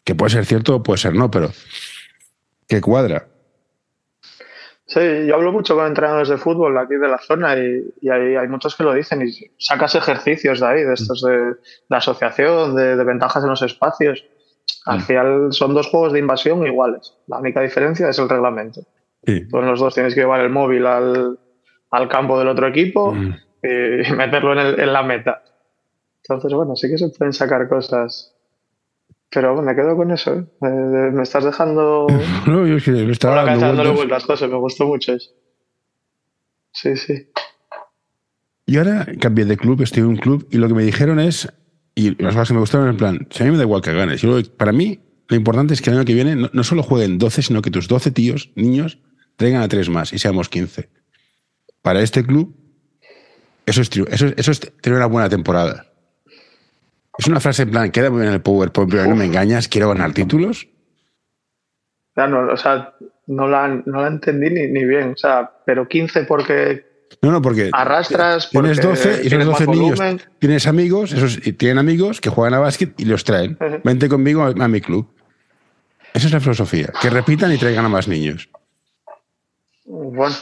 que 0.04 0.14
puede 0.14 0.32
ser 0.32 0.44
cierto 0.44 0.76
o 0.76 0.82
puede 0.82 0.98
ser 0.98 1.14
no, 1.14 1.30
pero 1.30 1.50
que 2.68 2.82
cuadra. 2.82 3.28
Sí, 4.86 5.26
yo 5.26 5.34
hablo 5.34 5.50
mucho 5.50 5.74
con 5.74 5.86
entrenadores 5.86 6.28
de 6.28 6.36
fútbol 6.36 6.78
aquí 6.78 6.94
de 6.94 7.08
la 7.08 7.18
zona 7.18 7.56
y, 7.58 8.08
hay, 8.08 8.36
hay, 8.36 8.48
muchos 8.48 8.76
que 8.76 8.84
lo 8.84 8.94
dicen 8.94 9.20
y 9.26 9.32
sacas 9.58 9.96
ejercicios 9.96 10.60
de 10.60 10.66
ahí, 10.66 10.84
de 10.84 10.94
estos 10.94 11.22
de, 11.22 11.56
asociación, 11.90 12.76
de, 12.76 12.96
de, 12.96 13.04
ventajas 13.04 13.42
en 13.42 13.50
los 13.50 13.62
espacios. 13.62 14.24
Al 14.84 14.98
mm. 14.98 15.02
final 15.02 15.48
son 15.50 15.74
dos 15.74 15.88
juegos 15.88 16.12
de 16.12 16.20
invasión 16.20 16.64
iguales. 16.64 17.14
La 17.26 17.38
única 17.38 17.60
diferencia 17.60 18.08
es 18.08 18.18
el 18.20 18.28
reglamento. 18.28 18.82
Sí. 19.24 19.44
los 19.50 19.80
dos 19.80 19.92
tienes 19.92 20.14
que 20.14 20.20
llevar 20.20 20.40
el 20.40 20.50
móvil 20.50 20.86
al, 20.86 21.38
campo 22.08 22.38
del 22.38 22.46
otro 22.46 22.68
equipo 22.68 23.12
mm. 23.12 23.34
y 23.64 24.12
meterlo 24.16 24.52
en, 24.52 24.92
la 24.92 25.02
meta. 25.02 25.42
Entonces, 26.22 26.52
bueno, 26.52 26.76
sí 26.76 26.88
que 26.88 26.96
se 26.96 27.08
pueden 27.08 27.32
sacar 27.32 27.68
cosas. 27.68 28.35
Pero 29.30 29.60
me 29.60 29.74
quedo 29.74 29.96
con 29.96 30.10
eso. 30.10 30.34
¿eh? 30.34 30.46
Me, 30.60 31.22
estás 31.22 31.44
dejando. 31.44 32.06
no, 32.46 32.66
yo 32.66 32.76
es 32.76 32.84
que 32.84 32.92
me 32.92 33.12
estaba 33.12 33.44
dándole 33.44 33.90
vueltas. 33.90 34.24
José. 34.24 34.48
Me 34.48 34.56
gustó 34.56 34.86
mucho 34.86 35.12
eso. 35.14 35.30
Sí, 36.72 36.96
sí. 36.96 37.28
Y 38.66 38.78
ahora 38.78 39.06
cambié 39.20 39.44
de 39.44 39.56
club, 39.56 39.80
estoy 39.82 40.02
en 40.02 40.08
un 40.08 40.16
club 40.16 40.46
y 40.50 40.58
lo 40.58 40.66
que 40.66 40.74
me 40.74 40.82
dijeron 40.82 41.20
es 41.20 41.48
y 41.94 42.10
las 42.22 42.34
cosas 42.34 42.48
que 42.48 42.54
me 42.54 42.60
gustaron 42.60 42.88
en 42.88 42.96
plan, 42.98 43.26
si 43.30 43.42
a 43.42 43.46
mí 43.46 43.52
me 43.52 43.56
da 43.56 43.62
igual 43.62 43.80
que 43.80 43.92
ganes. 43.92 44.20
Yo, 44.20 44.38
para 44.58 44.70
mí, 44.70 45.00
lo 45.28 45.36
importante 45.36 45.72
es 45.72 45.80
que 45.80 45.88
el 45.88 45.96
año 45.96 46.04
que 46.04 46.12
viene 46.12 46.36
no, 46.36 46.64
solo 46.64 46.82
jueguen 46.82 47.16
12, 47.18 47.42
sino 47.42 47.62
que 47.62 47.70
tus 47.70 47.88
12 47.88 48.10
tíos, 48.10 48.50
niños, 48.54 48.98
traigan 49.36 49.62
a 49.62 49.68
tres 49.68 49.88
más 49.88 50.12
y 50.12 50.18
seamos 50.18 50.50
15. 50.50 50.90
Para 51.80 52.02
este 52.02 52.22
club, 52.22 52.54
eso 53.64 53.80
es, 53.80 53.90
eso, 54.10 54.26
eso 54.36 54.50
es 54.50 54.60
tener 54.60 54.98
una 54.98 55.06
buena 55.06 55.30
temporada. 55.30 55.85
Es 57.18 57.26
una 57.26 57.40
frase 57.40 57.62
en 57.62 57.70
plan, 57.70 57.90
queda 57.90 58.10
muy 58.10 58.20
bien 58.20 58.28
en 58.28 58.34
el 58.34 58.42
PowerPoint, 58.42 58.90
pero 58.90 59.06
no 59.06 59.16
me 59.16 59.24
engañas, 59.24 59.68
quiero 59.68 59.88
ganar 59.88 60.12
títulos. 60.12 60.68
no, 62.14 62.52
o 62.52 62.56
sea, 62.56 62.94
no 63.26 63.48
la, 63.48 63.68
no 63.68 64.02
la 64.02 64.08
entendí 64.08 64.50
ni, 64.50 64.68
ni, 64.68 64.84
bien. 64.84 65.12
O 65.12 65.16
sea, 65.16 65.50
pero 65.64 65.88
15 65.88 66.24
porque 66.24 66.84
no, 67.22 67.30
no, 67.30 67.42
porque 67.42 67.70
arrastras. 67.72 68.50
Tienes 68.50 68.80
12 68.80 69.22
y 69.24 69.26
esos 69.28 69.44
12 69.44 69.66
niños. 69.66 70.00
Tienes 70.38 70.66
amigos, 70.66 71.12
esos, 71.12 71.46
y 71.46 71.52
tienen 71.52 71.78
amigos 71.78 72.20
que 72.20 72.30
juegan 72.30 72.54
a 72.54 72.60
básquet 72.60 72.98
y 72.98 73.04
los 73.04 73.24
traen. 73.24 73.56
Vente 73.84 74.08
conmigo 74.08 74.44
a, 74.44 74.68
mi 74.68 74.80
club. 74.80 75.08
Esa 76.12 76.26
es 76.26 76.32
la 76.32 76.40
filosofía. 76.40 76.92
Que 77.00 77.10
repitan 77.10 77.52
y 77.52 77.58
traigan 77.58 77.84
a 77.84 77.88
más 77.88 78.08
niños. 78.08 78.48
Bueno, 79.84 80.34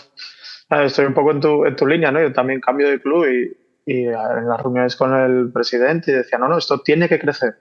estoy 0.70 1.04
un 1.04 1.14
poco 1.14 1.32
en 1.32 1.40
tu, 1.40 1.64
en 1.64 1.76
tu 1.76 1.86
línea, 1.86 2.10
¿no? 2.10 2.20
Yo 2.20 2.32
también 2.32 2.60
cambio 2.60 2.88
de 2.88 3.00
club 3.00 3.26
y, 3.26 3.56
y 3.86 4.06
en 4.06 4.48
las 4.48 4.60
reuniones 4.60 4.96
con 4.96 5.14
el 5.14 5.52
presidente 5.52 6.10
y 6.10 6.14
decía, 6.14 6.38
no, 6.38 6.48
no, 6.48 6.58
esto 6.58 6.80
tiene 6.80 7.08
que 7.08 7.18
crecer. 7.18 7.54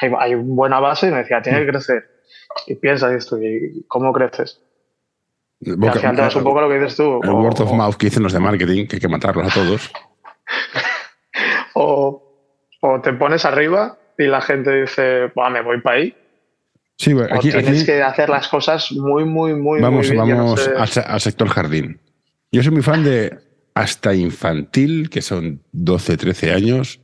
Hay, 0.00 0.12
hay 0.18 0.34
buena 0.34 0.80
base 0.80 1.08
y 1.08 1.10
me 1.10 1.18
decía, 1.18 1.42
tiene 1.42 1.60
que 1.60 1.72
crecer. 1.72 2.04
Y 2.66 2.76
piensas 2.76 3.12
esto, 3.12 3.40
¿y 3.42 3.84
cómo 3.88 4.12
creces? 4.12 4.60
Boca, 5.60 6.10
un 6.36 6.44
poco 6.44 6.60
lo 6.60 6.68
que 6.68 6.78
dices 6.78 6.96
tú. 6.96 7.20
El 7.22 7.30
word 7.30 7.60
of 7.60 7.72
mouth 7.72 7.94
que 7.96 8.06
dicen 8.06 8.22
los 8.22 8.32
de 8.32 8.40
marketing, 8.40 8.86
que 8.86 8.96
hay 8.96 9.00
que 9.00 9.08
matarlos 9.08 9.50
a 9.50 9.54
todos. 9.54 9.90
o, 11.74 12.22
te 13.02 13.12
pones 13.14 13.44
arriba 13.44 13.98
y 14.18 14.24
la 14.24 14.40
gente 14.40 14.82
dice, 14.82 15.32
me 15.50 15.62
voy 15.62 15.80
para 15.80 15.96
ahí. 15.96 16.16
Sí, 16.96 17.12
aquí, 17.30 17.50
tienes 17.50 17.84
que 17.84 18.02
hacer 18.02 18.28
las 18.28 18.46
cosas 18.46 18.92
muy, 18.92 19.24
muy, 19.24 19.54
muy, 19.54 19.80
vamos, 19.80 20.06
muy 20.06 20.16
bien. 20.24 20.36
Vamos 20.36 20.68
al, 20.68 21.20
sector 21.20 21.48
jardín. 21.48 22.00
Yo 22.52 22.62
soy 22.62 22.72
muy 22.72 22.82
fan 22.82 23.02
de 23.02 23.36
hasta 23.74 24.14
infantil, 24.14 25.10
que 25.10 25.20
son 25.20 25.62
12, 25.72 26.16
13 26.16 26.52
años. 26.52 27.00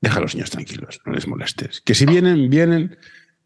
Deja 0.00 0.18
a 0.18 0.22
los 0.22 0.34
niños 0.34 0.50
tranquilos, 0.50 1.00
no 1.04 1.12
les 1.12 1.26
molestes. 1.26 1.82
Que 1.82 1.94
si 1.94 2.06
vienen, 2.06 2.48
vienen, 2.48 2.98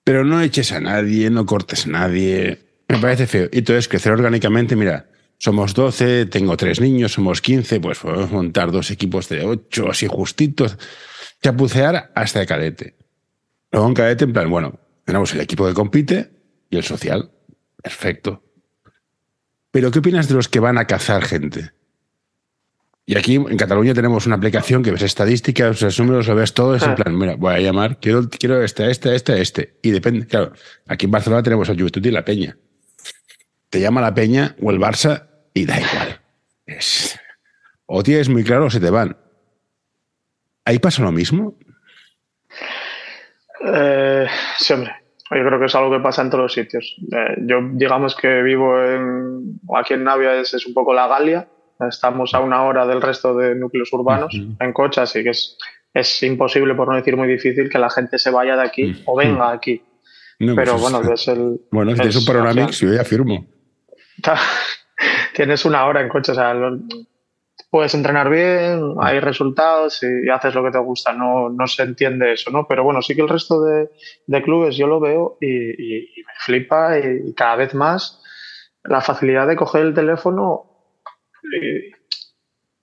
pero 0.04 0.24
no 0.24 0.40
eches 0.40 0.70
a 0.72 0.80
nadie, 0.80 1.28
no 1.30 1.44
cortes 1.44 1.86
a 1.86 1.90
nadie. 1.90 2.66
Me 2.88 2.98
parece 2.98 3.26
feo. 3.26 3.48
Y 3.52 3.58
entonces 3.58 3.88
crecer 3.88 4.12
orgánicamente, 4.12 4.76
mira, 4.76 5.10
somos 5.38 5.74
12, 5.74 6.26
tengo 6.26 6.56
tres 6.56 6.80
niños, 6.80 7.12
somos 7.12 7.40
15, 7.40 7.80
pues 7.80 7.98
podemos 7.98 8.30
montar 8.30 8.70
dos 8.70 8.90
equipos 8.92 9.28
de 9.28 9.44
8, 9.44 9.90
así 9.90 10.06
justitos, 10.06 10.78
chapucear 11.42 12.12
hasta 12.14 12.40
el 12.40 12.46
cadete. 12.46 12.96
Luego 13.72 13.88
en 13.88 13.94
cadete, 13.94 14.24
en 14.24 14.32
plan, 14.32 14.48
bueno, 14.48 14.78
tenemos 15.04 15.34
el 15.34 15.40
equipo 15.40 15.66
que 15.66 15.74
compite 15.74 16.30
y 16.70 16.76
el 16.76 16.84
social. 16.84 17.32
Perfecto. 17.82 18.42
Pero 19.72 19.90
¿qué 19.90 19.98
opinas 19.98 20.28
de 20.28 20.34
los 20.34 20.48
que 20.48 20.60
van 20.60 20.78
a 20.78 20.86
cazar 20.86 21.24
gente? 21.24 21.72
Y 23.06 23.16
aquí 23.18 23.34
en 23.34 23.56
Cataluña 23.56 23.92
tenemos 23.92 24.26
una 24.26 24.36
aplicación 24.36 24.82
que 24.82 24.90
ves 24.90 25.02
estadísticas, 25.02 25.82
los 25.82 25.98
números, 26.00 26.26
lo 26.26 26.34
ves 26.34 26.54
todo, 26.54 26.74
es 26.74 26.82
en 26.82 26.90
ah. 26.90 26.94
plan, 26.94 27.18
mira, 27.18 27.36
voy 27.36 27.54
a 27.54 27.60
llamar, 27.60 27.98
quiero, 28.00 28.28
quiero 28.30 28.62
este, 28.62 28.90
este, 28.90 29.14
este, 29.14 29.40
este. 29.42 29.74
Y 29.82 29.90
depende, 29.90 30.26
claro, 30.26 30.52
aquí 30.86 31.04
en 31.04 31.10
Barcelona 31.10 31.42
tenemos 31.42 31.68
el 31.68 31.76
Juventud 31.76 32.04
y 32.04 32.10
la 32.10 32.24
Peña 32.24 32.56
te 33.74 33.80
llama 33.80 34.00
la 34.00 34.14
Peña 34.14 34.54
o 34.62 34.70
el 34.70 34.78
Barça 34.78 35.26
y 35.52 35.66
da 35.66 35.80
igual. 35.80 36.20
Es, 36.64 37.18
o 37.86 38.04
tienes 38.04 38.28
muy 38.28 38.44
claro 38.44 38.66
o 38.66 38.70
se 38.70 38.78
te 38.78 38.88
van. 38.88 39.16
¿Ahí 40.64 40.78
pasa 40.78 41.02
lo 41.02 41.10
mismo? 41.10 41.58
Eh, 43.66 44.28
sí, 44.58 44.74
hombre. 44.74 44.92
Yo 45.28 45.44
creo 45.44 45.58
que 45.58 45.66
es 45.66 45.74
algo 45.74 45.90
que 45.90 45.98
pasa 45.98 46.22
en 46.22 46.30
todos 46.30 46.42
los 46.44 46.52
sitios. 46.52 46.94
Eh, 47.10 47.34
yo, 47.48 47.58
digamos 47.72 48.14
que 48.14 48.42
vivo 48.42 48.80
en, 48.80 49.58
aquí 49.76 49.94
en 49.94 50.04
Navia, 50.04 50.36
es, 50.36 50.54
es, 50.54 50.64
un 50.66 50.72
poco 50.72 50.94
la 50.94 51.08
Galia. 51.08 51.48
Estamos 51.88 52.34
a 52.34 52.40
una 52.40 52.62
hora 52.64 52.86
del 52.86 53.02
resto 53.02 53.36
de 53.36 53.54
núcleos 53.54 53.92
urbanos 53.92 54.34
en 54.34 54.72
coche, 54.72 55.00
así 55.00 55.22
que 55.22 55.30
es, 55.30 55.56
es 55.92 56.22
imposible, 56.22 56.74
por 56.74 56.88
no 56.88 56.96
decir 56.96 57.16
muy 57.16 57.28
difícil, 57.28 57.68
que 57.68 57.78
la 57.78 57.90
gente 57.90 58.18
se 58.18 58.30
vaya 58.30 58.56
de 58.56 58.62
aquí 58.62 59.02
o 59.06 59.16
venga 59.16 59.50
aquí. 59.50 59.82
Pero 60.38 60.72
pues 60.72 60.80
bueno, 60.80 61.12
es 61.12 61.28
el. 61.28 61.60
Bueno, 61.70 61.96
si 61.96 62.02
es 62.02 62.16
un 62.16 62.24
Panoramix, 62.24 62.80
yo 62.80 62.92
ya 62.92 63.04
firmo. 63.04 63.46
Tienes 65.34 65.64
una 65.64 65.86
hora 65.86 66.00
en 66.00 66.08
coche, 66.08 66.32
o 66.32 66.34
sea, 66.34 66.54
puedes 67.74 67.94
entrenar 67.94 68.30
bien, 68.30 68.94
hay 69.00 69.18
resultados 69.18 70.00
y, 70.04 70.28
haces 70.30 70.54
lo 70.54 70.62
que 70.62 70.70
te 70.70 70.78
gusta, 70.78 71.12
no, 71.12 71.48
no, 71.48 71.66
se 71.66 71.82
entiende 71.82 72.32
eso, 72.32 72.52
¿no? 72.52 72.66
Pero 72.68 72.84
bueno, 72.84 73.02
sí 73.02 73.16
que 73.16 73.22
el 73.22 73.28
resto 73.28 73.62
de, 73.62 74.42
clubes 74.42 74.76
yo 74.76 74.86
lo 74.86 75.00
veo 75.00 75.36
y, 75.40 75.46
me 75.46 76.32
flipa 76.38 76.96
y, 76.98 77.34
cada 77.34 77.56
vez 77.56 77.74
más 77.74 78.22
la 78.84 79.00
facilidad 79.00 79.48
de 79.48 79.56
coger 79.56 79.82
el 79.82 79.94
teléfono 79.94 80.73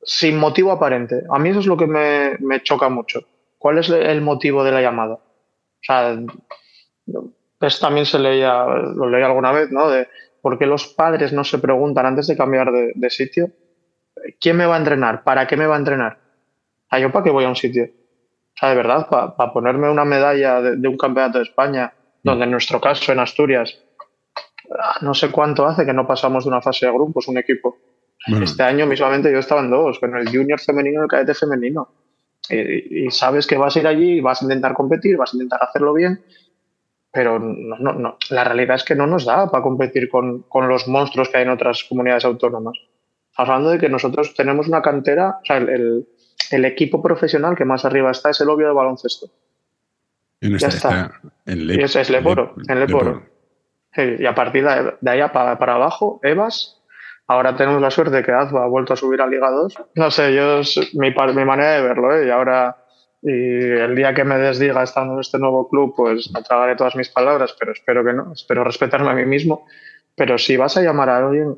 sin 0.01 0.37
motivo 0.37 0.71
aparente. 0.71 1.23
A 1.29 1.39
mí 1.39 1.49
eso 1.49 1.59
es 1.59 1.67
lo 1.67 1.77
que 1.77 1.87
me, 1.87 2.37
me, 2.39 2.61
choca 2.61 2.89
mucho. 2.89 3.21
¿Cuál 3.57 3.77
es 3.77 3.89
el 3.89 4.21
motivo 4.21 4.63
de 4.63 4.71
la 4.71 4.81
llamada? 4.81 5.13
O 5.13 5.21
sea, 5.81 6.17
eso 7.59 7.79
también 7.79 8.05
se 8.05 8.19
leía, 8.19 8.65
lo 8.65 9.09
leí 9.09 9.23
alguna 9.23 9.51
vez, 9.51 9.71
¿no? 9.71 9.89
De 9.89 10.07
por 10.41 10.57
qué 10.57 10.65
los 10.65 10.87
padres 10.87 11.33
no 11.33 11.43
se 11.43 11.59
preguntan 11.59 12.05
antes 12.05 12.27
de 12.27 12.37
cambiar 12.37 12.71
de 12.71 13.09
sitio 13.09 13.51
¿quién 14.39 14.57
me 14.57 14.65
va 14.65 14.75
a 14.75 14.79
entrenar? 14.79 15.23
¿Para 15.23 15.47
qué 15.47 15.57
me 15.57 15.67
va 15.67 15.75
a 15.75 15.79
entrenar? 15.79 16.19
¿A 16.89 16.99
yo 16.99 17.11
para 17.11 17.23
qué 17.23 17.31
voy 17.31 17.45
a 17.45 17.49
un 17.49 17.55
sitio? 17.55 17.85
O 17.85 18.57
sea, 18.57 18.69
de 18.69 18.75
verdad, 18.75 19.07
para 19.09 19.53
ponerme 19.53 19.89
una 19.89 20.05
medalla 20.05 20.61
de, 20.61 20.87
un 20.87 20.97
campeonato 20.97 21.37
de 21.37 21.45
España, 21.45 21.93
donde 22.21 22.45
en 22.45 22.51
nuestro 22.51 22.81
caso, 22.81 23.11
en 23.11 23.19
Asturias, 23.19 23.81
ah, 24.77 24.97
no 25.01 25.13
sé 25.13 25.31
cuánto 25.31 25.65
hace 25.65 25.85
que 25.85 25.93
no 25.93 26.05
pasamos 26.05 26.43
de 26.43 26.49
una 26.49 26.61
fase 26.61 26.85
de 26.85 26.91
grupos, 26.91 27.27
un 27.27 27.37
equipo. 27.37 27.77
Este 28.27 28.63
año 28.63 28.85
mismamente 28.85 29.31
yo 29.31 29.39
estaba 29.39 29.61
en 29.61 29.71
dos, 29.71 29.99
con 29.99 30.15
el 30.15 30.27
junior 30.27 30.59
femenino 30.59 31.01
y 31.01 31.03
el 31.03 31.09
cadete 31.09 31.33
femenino. 31.33 31.89
Y, 32.49 33.09
sabes 33.11 33.47
que 33.47 33.57
vas 33.57 33.75
a 33.75 33.79
ir 33.79 33.87
allí, 33.87 34.21
vas 34.21 34.41
a 34.41 34.45
intentar 34.45 34.73
competir, 34.73 35.17
vas 35.17 35.33
a 35.33 35.37
intentar 35.37 35.63
hacerlo 35.63 35.93
bien, 35.93 36.21
pero 37.11 37.39
no, 37.39 37.77
no, 37.77 37.93
no. 37.93 38.17
la 38.29 38.43
realidad 38.43 38.75
es 38.75 38.83
que 38.83 38.95
no 38.95 39.07
nos 39.07 39.25
da 39.25 39.49
para 39.49 39.63
competir 39.63 40.09
con, 40.09 40.43
con 40.43 40.67
los 40.67 40.87
monstruos 40.87 41.29
que 41.29 41.37
hay 41.37 41.43
en 41.43 41.49
otras 41.49 41.83
comunidades 41.83 42.25
autónomas 42.25 42.77
hablando 43.35 43.69
de 43.69 43.79
que 43.79 43.89
nosotros 43.89 44.33
tenemos 44.33 44.67
una 44.67 44.81
cantera, 44.81 45.39
o 45.41 45.45
sea, 45.45 45.57
el, 45.57 46.05
equipo 46.51 47.01
profesional 47.01 47.55
que 47.55 47.65
más 47.65 47.85
arriba 47.85 48.11
está 48.11 48.29
es 48.29 48.41
el 48.41 48.49
obvio 48.49 48.67
de 48.67 48.73
baloncesto. 48.73 49.27
Y 50.41 50.57
ya 50.57 50.67
está. 50.67 51.21
en 51.45 51.69
es, 51.69 52.09
Leporo, 52.09 52.55
en 52.67 52.79
Leporo. 52.79 53.23
y 53.95 54.25
a 54.25 54.35
partir 54.35 54.65
de, 54.65 55.09
allá 55.09 55.31
para, 55.31 55.75
abajo, 55.75 56.19
Evas. 56.23 56.80
Ahora 57.31 57.55
tenemos 57.55 57.81
la 57.81 57.89
suerte 57.89 58.17
de 58.17 58.23
que 58.23 58.33
Azba 58.33 58.65
ha 58.65 58.67
vuelto 58.67 58.91
a 58.91 58.97
subir 58.97 59.21
a 59.21 59.25
Liga 59.25 59.49
2. 59.49 59.73
No 59.95 60.11
sé, 60.11 60.35
yo 60.35 60.59
es 60.59 60.77
mi, 60.93 61.11
mi 61.11 61.45
manera 61.45 61.75
de 61.75 61.81
verlo, 61.81 62.13
¿eh? 62.13 62.27
Y 62.27 62.29
ahora, 62.29 62.75
y 63.21 63.31
el 63.31 63.95
día 63.95 64.13
que 64.13 64.25
me 64.25 64.37
desdiga 64.37 64.83
estando 64.83 65.13
en 65.13 65.21
este 65.21 65.39
nuevo 65.39 65.69
club, 65.69 65.93
pues 65.95 66.29
tragaré 66.45 66.75
todas 66.75 66.97
mis 66.97 67.07
palabras, 67.07 67.55
pero 67.57 67.71
espero 67.71 68.03
que 68.03 68.11
no. 68.11 68.33
Espero 68.33 68.65
respetarme 68.65 69.11
a 69.11 69.13
mí 69.13 69.25
mismo. 69.25 69.65
Pero 70.13 70.37
si 70.37 70.57
vas 70.57 70.75
a 70.75 70.81
llamar 70.81 71.07
a 71.07 71.19
alguien, 71.19 71.55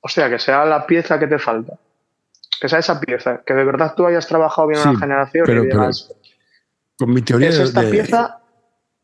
o 0.00 0.08
sea, 0.08 0.28
que 0.28 0.40
sea 0.40 0.64
la 0.64 0.84
pieza 0.84 1.16
que 1.16 1.28
te 1.28 1.38
falta. 1.38 1.78
Que 2.60 2.68
sea 2.68 2.80
esa 2.80 2.98
pieza. 2.98 3.40
Que 3.46 3.54
de 3.54 3.62
verdad 3.62 3.94
tú 3.96 4.04
hayas 4.04 4.26
trabajado 4.26 4.66
bien 4.66 4.80
en 4.80 4.94
la 4.94 4.98
generación 4.98 5.48
y 5.48 5.60
digas. 5.60 6.12
con 6.98 7.14
mi 7.14 7.22
teoría 7.22 7.50
es 7.50 7.60
esta 7.60 7.82
pieza, 7.82 8.41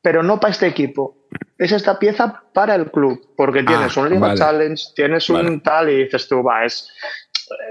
pero 0.03 0.23
no 0.23 0.41
para 0.41 0.53
este 0.53 0.67
equipo. 0.67 1.17
Es 1.59 1.73
esta 1.73 1.99
pieza 1.99 2.45
para 2.53 2.75
el 2.75 2.91
club. 2.91 3.21
Porque 3.37 3.63
tienes 3.63 3.97
ah, 3.97 4.01
un 4.01 4.11
Liga 4.11 4.35
Challenge, 4.35 4.83
tienes 4.95 5.29
un 5.29 5.61
tal 5.61 5.91
y 5.91 6.05
dices 6.05 6.29
tú, 6.29 6.43
va, 6.43 6.65
es, 6.65 6.89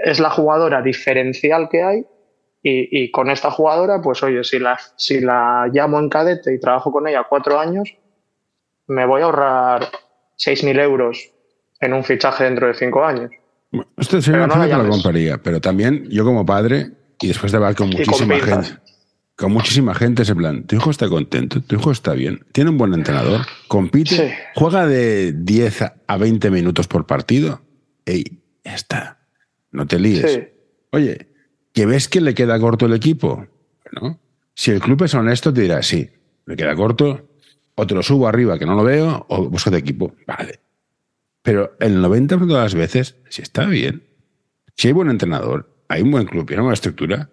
es 0.04 0.20
la 0.20 0.30
jugadora 0.30 0.82
diferencial 0.82 1.68
que 1.68 1.82
hay. 1.82 2.06
Y, 2.62 3.10
con 3.12 3.30
esta 3.30 3.50
jugadora, 3.50 4.02
pues 4.02 4.22
oye, 4.22 4.44
si 4.44 4.58
la, 4.58 4.78
si 4.96 5.20
la 5.20 5.70
llamo 5.72 5.98
en 5.98 6.10
cadete 6.10 6.52
y 6.52 6.60
trabajo 6.60 6.92
con 6.92 7.08
ella 7.08 7.24
cuatro 7.26 7.58
años, 7.58 7.96
me 8.88 9.06
voy 9.06 9.22
a 9.22 9.26
ahorrar 9.26 9.88
6.000 10.36 10.78
euros 10.82 11.30
en 11.80 11.94
un 11.94 12.04
fichaje 12.04 12.44
dentro 12.44 12.66
de 12.66 12.74
cinco 12.74 13.04
años. 13.04 13.30
esto 13.96 14.20
sería 14.20 14.44
una 14.44 14.66
no 14.66 14.82
lo 14.82 14.90
compraría, 14.90 15.38
pero 15.38 15.60
también 15.60 16.10
yo 16.10 16.24
como 16.24 16.44
padre, 16.44 16.90
y 17.20 17.28
después 17.28 17.52
de 17.52 17.58
hablar 17.58 17.74
con 17.74 17.88
muchísima 17.88 18.36
gente, 18.36 18.68
con 19.38 19.52
muchísima 19.52 19.94
gente, 19.94 20.24
ese 20.24 20.34
plan, 20.34 20.64
tu 20.64 20.74
hijo 20.74 20.90
está 20.90 21.08
contento, 21.08 21.62
tu 21.62 21.76
hijo 21.76 21.92
está 21.92 22.12
bien, 22.12 22.44
tiene 22.50 22.70
un 22.70 22.76
buen 22.76 22.92
entrenador, 22.92 23.42
compite, 23.68 24.36
juega 24.56 24.84
de 24.84 25.32
10 25.32 25.82
a 26.08 26.16
20 26.16 26.50
minutos 26.50 26.88
por 26.88 27.06
partido, 27.06 27.62
y 28.04 28.40
ya 28.64 28.74
está, 28.74 29.20
no 29.70 29.86
te 29.86 30.00
líes. 30.00 30.40
Oye, 30.90 31.28
¿que 31.72 31.86
ves 31.86 32.08
que 32.08 32.20
le 32.20 32.34
queda 32.34 32.58
corto 32.58 32.86
el 32.86 32.94
equipo? 32.94 33.46
Si 34.54 34.72
el 34.72 34.80
club 34.80 35.04
es 35.04 35.14
honesto, 35.14 35.54
te 35.54 35.60
dirá, 35.60 35.84
sí, 35.84 36.10
le 36.44 36.56
queda 36.56 36.74
corto, 36.74 37.28
o 37.76 37.86
te 37.86 37.94
lo 37.94 38.02
subo 38.02 38.26
arriba 38.26 38.58
que 38.58 38.66
no 38.66 38.74
lo 38.74 38.82
veo, 38.82 39.24
o 39.28 39.48
busco 39.48 39.70
de 39.70 39.78
equipo. 39.78 40.16
Vale. 40.26 40.58
Pero 41.42 41.76
el 41.78 42.02
90% 42.02 42.44
de 42.44 42.54
las 42.54 42.74
veces, 42.74 43.14
si 43.28 43.42
está 43.42 43.66
bien, 43.66 44.02
si 44.74 44.88
hay 44.88 44.94
buen 44.94 45.10
entrenador, 45.10 45.72
hay 45.86 46.02
un 46.02 46.10
buen 46.10 46.26
club 46.26 46.44
y 46.50 46.54
una 46.54 46.62
buena 46.62 46.74
estructura, 46.74 47.30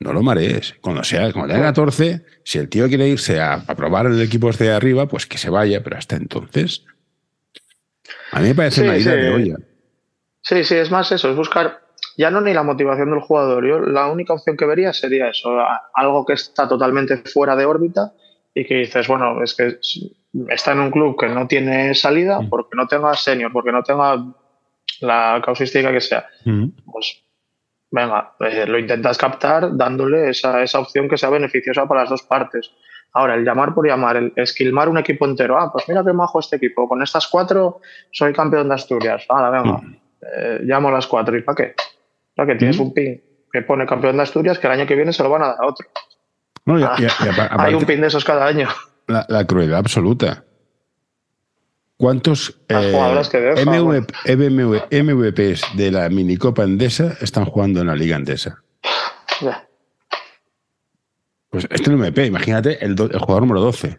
no 0.00 0.12
lo 0.12 0.22
marees. 0.22 0.74
Cuando 0.80 1.02
sea, 1.04 1.32
cuando 1.32 1.54
tenga 1.54 1.68
14, 1.68 2.24
si 2.44 2.58
el 2.58 2.68
tío 2.68 2.88
quiere 2.88 3.08
irse 3.08 3.40
a, 3.40 3.62
probar 3.76 4.06
el 4.06 4.20
equipo 4.20 4.50
este 4.50 4.64
de 4.64 4.74
arriba, 4.74 5.06
pues 5.06 5.26
que 5.26 5.38
se 5.38 5.50
vaya, 5.50 5.82
pero 5.82 5.96
hasta 5.96 6.16
entonces. 6.16 6.84
A 8.32 8.40
mí 8.40 8.48
me 8.48 8.54
parece 8.54 8.82
una 8.82 8.96
idea 8.96 9.14
de 9.14 9.30
olla. 9.30 9.56
Sí, 10.42 10.64
sí, 10.64 10.76
es 10.76 10.90
más 10.90 11.10
eso, 11.12 11.30
es 11.30 11.36
buscar 11.36 11.80
ya 12.18 12.32
no 12.32 12.40
ni 12.40 12.52
la 12.52 12.64
motivación 12.64 13.10
del 13.10 13.20
jugador. 13.20 13.66
Yo 13.66 13.78
la 13.78 14.08
única 14.08 14.34
opción 14.34 14.56
que 14.56 14.66
vería 14.66 14.92
sería 14.92 15.28
eso, 15.28 15.50
algo 15.94 16.26
que 16.26 16.32
está 16.32 16.68
totalmente 16.68 17.16
fuera 17.18 17.54
de 17.54 17.64
órbita 17.64 18.12
y 18.52 18.64
que 18.64 18.74
dices, 18.74 19.06
bueno, 19.06 19.42
es 19.42 19.54
que 19.54 19.78
está 20.48 20.72
en 20.72 20.80
un 20.80 20.90
club 20.90 21.16
que 21.18 21.28
no 21.28 21.46
tiene 21.46 21.94
salida 21.94 22.40
mm. 22.40 22.48
porque 22.48 22.76
no 22.76 22.88
tenga 22.88 23.14
senior, 23.14 23.52
porque 23.52 23.70
no 23.70 23.84
tenga 23.84 24.16
la 25.00 25.40
causística 25.44 25.92
que 25.92 26.00
sea. 26.00 26.26
Mm. 26.44 26.68
Pues 26.90 27.22
venga, 28.02 28.32
eh, 28.40 28.66
lo 28.66 28.78
intentas 28.78 29.18
captar 29.18 29.76
dándole 29.76 30.30
esa, 30.30 30.62
esa 30.62 30.80
opción 30.80 31.08
que 31.08 31.18
sea 31.18 31.30
beneficiosa 31.30 31.86
para 31.86 32.02
las 32.02 32.10
dos 32.10 32.22
partes. 32.22 32.70
Ahora, 33.12 33.34
el 33.34 33.44
llamar 33.44 33.74
por 33.74 33.86
llamar, 33.86 34.16
el 34.16 34.32
esquilmar 34.36 34.88
un 34.88 34.98
equipo 34.98 35.26
entero. 35.26 35.58
Ah, 35.58 35.70
pues 35.72 35.88
mira 35.88 36.04
qué 36.04 36.12
majo 36.12 36.40
este 36.40 36.56
equipo. 36.56 36.88
Con 36.88 37.02
estas 37.02 37.26
cuatro 37.26 37.80
soy 38.10 38.32
campeón 38.32 38.68
de 38.68 38.74
Asturias. 38.74 39.24
Ahora, 39.28 39.50
venga, 39.50 39.78
mm. 39.78 39.96
eh, 40.22 40.58
llamo 40.62 40.88
a 40.88 40.92
las 40.92 41.06
cuatro. 41.06 41.36
¿Y 41.36 41.42
para 41.42 41.56
qué? 41.56 41.74
Para 42.34 42.52
que 42.52 42.58
tienes 42.58 42.78
un 42.78 42.92
pin 42.92 43.20
que 43.50 43.62
pone 43.62 43.86
campeón 43.86 44.16
de 44.16 44.22
Asturias 44.22 44.58
que 44.58 44.66
el 44.66 44.74
año 44.74 44.86
que 44.86 44.94
viene 44.94 45.12
se 45.12 45.22
lo 45.22 45.30
van 45.30 45.42
a 45.42 45.46
dar 45.48 45.56
a 45.60 45.66
otro. 45.66 45.86
Ah, 46.66 46.96
hay 47.58 47.74
un 47.74 47.84
pin 47.84 48.00
de 48.00 48.08
esos 48.08 48.24
cada 48.24 48.46
año 48.46 48.68
la, 49.08 49.44
crueldad 49.46 49.78
absoluta. 49.78 50.44
¿Cuántos 51.98 52.56
eh, 52.68 52.94
MVPs 55.02 55.76
de 55.76 55.90
la 55.90 56.08
minicopa 56.08 56.62
endesa 56.62 57.16
están 57.20 57.44
jugando 57.44 57.80
en 57.80 57.88
la 57.88 57.96
liga 57.96 58.14
endesa? 58.14 58.62
Pues 61.50 61.64
este 61.64 61.82
es 61.82 61.88
el 61.88 61.96
MVP, 61.96 62.26
imagínate 62.26 62.84
el, 62.84 62.94
jugador 62.96 63.42
número 63.42 63.60
12. 63.62 63.98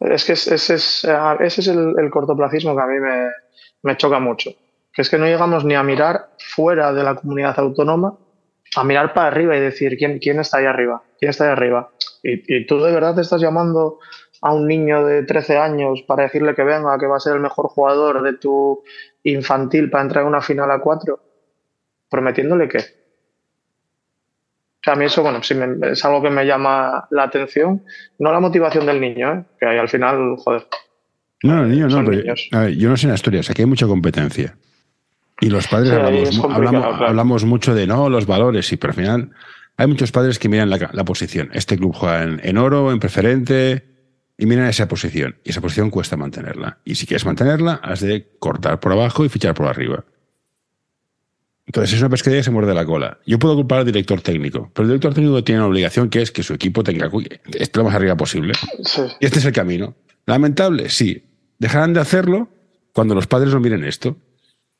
Es 0.00 0.24
que 0.26 0.32
ese 0.32 0.54
es, 0.56 0.68
ese 0.74 1.60
es 1.62 1.68
el, 1.68 2.10
cortoplacismo 2.10 2.76
que 2.76 2.82
a 2.82 2.86
mí 2.86 3.00
me, 3.00 3.30
me, 3.82 3.96
choca 3.96 4.18
mucho. 4.18 4.50
Que 4.92 5.00
es 5.00 5.08
que 5.08 5.16
no 5.16 5.24
llegamos 5.24 5.64
ni 5.64 5.74
a 5.74 5.82
mirar 5.82 6.32
fuera 6.38 6.92
de 6.92 7.02
la 7.02 7.14
comunidad 7.14 7.58
autónoma, 7.58 8.14
a 8.76 8.84
mirar 8.84 9.14
para 9.14 9.28
arriba 9.28 9.56
y 9.56 9.60
decir 9.60 9.96
quién, 9.96 10.18
quién 10.18 10.38
está 10.38 10.58
ahí 10.58 10.66
arriba, 10.66 11.02
quién 11.18 11.30
está 11.30 11.44
ahí 11.44 11.50
arriba. 11.52 11.88
Y, 12.22 12.56
y 12.56 12.66
tú 12.66 12.78
de 12.78 12.92
verdad 12.92 13.14
te 13.14 13.22
estás 13.22 13.40
llamando 13.40 14.00
a 14.42 14.52
un 14.52 14.66
niño 14.66 15.06
de 15.06 15.22
13 15.22 15.56
años 15.56 16.02
para 16.02 16.24
decirle 16.24 16.54
que 16.54 16.64
venga, 16.64 16.98
que 16.98 17.06
va 17.06 17.16
a 17.16 17.20
ser 17.20 17.34
el 17.34 17.40
mejor 17.40 17.68
jugador 17.68 18.22
de 18.22 18.34
tu 18.34 18.82
infantil 19.22 19.88
para 19.88 20.02
entrar 20.02 20.22
en 20.22 20.28
una 20.28 20.42
final 20.42 20.70
a 20.70 20.80
cuatro, 20.80 21.20
prometiéndole 22.10 22.68
qué. 22.68 22.78
O 22.78 24.84
sea, 24.84 24.94
a 24.94 24.96
mí 24.96 25.04
eso, 25.04 25.22
bueno, 25.22 25.40
sí 25.44 25.54
es 25.82 26.04
algo 26.04 26.20
que 26.20 26.30
me 26.30 26.44
llama 26.44 27.06
la 27.10 27.22
atención. 27.22 27.84
No 28.18 28.32
la 28.32 28.40
motivación 28.40 28.84
del 28.84 29.00
niño, 29.00 29.32
¿eh? 29.32 29.44
que 29.60 29.66
al 29.66 29.88
final, 29.88 30.36
joder. 30.38 30.66
No, 31.44 31.62
el 31.62 31.70
niño 31.70 31.88
no, 31.88 32.04
pero, 32.04 32.68
yo 32.68 32.88
no 32.88 32.96
sé 32.96 33.06
en 33.06 33.12
Asturias, 33.12 33.48
aquí 33.48 33.62
hay 33.62 33.66
mucha 33.66 33.86
competencia. 33.86 34.56
Y 35.40 35.50
los 35.50 35.68
padres 35.68 35.92
hablamos, 35.92 37.44
mucho 37.44 37.76
de 37.76 37.86
no, 37.86 38.08
los 38.08 38.26
valores, 38.26 38.72
y 38.72 38.76
pero 38.76 38.90
al 38.90 38.96
final 38.96 39.30
hay 39.76 39.86
muchos 39.86 40.10
padres 40.10 40.40
que 40.40 40.48
miran 40.48 40.68
la, 40.68 41.04
posición. 41.04 41.48
Este 41.52 41.76
club 41.76 41.94
juega 41.94 42.24
en, 42.24 42.40
en 42.42 42.58
oro, 42.58 42.90
en 42.90 42.98
preferente, 42.98 43.91
y 44.38 44.46
miran 44.46 44.66
esa 44.66 44.88
posición. 44.88 45.36
Y 45.44 45.50
esa 45.50 45.60
posición 45.60 45.90
cuesta 45.90 46.16
mantenerla. 46.16 46.78
Y 46.84 46.94
si 46.94 47.06
quieres 47.06 47.24
mantenerla, 47.24 47.74
has 47.74 48.00
de 48.00 48.30
cortar 48.38 48.80
por 48.80 48.92
abajo 48.92 49.24
y 49.24 49.28
fichar 49.28 49.54
por 49.54 49.66
arriba. 49.66 50.04
Entonces 51.66 51.94
es 51.94 52.00
una 52.00 52.10
pesquería 52.10 52.40
que 52.40 52.44
se 52.44 52.50
muerde 52.50 52.74
la 52.74 52.84
cola. 52.84 53.18
Yo 53.24 53.38
puedo 53.38 53.54
culpar 53.54 53.80
al 53.80 53.86
director 53.86 54.20
técnico, 54.20 54.70
pero 54.74 54.84
el 54.84 54.90
director 54.90 55.14
técnico 55.14 55.44
tiene 55.44 55.60
una 55.60 55.68
obligación 55.68 56.10
que 56.10 56.20
es 56.20 56.30
que 56.30 56.42
su 56.42 56.54
equipo 56.54 56.82
tenga 56.82 57.08
esté 57.54 57.78
lo 57.78 57.84
más 57.84 57.94
arriba 57.94 58.16
posible. 58.16 58.52
Y 59.20 59.24
este 59.24 59.38
es 59.38 59.44
el 59.44 59.52
camino. 59.52 59.94
Lamentable, 60.26 60.88
sí. 60.90 61.24
Dejarán 61.58 61.92
de 61.94 62.00
hacerlo 62.00 62.48
cuando 62.92 63.14
los 63.14 63.26
padres 63.26 63.54
no 63.54 63.60
miren 63.60 63.84
esto. 63.84 64.16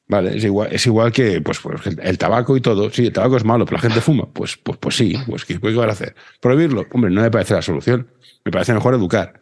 Vale, 0.09 0.37
es 0.37 0.45
igual, 0.45 0.69
es 0.73 0.87
igual 0.87 1.13
que 1.13 1.41
pues, 1.41 1.61
pues, 1.61 1.81
el 1.87 2.19
tabaco 2.19 2.57
y 2.57 2.61
todo. 2.61 2.91
Sí, 2.91 3.07
el 3.07 3.13
tabaco 3.13 3.37
es 3.37 3.45
malo, 3.45 3.65
pero 3.65 3.77
la 3.77 3.83
gente 3.83 4.01
fuma. 4.01 4.27
Pues, 4.33 4.57
pues, 4.57 4.79
pues 4.79 4.97
sí, 4.97 5.15
pues 5.27 5.45
¿qué, 5.45 5.59
van 5.59 5.89
a 5.89 5.93
hacer? 5.93 6.15
¿Prohibirlo? 6.41 6.87
Hombre, 6.93 7.11
no 7.11 7.23
me 7.23 7.31
parece 7.31 7.55
la 7.55 7.63
solución. 7.63 8.09
Me 8.45 8.51
parece 8.51 8.75
mejor 8.75 8.95
educar. 8.95 9.41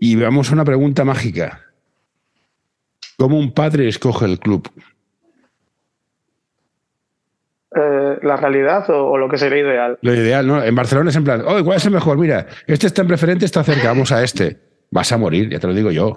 Y 0.00 0.16
vamos 0.16 0.50
a 0.50 0.54
una 0.54 0.64
pregunta 0.64 1.04
mágica. 1.04 1.60
¿Cómo 3.16 3.38
un 3.38 3.52
padre 3.52 3.88
escoge 3.88 4.26
el 4.26 4.38
club? 4.40 4.68
Eh, 7.76 8.18
¿La 8.22 8.36
realidad 8.36 8.88
o, 8.90 9.16
lo 9.18 9.28
que 9.28 9.38
sería 9.38 9.60
ideal? 9.60 9.98
Lo 10.00 10.14
ideal, 10.14 10.46
¿no? 10.46 10.62
En 10.62 10.74
Barcelona 10.74 11.10
es 11.10 11.16
en 11.16 11.24
plan, 11.24 11.42
oh, 11.46 11.62
¿cuál 11.64 11.76
es 11.76 11.84
el 11.84 11.92
mejor? 11.92 12.18
Mira, 12.18 12.46
este 12.66 12.86
está 12.86 13.02
en 13.02 13.08
preferente, 13.08 13.44
está 13.44 13.62
cerca, 13.64 13.88
vamos 13.88 14.12
a 14.12 14.22
este. 14.22 14.58
Vas 14.90 15.10
a 15.12 15.18
morir, 15.18 15.48
ya 15.48 15.58
te 15.58 15.66
lo 15.66 15.74
digo 15.74 15.90
yo. 15.90 16.16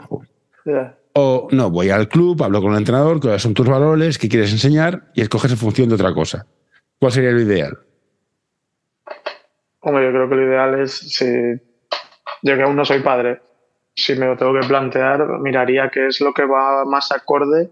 O 1.20 1.48
no, 1.50 1.72
voy 1.72 1.90
al 1.90 2.08
club, 2.08 2.44
hablo 2.44 2.62
con 2.62 2.74
el 2.74 2.78
entrenador, 2.78 3.20
cuáles 3.20 3.42
son 3.42 3.56
tus 3.56 3.68
valores, 3.68 4.20
qué 4.20 4.30
quieres 4.30 4.52
enseñar 4.52 5.06
y 5.16 5.22
escoges 5.22 5.52
en 5.52 5.58
función 5.58 5.90
de 5.90 5.96
otra 5.96 6.14
cosa. 6.14 6.46
¿Cuál 7.00 7.12
sería 7.12 7.32
lo 7.32 7.42
ideal? 7.42 7.76
Hombre, 9.80 10.06
yo 10.06 10.12
creo 10.12 10.30
que 10.30 10.36
lo 10.36 10.48
ideal 10.48 10.80
es, 10.80 10.92
si 10.92 11.26
yo 12.44 12.56
que 12.56 12.62
aún 12.62 12.76
no 12.76 12.86
soy 12.86 13.00
padre, 13.00 13.42
si 13.96 14.14
me 14.14 14.28
lo 14.28 14.38
tengo 14.38 14.54
que 14.62 14.68
plantear, 14.68 15.40
miraría 15.40 15.90
qué 15.90 16.06
es 16.06 16.22
lo 16.22 16.36
que 16.36 16.46
va 16.46 16.86
más 16.86 17.12
acorde 17.12 17.72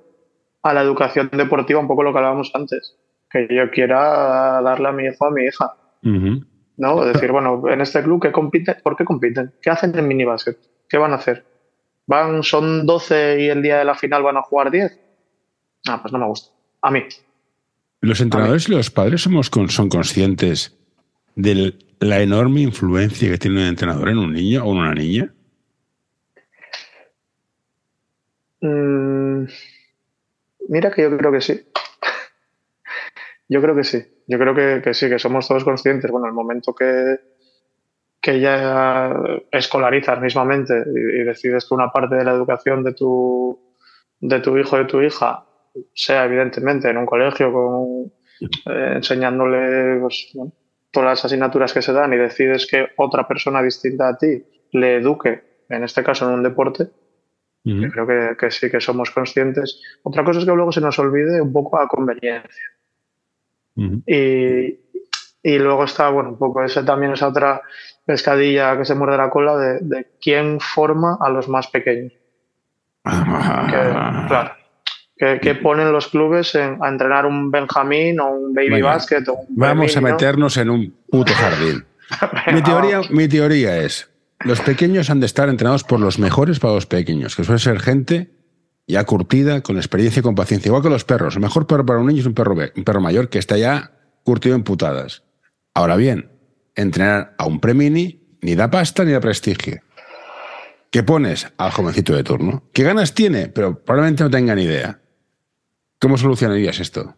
a 0.64 0.74
la 0.74 0.82
educación 0.82 1.30
deportiva, 1.32 1.80
un 1.80 1.88
poco 1.88 2.02
lo 2.02 2.14
que 2.14 2.18
hablábamos 2.18 2.50
antes. 2.56 2.98
Que 3.30 3.48
yo 3.52 3.70
quiera 3.70 4.60
darle 4.64 4.88
a 4.88 4.92
mi 4.92 5.04
hijo 5.04 5.24
a 5.24 5.30
mi 5.30 5.44
hija. 5.44 5.76
¿No? 6.78 7.06
Decir, 7.06 7.32
bueno, 7.32 7.62
en 7.70 7.82
este 7.82 8.02
club, 8.02 8.24
¿qué 8.24 8.32
compiten? 8.32 8.78
¿por 8.82 8.96
qué 8.96 9.06
compiten? 9.06 9.54
¿Qué 9.62 9.70
hacen 9.70 9.96
en 9.96 10.08
minibásquet? 10.08 10.58
¿Qué 10.90 10.98
van 10.98 11.12
a 11.12 11.18
hacer? 11.18 11.46
¿Van, 12.08 12.44
son 12.44 12.86
12 12.86 13.42
y 13.42 13.50
el 13.50 13.62
día 13.62 13.80
de 13.80 13.86
la 13.86 13.96
final 13.96 14.24
van 14.24 14.38
a 14.38 14.44
jugar 14.44 14.72
10? 14.72 15.00
Ah, 15.88 16.02
pues 16.02 16.12
no 16.12 16.20
me 16.20 16.28
gusta. 16.28 16.52
A 16.82 16.92
mí. 16.92 17.04
¿Los 18.02 18.22
entrenadores 18.22 18.70
y 18.70 18.72
los 18.72 18.92
padres 18.92 19.22
somos 19.22 19.50
son 19.70 19.90
conscientes 19.90 20.78
de 21.36 21.74
la 22.00 22.22
enorme 22.22 22.62
influencia 22.62 23.30
que 23.30 23.38
tiene 23.38 23.62
un 23.62 23.68
entrenador 23.68 24.10
en 24.10 24.18
un 24.20 24.34
niño 24.34 24.64
o 24.64 24.72
en 24.72 24.78
una 24.78 24.94
niña? 24.94 25.34
Mm, 28.62 29.46
mira 30.70 30.92
que 30.92 31.02
yo 31.04 31.18
creo 31.18 31.32
que 31.32 31.42
sí. 31.42 31.68
yo 33.50 33.62
creo 33.62 33.76
que 33.76 33.84
sí. 33.84 34.04
Yo 34.28 34.40
creo 34.40 34.56
que, 34.56 34.94
sí, 34.94 35.08
que 35.08 35.20
somos 35.20 35.48
todos 35.48 35.64
conscientes. 35.64 36.10
Bueno, 36.10 36.28
el 36.28 36.34
momento 36.34 36.74
que, 36.74 37.20
que 38.26 38.40
ya 38.40 39.16
escolarizas 39.52 40.20
mismamente 40.20 40.84
y, 40.88 41.24
decides 41.24 41.64
que 41.66 41.76
una 41.76 41.92
parte 41.92 42.16
de 42.16 42.24
la 42.24 42.32
educación 42.32 42.84
de 42.84 42.94
tu, 42.94 43.56
de 44.20 44.40
tu 44.40 44.58
hijo 44.58 44.76
o 44.76 44.80
de 44.80 44.86
tu 44.86 45.00
hija 45.00 45.46
sea 45.94 46.26
evidentemente 46.26 46.90
en 46.90 46.98
un 46.98 47.06
colegio 47.06 47.54
con, 47.54 48.12
eh, 48.42 48.94
enseñándole 48.96 50.00
pues, 50.00 50.34
todas 50.90 51.10
las 51.10 51.26
asignaturas 51.26 51.72
que 51.72 51.84
se 51.84 51.94
dan 51.94 52.14
y 52.14 52.18
decides 52.18 52.66
que 52.66 52.88
otra 52.98 53.28
persona 53.28 53.62
distinta 53.62 54.10
a 54.10 54.18
ti 54.18 54.44
le 54.72 54.96
eduque, 54.96 55.44
en 55.70 55.84
este 55.84 56.04
caso 56.04 56.28
en 56.28 56.34
un 56.34 56.42
deporte, 56.42 56.88
creo 57.64 58.08
que, 58.36 58.50
sí 58.50 58.72
que 58.72 58.82
somos 58.82 59.12
conscientes. 59.12 59.84
Otra 60.02 60.24
cosa 60.24 60.40
es 60.40 60.46
que 60.46 60.52
luego 60.52 60.72
se 60.72 60.82
nos 60.82 60.98
olvide 60.98 61.40
un 61.40 61.54
poco 61.54 61.78
a 61.78 61.88
conveniencia. 61.88 62.72
y, 63.76 64.80
y, 65.46 65.60
luego 65.60 65.84
está, 65.84 66.10
bueno, 66.10 66.30
un 66.30 66.40
poco 66.40 66.64
ese 66.64 66.82
también 66.82 67.14
esa 67.14 67.28
otra 67.28 67.62
pescadilla 68.04 68.76
que 68.78 68.84
se 68.84 68.96
muerde 68.96 69.18
la 69.18 69.30
cola 69.30 69.56
de, 69.56 70.08
quién 70.20 70.60
forma 70.60 71.20
a 71.22 71.30
los 71.30 71.48
más 71.48 71.68
pequeños. 71.68 72.14
Ah. 73.04 74.26
claro. 74.28 74.52
Que, 75.16 75.56
ponen 75.56 75.92
los 75.92 76.08
clubes 76.08 76.56
a 76.56 76.90
entrenar 76.90 77.28
un 77.28 77.52
Benjamín 77.52 78.20
o 78.20 78.32
un 78.32 78.54
Baby 78.56 78.82
Basket. 78.82 79.24
vamos 79.50 79.96
a 79.96 80.02
meternos 80.02 80.58
en 80.58 80.72
un 80.72 80.96
puto 81.10 81.32
jardín. 81.34 81.86
mi, 82.52 82.62
teoría, 82.64 83.02
mi 83.12 83.28
teoría 83.28 83.78
es, 83.78 84.10
los 84.40 84.60
pequeños 84.62 85.12
han 85.12 85.20
de 85.20 85.28
estar 85.28 85.48
entrenados 85.48 85.84
por 85.84 86.00
los 86.00 86.18
mejores 86.18 86.60
para 86.60 86.74
los 86.74 86.88
pequeños, 86.88 87.36
que 87.36 87.44
suele 87.44 87.60
ser 87.60 87.80
gente 87.80 88.32
ya 88.88 89.04
curtida, 89.06 89.62
con 89.62 89.78
experiencia 89.78 90.20
y 90.22 90.24
con 90.24 90.36
paciencia. 90.36 90.70
Igual 90.70 90.82
que 90.82 90.90
los 90.90 91.06
perros. 91.06 91.36
El 91.36 91.42
mejor 91.42 91.68
perro 91.68 91.86
para 91.86 92.00
un 92.00 92.08
niño 92.08 92.22
es 92.22 92.26
un 92.26 92.34
perro, 92.34 92.56
un 92.76 92.84
perro 92.84 93.00
mayor 93.00 93.30
que 93.30 93.40
está 93.40 93.58
ya 93.58 93.92
curtido 94.24 94.56
en 94.56 94.64
putadas. 94.64 95.25
Ahora 95.76 95.98
bien, 95.98 96.32
entrenar 96.74 97.36
a 97.38 97.46
un 97.46 97.60
premini 97.60 98.38
ni 98.42 98.56
da 98.56 98.72
pasta 98.72 99.04
ni 99.04 99.12
da 99.12 99.20
prestigio. 99.20 99.82
¿Qué 100.90 101.04
pones 101.04 101.52
al 101.58 101.72
jovencito 101.72 102.16
de 102.16 102.24
turno? 102.24 102.64
¿Qué 102.74 102.84
ganas 102.84 103.14
tiene? 103.14 103.50
Pero 103.50 103.84
probablemente 103.84 104.24
no 104.24 104.30
tenga 104.30 104.56
ni 104.56 104.64
idea. 104.64 105.02
¿Cómo 106.00 106.18
solucionarías 106.18 106.80
esto? 106.80 107.18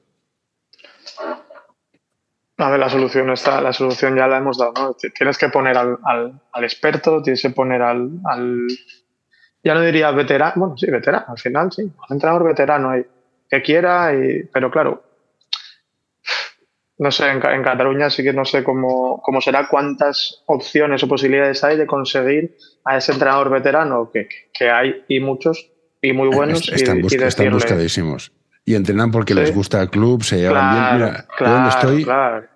A 2.58 2.72
ver, 2.72 2.80
la 2.80 2.90
solución 2.90 3.30
está, 3.30 3.62
la 3.62 3.74
solución 3.74 4.16
ya 4.16 4.28
la 4.28 4.38
hemos 4.38 4.58
dado, 4.58 4.74
¿no? 4.76 4.96
Tienes 4.96 5.38
que 5.38 5.50
poner 5.50 5.78
al, 5.78 6.42
experto, 6.64 7.22
tienes 7.22 7.44
que 7.44 7.52
poner 7.52 7.84
al, 7.84 8.10
ya 9.64 9.76
no 9.76 9.82
diría 9.82 10.10
veterano, 10.10 10.54
bueno, 10.56 10.78
sí, 10.78 10.90
veterano, 10.90 11.26
al 11.28 11.38
final, 11.38 11.72
sí, 11.72 11.84
un 11.84 11.94
entrenador 12.10 12.44
veterano 12.44 12.90
ahí, 12.90 13.06
que 13.48 13.62
quiera, 13.62 14.12
y, 14.16 14.46
pero 14.52 14.72
claro, 14.72 15.04
no 17.00 17.12
sé, 17.12 17.30
en, 17.30 17.40
Cataluña 17.40 18.10
sí 18.10 18.24
que 18.24 18.34
no 18.34 18.46
sé 18.46 18.64
cómo, 18.64 19.22
cómo, 19.22 19.40
será, 19.42 19.68
cuántas 19.70 20.44
opciones 20.48 21.04
o 21.04 21.08
posibilidades 21.08 21.64
hay 21.64 21.78
de 21.78 21.86
conseguir 21.86 22.58
a 22.86 22.98
ese 22.98 23.12
entrenador 23.12 23.50
veterano, 23.50 24.10
que, 24.12 24.28
que 24.54 24.70
hay 24.70 25.04
y 25.08 25.20
muchos, 25.20 25.70
y 26.02 26.14
muy 26.14 26.30
buenos, 26.30 26.68
están, 26.70 27.02
y, 27.04 27.16
están 27.16 27.52
buscadísimos 27.52 28.32
y 28.68 28.76
entrenan 28.76 29.12
porque 29.12 29.34
les 29.34 29.56
gusta 29.56 29.82
el 29.82 29.90
club, 29.90 30.24
se 30.24 30.40
llevan 30.40 30.74
bien. 30.74 31.10
Mira, 31.10 31.26
donde 31.40 31.70
estoy, 31.70 32.06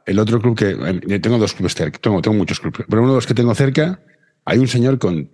el 0.06 0.20
otro 0.20 0.42
club 0.42 0.58
que. 0.58 0.72
Eh, 0.72 1.20
tengo 1.20 1.38
dos 1.38 1.54
clubes 1.54 1.74
cerca, 1.74 2.00
tengo, 2.00 2.22
tengo 2.22 2.36
muchos 2.36 2.60
clubes, 2.60 2.86
pero 2.90 3.02
uno 3.02 3.12
de 3.12 3.16
los 3.16 3.26
que 3.26 3.34
tengo 3.34 3.56
cerca, 3.56 4.02
hay 4.44 4.60
un 4.60 4.68
señor 4.68 5.00
con 5.00 5.32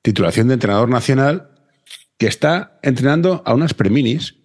titulación 0.00 0.48
de 0.48 0.54
entrenador 0.54 0.88
nacional 0.88 1.50
que 2.16 2.28
está 2.28 2.78
entrenando 2.82 3.42
a 3.44 3.52
unas 3.52 3.74
preminis 3.74 4.39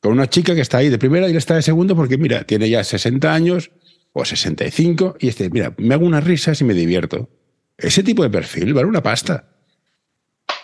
con 0.00 0.12
una 0.12 0.28
chica 0.28 0.54
que 0.54 0.62
está 0.62 0.78
ahí 0.78 0.88
de 0.88 0.98
primera 0.98 1.26
y 1.26 1.30
él 1.30 1.36
está 1.36 1.54
de 1.54 1.62
segundo 1.62 1.94
porque, 1.94 2.16
mira, 2.16 2.44
tiene 2.44 2.68
ya 2.68 2.82
60 2.82 3.32
años 3.32 3.70
o 4.12 4.24
65 4.24 5.16
y 5.20 5.28
este, 5.28 5.50
mira, 5.50 5.74
me 5.76 5.94
hago 5.94 6.06
unas 6.06 6.24
risas 6.24 6.60
y 6.60 6.64
me 6.64 6.74
divierto. 6.74 7.28
Ese 7.76 8.02
tipo 8.02 8.22
de 8.22 8.30
perfil 8.30 8.74
vale 8.74 8.88
una 8.88 9.02
pasta. 9.02 9.48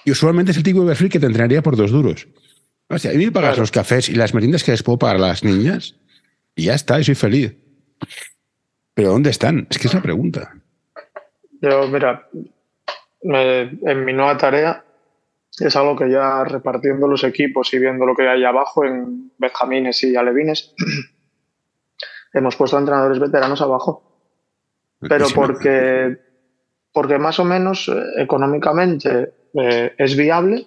Y 0.05 0.11
usualmente 0.11 0.53
es 0.53 0.57
el 0.57 0.63
tipo 0.63 0.81
de 0.81 0.89
perfil 0.89 1.09
que 1.09 1.21
te 1.21 1.27
entrenaría 1.27 1.63
por 1.63 1.77
dos 1.77 1.91
duros. 1.91 2.29
O 2.89 2.99
sea, 2.99 3.11
a 3.11 3.15
mí 3.15 3.25
me 3.27 3.33
pagas 3.33 3.59
los 3.59 3.71
cafés 3.71 4.09
y 4.09 4.15
las 4.15 4.33
meriendas 4.33 4.63
que 4.65 4.71
les 4.71 4.83
puedo 4.83 4.99
pagar 4.99 5.17
a 5.17 5.21
las 5.21 5.45
niñas 5.45 5.97
y 6.55 6.65
ya 6.65 6.75
está, 6.75 6.99
y 6.99 7.05
soy 7.05 7.15
feliz. 7.15 7.57
Pero 8.95 9.11
¿dónde 9.11 9.31
están? 9.31 9.67
Es 9.69 9.79
que 9.79 9.89
es 9.89 9.95
la 9.95 10.03
pregunta. 10.03 10.55
Yo, 11.61 11.89
mira, 11.89 12.29
en 13.23 14.05
mi 14.05 14.13
nueva 14.13 14.39
tarea 14.39 14.86
es 15.59 15.77
algo 15.77 15.97
que 15.97 16.11
ya 16.11 16.45
repartiendo 16.45 17.09
los 17.09 17.25
equipos 17.25 17.73
y 17.73 17.79
viendo 17.79 18.05
lo 18.05 18.15
que 18.15 18.29
hay 18.29 18.45
abajo 18.45 18.85
en 18.85 19.33
Benjamines 19.39 20.03
y 20.05 20.17
Alevines, 20.17 20.75
hemos 22.33 22.57
puesto 22.57 22.77
a 22.77 22.81
entrenadores 22.81 23.19
veteranos 23.19 23.61
abajo. 23.63 24.03
Pero 25.01 25.27
porque, 25.35 26.17
porque 26.93 27.19
más 27.19 27.39
o 27.39 27.45
menos 27.45 27.89
eh, 27.89 28.23
económicamente 28.23 29.33
eh, 29.55 29.95
es 29.99 30.17
viable 30.17 30.67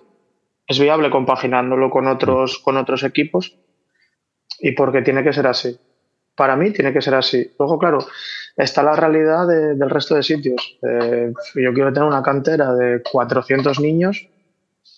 es 0.70 0.80
viable 0.80 1.10
compaginándolo 1.10 1.90
con 1.90 2.08
otros, 2.08 2.60
con 2.60 2.78
otros 2.78 3.02
equipos 3.04 3.58
y 4.60 4.72
porque 4.74 5.02
tiene 5.02 5.24
que 5.24 5.34
ser 5.34 5.48
así. 5.48 5.78
Para 6.36 6.56
mí 6.56 6.72
tiene 6.72 6.94
que 6.94 7.02
ser 7.02 7.16
así. 7.16 7.52
Luego, 7.58 7.80
claro, 7.80 7.98
está 8.56 8.84
la 8.84 8.96
realidad 8.96 9.48
del 9.48 9.90
resto 9.90 10.14
de 10.14 10.24
sitios. 10.24 10.78
Eh, 10.88 11.34
yo 11.56 11.74
quiero 11.74 11.92
tener 11.92 12.08
una 12.08 12.22
cantera 12.22 12.74
de 12.76 13.02
400 13.02 13.80
niños, 13.80 14.30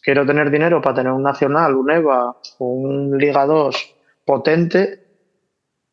quiero 0.02 0.26
tener 0.26 0.50
dinero 0.50 0.82
para 0.82 0.96
tener 0.96 1.12
un 1.12 1.24
Nacional, 1.24 1.76
un 1.76 1.92
EVA, 1.92 2.36
un 2.60 3.18
Liga 3.18 3.46
2 3.46 3.96
potente 4.26 5.00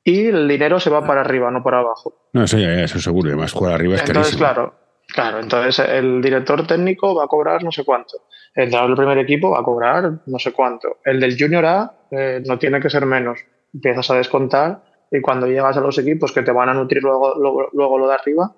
y 0.05 0.27
el 0.27 0.49
dinero 0.49 0.81
se 0.81 0.91
va 0.91 1.07
para 1.07 1.21
arriba, 1.21 1.51
no 1.51 1.63
para 1.63 1.81
abajo. 1.81 2.29
No, 2.33 2.45
eso 2.45 2.59
ya, 2.59 2.73
eso 2.83 2.99
seguro, 2.99 3.29
además 3.29 3.53
jugar 3.53 3.75
arriba 3.75 3.97
es 3.97 4.09
Entonces, 4.09 4.37
claro, 4.37 4.75
claro, 5.07 5.41
entonces 5.41 5.79
el 5.89 6.23
director 6.23 6.67
técnico 6.67 7.15
va 7.15 7.25
a 7.25 7.29
cobrar 7.29 7.63
no 7.63 7.73
sé 7.73 7.85
cuánto 7.85 8.19
el 8.59 8.71
del 8.71 8.95
primer 8.95 9.19
equipo 9.19 9.51
va 9.51 9.61
a 9.61 9.63
cobrar 9.63 10.13
no 10.27 10.39
sé 10.39 10.53
cuánto. 10.53 10.99
El 11.05 11.21
del 11.21 11.37
Junior 11.39 11.65
A 11.65 11.93
eh, 12.11 12.43
no 12.45 12.59
tiene 12.59 12.81
que 12.81 12.91
ser 12.91 13.07
menos. 13.07 13.39
Empiezas 13.73 14.11
a 14.11 14.17
descontar 14.17 14.83
y 15.11 15.21
cuando 15.21 15.47
llegas 15.47 15.77
a 15.77 15.81
los 15.81 15.97
equipos 15.99 16.33
que 16.33 16.43
te 16.43 16.51
van 16.51 16.69
a 16.69 16.75
nutrir 16.75 17.03
luego, 17.03 17.35
luego, 17.73 17.99
lo 17.99 18.09
de 18.09 18.15
arriba, 18.15 18.53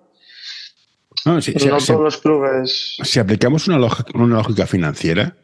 no, 1.25 1.39
todos 1.41 2.01
los 2.01 2.19
clubes. 2.19 2.97
Si 3.03 3.19
aplicamos 3.19 3.69
una 3.69 3.79
lógica, 3.79 4.11
una 4.15 4.37
lógica 4.37 4.67
financiera, 4.67 5.37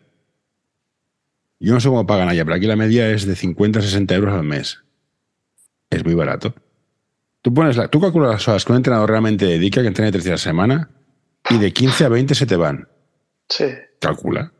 yo 1.58 1.72
no 1.72 1.80
sé 1.80 1.88
cómo 1.88 2.06
pagan 2.06 2.28
allá, 2.28 2.44
pero 2.44 2.56
aquí 2.56 2.66
la 2.66 2.76
media 2.76 3.10
es 3.10 3.26
de 3.26 3.34
50 3.34 3.78
a 3.78 3.82
60 3.82 4.14
euros 4.14 4.34
al 4.34 4.44
mes. 4.44 4.82
Es 5.90 6.04
muy 6.04 6.14
barato. 6.14 6.54
Tú, 7.42 7.54
pones 7.54 7.76
la, 7.76 7.88
tú 7.88 8.00
calculas 8.00 8.32
las 8.32 8.48
horas 8.48 8.64
que 8.64 8.72
un 8.72 8.78
entrenador 8.78 9.10
realmente 9.10 9.46
dedica, 9.46 9.80
que 9.80 9.88
entrena 9.88 10.10
tres 10.10 10.24
días 10.24 10.32
a 10.44 10.48
la 10.48 10.52
semana, 10.52 10.90
y 11.48 11.58
de 11.58 11.72
15 11.72 12.04
a 12.04 12.08
20 12.08 12.34
se 12.34 12.46
te 12.46 12.56
van. 12.56 12.88
Sí. 13.48 13.66
Calcula. 14.00 14.52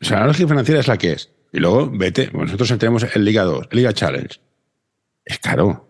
O 0.00 0.04
sea, 0.04 0.20
la 0.20 0.26
lógica 0.26 0.48
financiera 0.48 0.80
es 0.80 0.88
la 0.88 0.96
que 0.96 1.12
es. 1.12 1.30
Y 1.52 1.58
luego 1.58 1.90
vete, 1.90 2.30
nosotros 2.32 2.78
tenemos 2.78 3.04
el 3.14 3.24
Liga 3.24 3.42
2, 3.42 3.68
el 3.70 3.76
Liga 3.76 3.92
Challenge. 3.92 4.40
Es 5.24 5.38
caro. 5.38 5.89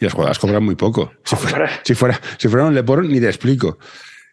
Y 0.00 0.04
las 0.04 0.14
jugadas 0.14 0.38
cobran 0.38 0.64
muy 0.64 0.76
poco. 0.76 1.12
Si 1.24 1.36
fuera, 1.36 1.70
si 1.82 1.94
fuera, 1.94 2.20
si 2.38 2.48
fuera 2.48 2.66
un 2.66 2.74
Leporo, 2.74 3.02
ni 3.02 3.20
te 3.20 3.26
explico. 3.26 3.78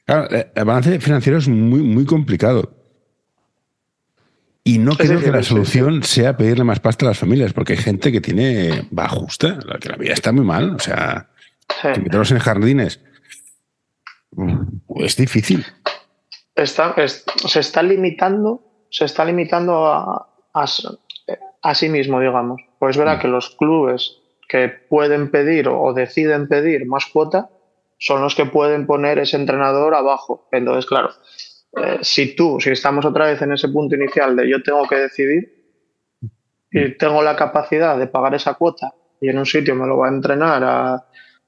Claro, 0.05 0.27
el 0.29 0.65
balance 0.65 0.99
financiero 0.99 1.39
es 1.39 1.47
muy, 1.47 1.81
muy 1.81 2.05
complicado. 2.05 2.75
Y 4.63 4.79
no 4.79 4.95
creo 4.95 5.19
que 5.19 5.31
la 5.31 5.43
solución 5.43 6.03
sea 6.03 6.37
pedirle 6.37 6.63
más 6.63 6.79
pasta 6.79 7.05
a 7.05 7.09
las 7.09 7.19
familias, 7.19 7.53
porque 7.53 7.73
hay 7.73 7.79
gente 7.79 8.11
que 8.11 8.21
tiene 8.21 8.87
va 8.97 9.07
justa, 9.07 9.59
que 9.79 9.89
la 9.89 9.95
vida 9.95 10.13
está 10.13 10.31
muy 10.31 10.43
mal. 10.43 10.75
O 10.75 10.79
sea, 10.79 11.29
meterlos 11.83 12.31
en 12.31 12.39
jardines 12.39 12.99
es 14.95 15.15
difícil. 15.17 15.65
Está, 16.55 16.95
se 17.07 17.59
está 17.59 17.83
limitando, 17.83 18.63
se 18.89 19.05
está 19.05 19.25
limitando 19.25 19.85
a, 19.87 20.27
a, 20.53 21.75
sí 21.75 21.89
mismo, 21.89 22.19
digamos. 22.19 22.61
Pues 22.79 22.97
verá 22.97 23.17
mm. 23.17 23.19
que 23.19 23.27
los 23.27 23.55
clubes 23.55 24.17
que 24.47 24.69
pueden 24.69 25.31
pedir 25.31 25.67
o 25.67 25.93
deciden 25.93 26.47
pedir 26.47 26.85
más 26.85 27.05
cuota 27.07 27.49
son 27.97 28.21
los 28.21 28.35
que 28.35 28.45
pueden 28.45 28.85
poner 28.85 29.19
ese 29.19 29.37
entrenador 29.37 29.95
abajo. 29.95 30.47
Entonces, 30.51 30.85
claro, 30.85 31.09
eh, 31.77 31.99
si 32.01 32.35
tú, 32.35 32.59
si 32.59 32.71
estamos 32.71 33.05
otra 33.05 33.27
vez 33.27 33.41
en 33.41 33.53
ese 33.53 33.69
punto 33.69 33.95
inicial 33.95 34.35
de 34.35 34.49
yo 34.49 34.61
tengo 34.61 34.87
que 34.87 34.95
decidir 34.95 35.51
y 36.71 36.97
tengo 36.97 37.21
la 37.23 37.35
capacidad 37.35 37.97
de 37.97 38.07
pagar 38.07 38.35
esa 38.35 38.55
cuota 38.55 38.93
y 39.21 39.29
en 39.29 39.37
un 39.37 39.45
sitio 39.45 39.75
me 39.75 39.87
lo 39.87 39.97
va 39.97 40.07
a 40.07 40.11
entrenar 40.11 40.63
a 40.63 41.05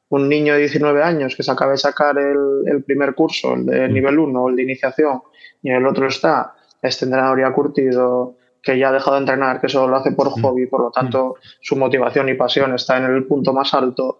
un 0.10 0.30
niño 0.30 0.54
de 0.54 0.60
19 0.60 1.04
años 1.04 1.36
que 1.36 1.44
se 1.44 1.52
acabe 1.52 1.72
de 1.72 1.78
sacar 1.78 2.18
el, 2.18 2.84
primer 2.84 3.14
curso, 3.14 3.56
el 3.56 3.66
de 3.66 3.90
nivel 3.90 4.20
1 4.20 4.42
o 4.42 4.50
el 4.50 4.56
de 4.56 4.64
iniciación, 4.64 5.22
y 5.62 5.72
el 5.72 5.86
otro 5.86 6.08
está 6.08 6.56
este 6.82 7.06
entrenador 7.06 7.42
ya 7.42 7.52
curtido 7.52 8.37
que 8.68 8.78
ya 8.78 8.90
ha 8.90 8.92
dejado 8.92 9.16
de 9.16 9.22
entrenar, 9.22 9.62
que 9.62 9.70
solo 9.70 9.88
lo 9.88 9.96
hace 9.96 10.12
por 10.12 10.28
mm. 10.28 10.42
hobby, 10.42 10.68
por 10.68 10.82
lo 10.82 10.92
tanto 10.92 11.36
su 11.62 11.78
motivación 11.78 12.28
y 12.28 12.34
pasión 12.34 12.76
está 12.76 12.98
en 12.98 13.06
el 13.06 13.26
punto 13.26 13.54
más 13.54 13.74
alto, 13.74 14.18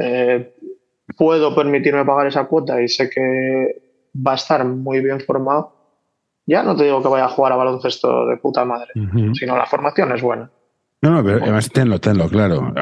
eh, 0.00 0.54
puedo 1.16 1.54
permitirme 1.54 2.04
pagar 2.04 2.28
esa 2.28 2.44
cuota 2.44 2.80
y 2.80 2.88
sé 2.88 3.10
que 3.10 3.82
va 4.14 4.32
a 4.32 4.36
estar 4.36 4.64
muy 4.64 5.00
bien 5.00 5.20
formado, 5.20 5.74
ya 6.46 6.62
no 6.62 6.76
te 6.76 6.84
digo 6.84 7.02
que 7.02 7.08
vaya 7.08 7.24
a 7.24 7.28
jugar 7.28 7.52
a 7.52 7.56
baloncesto 7.56 8.26
de 8.26 8.36
puta 8.36 8.64
madre, 8.64 8.92
sino 9.34 9.56
la 9.56 9.66
formación 9.66 10.12
es 10.12 10.22
buena. 10.22 10.50
No, 11.02 11.10
no, 11.10 11.24
pero 11.24 11.42
además 11.42 11.70
tenlo, 11.70 11.98
tenlo, 11.98 12.28
claro. 12.28 12.72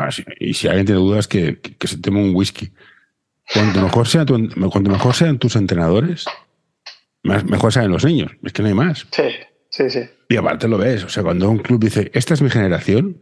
Y 0.41 0.53
si 0.53 0.69
alguien 0.69 0.87
tiene 0.87 1.01
dudas, 1.01 1.29
que, 1.29 1.61
que, 1.61 1.87
se 1.87 2.01
tome 2.01 2.23
un 2.23 2.35
whisky. 2.35 2.73
Cuanto 3.55 3.81
mejor, 3.81 4.09
sea 4.09 4.27
cuanto 4.27 4.91
mejor 4.91 5.15
sean 5.15 5.39
tus 5.39 5.55
entrenadores, 5.57 6.27
mejor 7.23 7.73
sean 7.73 7.91
los 7.91 8.05
niños. 8.05 8.33
Es 8.43 8.53
que 8.53 8.63
no 8.63 8.69
hay 8.69 8.75
más. 8.75 9.07
Sí, 9.13 9.23
sí, 9.71 9.91
sí. 9.91 10.09
Y 10.29 10.37
aparte 10.37 10.69
lo 10.69 10.79
ves. 10.79 11.05
O 11.05 11.09
sea, 11.09 11.23
cuando 11.23 11.49
un 11.49 11.59
club 11.59 11.81
dice, 11.81 12.11
esta 12.15 12.35
es 12.35 12.43
mi 12.43 12.51
generación, 12.51 13.19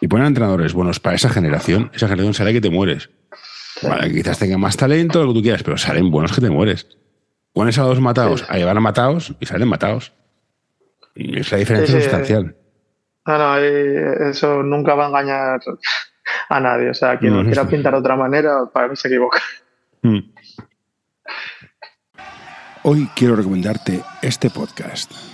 y 0.00 0.08
ponen 0.08 0.26
entrenadores 0.26 0.72
buenos 0.72 1.00
para 1.00 1.16
esa 1.16 1.28
generación, 1.28 1.90
esa 1.94 2.08
generación 2.08 2.34
sale 2.34 2.52
que 2.52 2.60
te 2.60 2.70
mueres. 2.70 3.10
quizás 4.12 4.38
tengan 4.38 4.60
más 4.60 4.76
talento, 4.76 5.22
lo 5.22 5.28
que 5.28 5.34
tú 5.34 5.42
quieras, 5.42 5.62
pero 5.62 5.76
salen 5.76 6.10
buenos 6.10 6.32
que 6.34 6.40
te 6.40 6.50
mueres. 6.50 6.98
Pones 7.52 7.78
a 7.78 7.82
dos 7.82 8.00
matados 8.00 8.44
a 8.48 8.56
llevar 8.56 8.76
a 8.76 8.80
matados 8.80 9.34
y 9.40 9.46
salen 9.46 9.68
matados. 9.68 10.12
Y 11.14 11.38
es 11.38 11.50
la 11.52 11.58
diferencia 11.58 12.00
sustancial. 12.00 12.56
No, 13.26 13.38
no, 13.38 13.56
eso 13.56 14.62
nunca 14.62 14.94
va 14.94 15.06
a 15.06 15.08
engañar 15.08 15.60
a 16.48 16.60
nadie. 16.60 16.90
O 16.90 16.94
sea, 16.94 17.18
quien 17.18 17.36
lo 17.36 17.44
quiera 17.44 17.66
pintar 17.66 17.92
de 17.92 18.00
otra 18.00 18.16
manera, 18.16 18.66
para 18.72 18.88
mí 18.88 18.96
se 18.96 19.08
equivoca. 19.08 19.40
Mm. 20.02 20.18
Hoy 22.82 23.08
quiero 23.14 23.36
recomendarte 23.36 24.02
este 24.20 24.50
podcast. 24.50 25.33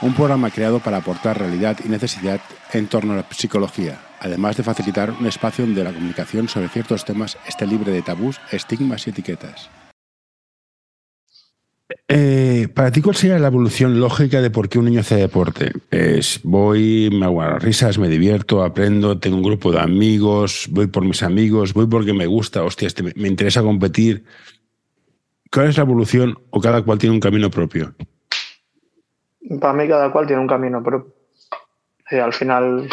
Un 0.00 0.14
programa 0.14 0.50
creado 0.50 0.78
para 0.78 0.98
aportar 0.98 1.40
realidad 1.40 1.76
y 1.84 1.88
necesidad 1.88 2.40
en 2.72 2.86
torno 2.86 3.14
a 3.14 3.16
la 3.16 3.26
psicología, 3.30 4.00
además 4.20 4.56
de 4.56 4.62
facilitar 4.62 5.10
un 5.10 5.26
espacio 5.26 5.66
donde 5.66 5.82
la 5.82 5.92
comunicación 5.92 6.48
sobre 6.48 6.68
ciertos 6.68 7.04
temas 7.04 7.36
esté 7.48 7.66
libre 7.66 7.90
de 7.90 8.02
tabús, 8.02 8.40
estigmas 8.52 9.06
y 9.06 9.10
etiquetas. 9.10 9.68
Eh, 12.06 12.68
para 12.72 12.92
ti, 12.92 13.02
¿cuál 13.02 13.16
sería 13.16 13.40
la 13.40 13.48
evolución 13.48 13.98
lógica 13.98 14.40
de 14.40 14.50
por 14.50 14.68
qué 14.68 14.78
un 14.78 14.84
niño 14.84 15.00
hace 15.00 15.16
deporte? 15.16 15.72
Es 15.90 16.40
voy, 16.44 17.10
me 17.10 17.24
hago 17.24 17.42
las 17.42 17.60
risas, 17.60 17.98
me 17.98 18.08
divierto, 18.08 18.62
aprendo, 18.62 19.18
tengo 19.18 19.38
un 19.38 19.42
grupo 19.42 19.72
de 19.72 19.80
amigos, 19.80 20.68
voy 20.70 20.86
por 20.86 21.04
mis 21.04 21.24
amigos, 21.24 21.74
voy 21.74 21.86
porque 21.86 22.12
me 22.12 22.26
gusta, 22.26 22.62
hostia, 22.62 22.86
este, 22.86 23.02
me 23.02 23.26
interesa 23.26 23.62
competir. 23.62 24.22
¿Cuál 25.50 25.70
es 25.70 25.76
la 25.76 25.82
evolución 25.82 26.38
o 26.50 26.60
cada 26.60 26.82
cual 26.82 26.98
tiene 26.98 27.14
un 27.14 27.20
camino 27.20 27.50
propio? 27.50 27.94
Para 29.60 29.72
mí 29.72 29.88
cada 29.88 30.10
cual 30.12 30.26
tiene 30.26 30.42
un 30.42 30.48
camino 30.48 30.82
propio. 30.82 31.14
Y 32.10 32.16
al 32.16 32.32
final 32.32 32.88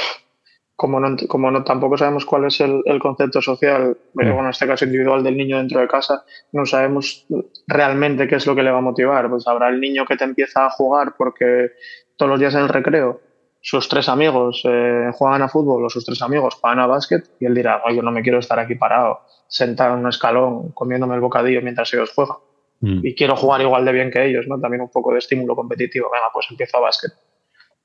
como 0.75 0.99
no, 0.99 1.15
como 1.27 1.51
no 1.51 1.63
tampoco 1.63 1.97
sabemos 1.97 2.25
cuál 2.25 2.45
es 2.45 2.59
el, 2.59 2.83
concepto 2.99 3.41
social, 3.41 3.97
pero 4.13 4.31
mm. 4.31 4.33
bueno, 4.33 4.49
en 4.49 4.51
este 4.51 4.67
caso 4.67 4.85
individual 4.85 5.23
del 5.23 5.37
niño 5.37 5.57
dentro 5.57 5.79
de 5.79 5.87
casa, 5.87 6.25
no 6.51 6.65
sabemos 6.65 7.25
realmente 7.67 8.27
qué 8.27 8.35
es 8.35 8.45
lo 8.45 8.55
que 8.55 8.63
le 8.63 8.71
va 8.71 8.79
a 8.79 8.81
motivar. 8.81 9.29
Pues 9.29 9.47
habrá 9.47 9.69
el 9.69 9.79
niño 9.79 10.05
que 10.05 10.17
te 10.17 10.25
empieza 10.25 10.65
a 10.65 10.69
jugar 10.69 11.13
porque 11.17 11.71
todos 12.17 12.29
los 12.29 12.39
días 12.39 12.55
en 12.55 12.61
el 12.61 12.69
recreo 12.69 13.21
sus 13.61 13.89
tres 13.89 14.09
amigos 14.09 14.61
eh, 14.65 15.09
juegan 15.13 15.41
a 15.41 15.49
fútbol 15.49 15.83
o 15.83 15.89
sus 15.89 16.05
tres 16.05 16.21
amigos 16.21 16.53
juegan 16.53 16.81
a 16.81 16.85
básquet 16.85 17.27
y 17.39 17.47
él 17.47 17.55
dirá, 17.55 17.81
oye, 17.83 17.95
yo 17.95 18.03
no 18.03 18.11
me 18.11 18.21
quiero 18.21 18.37
estar 18.37 18.59
aquí 18.59 18.75
parado, 18.75 19.21
sentado 19.47 19.95
en 19.95 20.01
un 20.01 20.09
escalón, 20.09 20.69
comiéndome 20.73 21.15
el 21.15 21.21
bocadillo 21.21 21.63
mientras 21.63 21.91
ellos 21.95 22.11
juegan. 22.13 22.37
Mm. 22.81 23.05
Y 23.05 23.15
quiero 23.15 23.35
jugar 23.35 23.61
igual 23.61 23.85
de 23.85 23.91
bien 23.91 24.11
que 24.11 24.25
ellos, 24.25 24.47
¿no? 24.47 24.59
También 24.59 24.81
un 24.81 24.89
poco 24.89 25.13
de 25.13 25.19
estímulo 25.19 25.55
competitivo. 25.55 26.09
Venga, 26.11 26.27
pues 26.33 26.47
empiezo 26.49 26.77
a 26.77 26.81
básquet. 26.81 27.11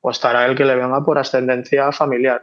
O 0.00 0.11
estará 0.11 0.46
el 0.46 0.57
que 0.57 0.64
le 0.64 0.74
venga 0.74 1.05
por 1.05 1.18
ascendencia 1.18 1.92
familiar 1.92 2.42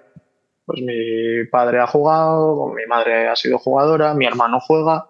pues 0.67 0.81
mi 0.81 1.45
padre 1.49 1.79
ha 1.79 1.88
jugado, 1.88 2.73
mi 2.73 2.86
madre 2.88 3.29
ha 3.29 3.38
sido 3.38 3.57
jugadora, 3.57 4.13
mi 4.13 4.25
hermano 4.25 4.60
juega, 4.60 5.07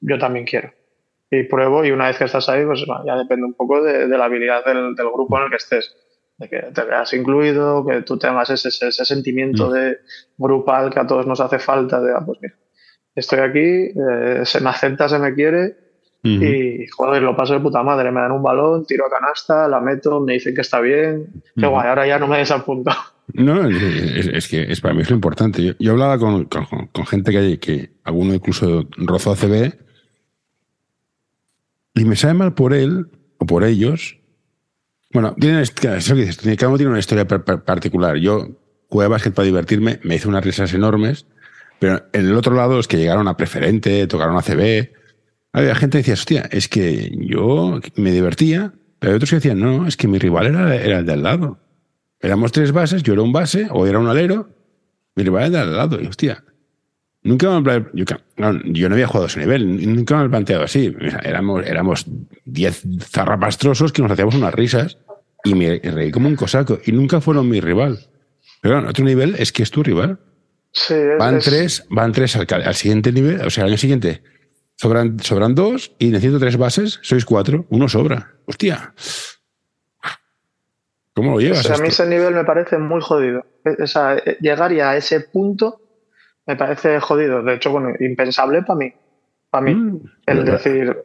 yo 0.00 0.18
también 0.18 0.46
quiero. 0.46 0.72
Y 1.30 1.42
pruebo 1.42 1.84
y 1.84 1.90
una 1.90 2.06
vez 2.06 2.16
que 2.16 2.24
estás 2.24 2.48
ahí, 2.48 2.64
pues 2.64 2.82
ya 3.04 3.16
depende 3.16 3.44
un 3.44 3.52
poco 3.52 3.82
de, 3.82 4.08
la 4.08 4.24
habilidad 4.24 4.64
del, 4.64 4.94
grupo 4.94 5.36
en 5.36 5.44
el 5.44 5.50
que 5.50 5.56
estés. 5.56 5.94
De 6.38 6.48
que 6.48 6.58
te 6.72 6.84
veas 6.84 7.12
incluido, 7.12 7.84
que 7.84 8.00
tú 8.00 8.18
tengas 8.18 8.48
ese, 8.48 8.68
ese, 8.68 9.04
sentimiento 9.04 9.68
mm. 9.68 9.72
de 9.72 9.98
grupal 10.38 10.88
que 10.88 11.00
a 11.00 11.06
todos 11.06 11.26
nos 11.26 11.40
hace 11.40 11.58
falta, 11.58 12.00
de, 12.00 12.12
ah, 12.12 12.22
pues 12.24 12.38
mira, 12.40 12.54
estoy 13.14 13.40
aquí, 13.40 13.92
eh, 13.94 14.40
se 14.44 14.62
me 14.62 14.70
acepta, 14.70 15.06
se 15.06 15.18
me 15.18 15.34
quiere, 15.34 15.76
y 16.22 16.86
joder, 16.86 17.22
lo 17.22 17.36
paso 17.36 17.54
de 17.54 17.60
puta 17.60 17.82
madre. 17.82 18.12
Me 18.12 18.20
dan 18.20 18.32
un 18.32 18.42
balón, 18.42 18.86
tiro 18.86 19.06
a 19.06 19.10
canasta, 19.10 19.66
la 19.66 19.80
meto, 19.80 20.20
me 20.20 20.34
dicen 20.34 20.54
que 20.54 20.60
está 20.60 20.80
bien. 20.80 21.42
Qué 21.56 21.66
guay, 21.66 21.88
ahora 21.88 22.06
ya 22.06 22.18
no 22.18 22.28
me 22.28 22.38
desapunto. 22.38 22.92
No, 23.34 23.66
es, 23.68 24.48
que 24.48 24.62
es 24.62 24.80
para 24.80 24.94
mí 24.94 25.02
es 25.02 25.10
lo 25.10 25.16
importante. 25.16 25.74
Yo, 25.78 25.92
hablaba 25.92 26.18
con, 26.18 26.44
con, 26.44 27.06
gente 27.06 27.30
que 27.32 27.38
hay, 27.38 27.58
que 27.58 27.90
alguno 28.04 28.34
incluso 28.34 28.86
rozó 28.96 29.32
ACB, 29.32 29.72
y 31.94 32.04
me 32.04 32.16
sabe 32.16 32.34
mal 32.34 32.54
por 32.54 32.74
él 32.74 33.08
o 33.38 33.46
por 33.46 33.64
ellos. 33.64 34.18
Bueno, 35.12 35.34
tienen, 35.38 35.64
cada 35.74 36.68
uno 36.68 36.76
tiene 36.76 36.90
una 36.90 36.98
historia 36.98 37.26
particular. 37.26 38.16
Yo 38.16 38.48
jugué 38.88 39.06
a 39.06 39.08
básquet 39.08 39.34
para 39.34 39.46
divertirme, 39.46 40.00
me 40.02 40.16
hice 40.16 40.28
unas 40.28 40.44
risas 40.44 40.72
enormes, 40.72 41.26
pero 41.78 42.04
en 42.12 42.26
el 42.26 42.34
otro 42.34 42.54
lado 42.54 42.78
es 42.78 42.88
que 42.88 42.96
llegaron 42.96 43.28
a 43.28 43.36
preferente, 43.36 44.06
tocaron 44.06 44.36
ACB. 44.36 45.01
Había 45.52 45.74
gente 45.74 45.98
que 45.98 46.12
decía, 46.12 46.14
hostia, 46.14 46.48
es 46.50 46.68
que 46.68 47.12
yo 47.14 47.80
me 47.96 48.10
divertía, 48.10 48.72
pero 48.98 49.12
hay 49.12 49.16
otros 49.16 49.30
que 49.30 49.36
decían, 49.36 49.60
no, 49.60 49.86
es 49.86 49.96
que 49.96 50.08
mi 50.08 50.18
rival 50.18 50.46
era, 50.46 50.74
era 50.74 50.98
el 50.98 51.06
de 51.06 51.12
al 51.12 51.22
lado. 51.22 51.58
Éramos 52.20 52.52
tres 52.52 52.72
bases, 52.72 53.02
yo 53.02 53.12
era 53.12 53.22
un 53.22 53.32
base 53.32 53.68
o 53.70 53.86
era 53.86 53.98
un 53.98 54.06
alero, 54.06 54.48
mi 55.14 55.24
rival 55.24 55.52
era 55.52 55.62
al 55.62 55.76
lado. 55.76 56.00
Y 56.00 56.06
hostia, 56.06 56.42
nunca 57.22 57.60
me 57.60 57.84
yo, 57.92 58.04
yo, 58.64 58.88
no 58.88 58.94
había 58.94 59.06
jugado 59.06 59.24
a 59.24 59.28
ese 59.28 59.40
nivel, 59.40 59.94
nunca 59.94 60.16
me 60.18 60.26
he 60.26 60.28
planteado 60.30 60.62
así. 60.62 60.94
Éramos, 61.22 61.66
éramos 61.66 62.06
diez 62.46 62.82
zarrapastrosos 63.10 63.92
que 63.92 64.00
nos 64.00 64.10
hacíamos 64.10 64.34
unas 64.36 64.54
risas 64.54 64.96
y 65.44 65.54
me 65.54 65.80
reí 65.80 66.10
como 66.10 66.28
un 66.28 66.36
cosaco. 66.36 66.78
Y 66.86 66.92
nunca 66.92 67.20
fueron 67.20 67.48
mi 67.48 67.60
rival. 67.60 67.98
Pero 68.62 68.76
bueno, 68.76 68.88
otro 68.88 69.04
nivel 69.04 69.34
es 69.38 69.52
que 69.52 69.64
es 69.64 69.70
tu 69.70 69.82
rival. 69.82 70.18
Sí, 70.70 70.94
van 71.18 71.40
tres, 71.40 71.84
van 71.90 72.12
tres 72.12 72.36
al, 72.36 72.46
al, 72.50 72.74
siguiente 72.74 73.12
nivel, 73.12 73.42
o 73.42 73.50
sea, 73.50 73.64
al 73.64 73.70
año 73.70 73.78
siguiente 73.78 74.22
sobran, 74.82 75.18
sobran 75.20 75.54
dos 75.54 75.92
y 75.98 76.08
necesito 76.08 76.40
tres 76.40 76.56
bases, 76.56 76.98
sois 77.02 77.24
cuatro, 77.24 77.66
uno 77.70 77.86
sobra. 77.88 78.34
Hostia. 78.46 78.92
¿Cómo 81.14 81.32
lo 81.32 81.40
llevas? 81.40 81.70
a 81.70 81.76
mí 81.76 81.88
ese 81.88 82.06
nivel 82.06 82.34
me 82.34 82.44
parece 82.44 82.78
muy 82.78 83.00
jodido. 83.00 83.44
E, 83.64 83.82
o 83.82 83.86
sea, 83.86 84.16
llegar 84.40 84.72
ya 84.72 84.90
a 84.90 84.96
ese 84.96 85.20
punto 85.20 85.80
me 86.46 86.56
parece 86.56 86.98
jodido. 86.98 87.42
De 87.42 87.54
hecho, 87.54 87.70
bueno, 87.70 87.90
impensable 88.00 88.62
para 88.62 88.78
mí. 88.78 88.92
Para 89.50 89.64
mí. 89.66 89.74
Mm, 89.74 90.00
el 90.26 90.38
verdad. 90.38 90.52
decir, 90.54 90.96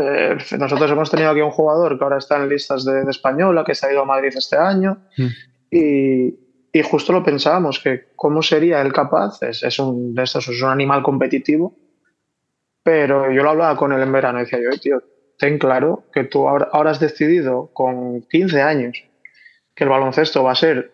eh, 0.00 0.36
nosotros 0.58 0.90
hemos 0.90 1.10
tenido 1.10 1.30
aquí 1.30 1.42
un 1.42 1.50
jugador 1.50 1.98
que 1.98 2.04
ahora 2.04 2.18
está 2.18 2.42
en 2.42 2.48
listas 2.48 2.84
de, 2.84 3.04
de 3.04 3.10
española, 3.10 3.62
que 3.64 3.74
se 3.76 3.86
ha 3.86 3.92
ido 3.92 4.02
a 4.02 4.06
Madrid 4.06 4.32
este 4.34 4.56
año, 4.56 4.98
Mm. 5.16 5.26
y, 5.70 6.34
y 6.72 6.82
justo 6.82 7.12
lo 7.12 7.22
pensábamos, 7.22 7.78
que 7.78 8.08
cómo 8.16 8.42
sería 8.42 8.80
él 8.80 8.92
capaz, 8.92 9.42
es, 9.42 9.62
es 9.62 9.78
un 9.78 10.18
es 10.18 10.62
un 10.62 10.70
animal 10.70 11.02
competitivo, 11.02 11.76
pero 12.82 13.30
yo 13.32 13.42
lo 13.42 13.50
hablaba 13.50 13.76
con 13.76 13.92
él 13.92 14.00
en 14.02 14.12
verano 14.12 14.38
y 14.38 14.42
decía 14.42 14.58
yo, 14.60 14.70
"Eh, 14.70 14.78
tío, 14.78 15.02
ten 15.38 15.58
claro 15.58 16.04
que 16.12 16.24
tú 16.24 16.48
ahora, 16.48 16.68
ahora 16.72 16.90
has 16.90 17.00
decidido 17.00 17.70
con 17.72 18.22
15 18.22 18.62
años 18.62 18.96
que 19.74 19.84
el 19.84 19.90
baloncesto 19.90 20.42
va 20.44 20.52
a 20.52 20.56
ser 20.56 20.92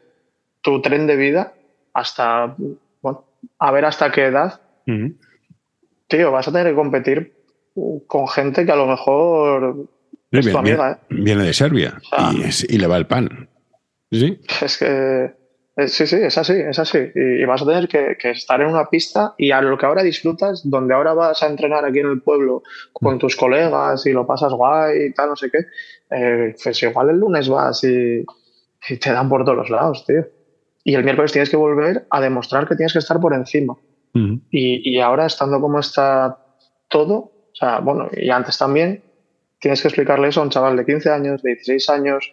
tu 0.63 0.81
tren 0.83 1.07
de 1.07 1.17
vida 1.17 1.55
hasta, 1.95 2.55
bueno, 3.03 3.25
a 3.59 3.71
ver 3.73 3.85
hasta 3.85 4.11
qué 4.13 4.27
edad, 4.27 4.61
tío, 6.09 6.31
vas 6.33 6.49
a 6.49 6.53
tener 6.53 6.69
que 6.69 6.75
competir 6.77 7.35
con 8.07 8.29
gente 8.29 8.65
que 8.67 8.73
a 8.73 8.77
lo 8.77 8.87
mejor 8.87 9.87
es 10.31 10.51
tu 10.51 10.59
amiga, 10.59 10.93
¿eh? 10.93 11.07
viene 11.11 11.45
de 11.45 11.53
Serbia 11.53 11.99
Ah. 12.13 12.33
y, 12.35 12.43
es- 12.43 12.65
y 12.69 12.79
le 12.79 12.87
va 12.87 12.97
el 12.97 13.07
pan. 13.07 13.49
¿Sí? 14.11 14.41
Es 14.63 14.79
que 14.79 15.33
sí, 15.87 16.07
sí, 16.07 16.17
es 16.17 16.37
así, 16.37 16.55
es 16.55 16.79
así. 16.79 16.99
Y, 17.15 17.43
y 17.43 17.45
vas 17.45 17.63
a 17.63 17.67
tener 17.67 17.89
que, 17.89 18.17
que 18.19 18.31
estar 18.31 18.61
en 18.61 18.69
una 18.69 18.89
pista 18.89 19.35
y 19.39 19.53
a 19.53 19.61
lo 19.61 19.79
que 19.79 19.87
ahora 19.87 20.03
disfrutas, 20.03 20.69
donde 20.69 20.95
ahora 20.95 21.15
vas 21.15 21.43
a 21.43 21.47
entrenar 21.47 21.85
aquí 21.85 22.01
en 22.01 22.09
el 22.09 22.23
pueblo 22.23 22.63
con 22.93 23.19
tus 23.19 23.37
colegas 23.37 24.05
y 24.07 24.13
lo 24.13 24.27
pasas 24.27 24.53
guay 24.53 25.07
y 25.07 25.13
tal, 25.13 25.31
no 25.31 25.37
sé 25.37 25.51
qué, 25.51 25.59
eh, 26.11 26.55
pues 26.63 26.83
igual 26.83 27.11
el 27.11 27.19
lunes 27.19 27.49
vas 27.49 27.85
y, 27.85 28.25
y 28.89 28.97
te 28.97 29.13
dan 29.13 29.29
por 29.29 29.45
todos 29.45 29.59
los 29.59 29.71
lados, 29.71 30.05
tío. 30.05 30.27
Y 30.85 30.95
el 30.95 31.05
miércoles 31.05 31.33
tienes 31.33 31.51
que 31.51 31.57
volver 31.57 32.07
a 32.11 32.21
demostrar 32.21 32.67
que 32.67 32.75
tienes 32.75 32.93
que 32.93 32.99
estar 33.01 33.21
por 33.21 33.35
encima. 33.35 33.77
Y, 34.51 34.97
y 34.97 34.99
ahora, 34.99 35.27
estando 35.27 35.61
como 35.61 35.79
está 35.79 36.39
todo, 36.89 37.15
o 37.15 37.55
sea, 37.55 37.79
bueno, 37.79 38.09
y 38.17 38.31
antes 38.31 38.59
también, 38.59 39.05
tienes 39.61 39.81
que 39.81 39.89
explicarle 39.89 40.29
eso 40.29 40.41
a 40.41 40.45
un 40.45 40.51
chaval 40.51 40.77
de 40.77 40.85
15 40.85 41.11
años, 41.11 41.43
de 41.43 41.51
16 41.51 41.91
años, 41.91 42.33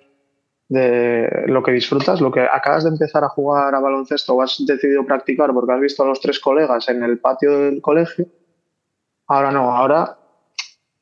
de 0.67 1.43
lo 1.47 1.61
que 1.61 1.71
disfrutas, 1.71 2.21
lo 2.21 2.31
que 2.31 2.41
acabas 2.41 2.83
de 2.83 2.89
empezar 2.89 3.23
a 3.23 3.29
jugar 3.29 3.75
a 3.75 3.79
baloncesto 3.79 4.33
o 4.33 4.41
has 4.41 4.57
decidido 4.65 5.05
practicar 5.05 5.53
porque 5.53 5.73
has 5.73 5.79
visto 5.79 6.03
a 6.03 6.07
los 6.07 6.19
tres 6.19 6.39
colegas 6.39 6.89
en 6.89 7.03
el 7.03 7.19
patio 7.19 7.59
del 7.59 7.81
colegio. 7.81 8.25
Ahora 9.27 9.51
no, 9.51 9.71
ahora 9.75 10.17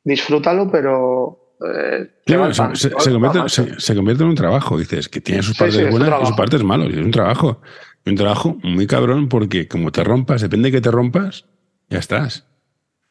disfrútalo, 0.03 0.69
pero. 0.69 1.55
eh, 1.61 2.09
el 2.25 2.53
se, 2.75 2.91
convierte, 3.09 3.49
se- 3.49 3.93
en 3.93 4.23
un 4.29 4.35
trabajo, 4.35 4.77
dices, 4.77 5.07
que 5.07 5.21
tiene 5.21 5.41
sus 5.43 5.57
partes 5.57 5.75
sí, 5.77 5.83
buenas 5.85 6.21
y 6.21 6.25
sus 6.25 6.35
partes 6.35 6.63
malas. 6.63 6.89
Es 6.89 6.97
un 6.97 7.11
trabajo. 7.11 7.61
Un 8.05 8.15
trabajo 8.15 8.57
muy 8.63 8.85
cabrón 8.85 9.29
porque 9.29 9.69
como 9.69 9.91
te 9.91 10.03
rompas, 10.03 10.41
depende 10.41 10.67
de 10.69 10.77
que 10.77 10.81
te 10.81 10.91
rompas, 10.91 11.45
ya 11.89 11.99
estás. 11.99 12.45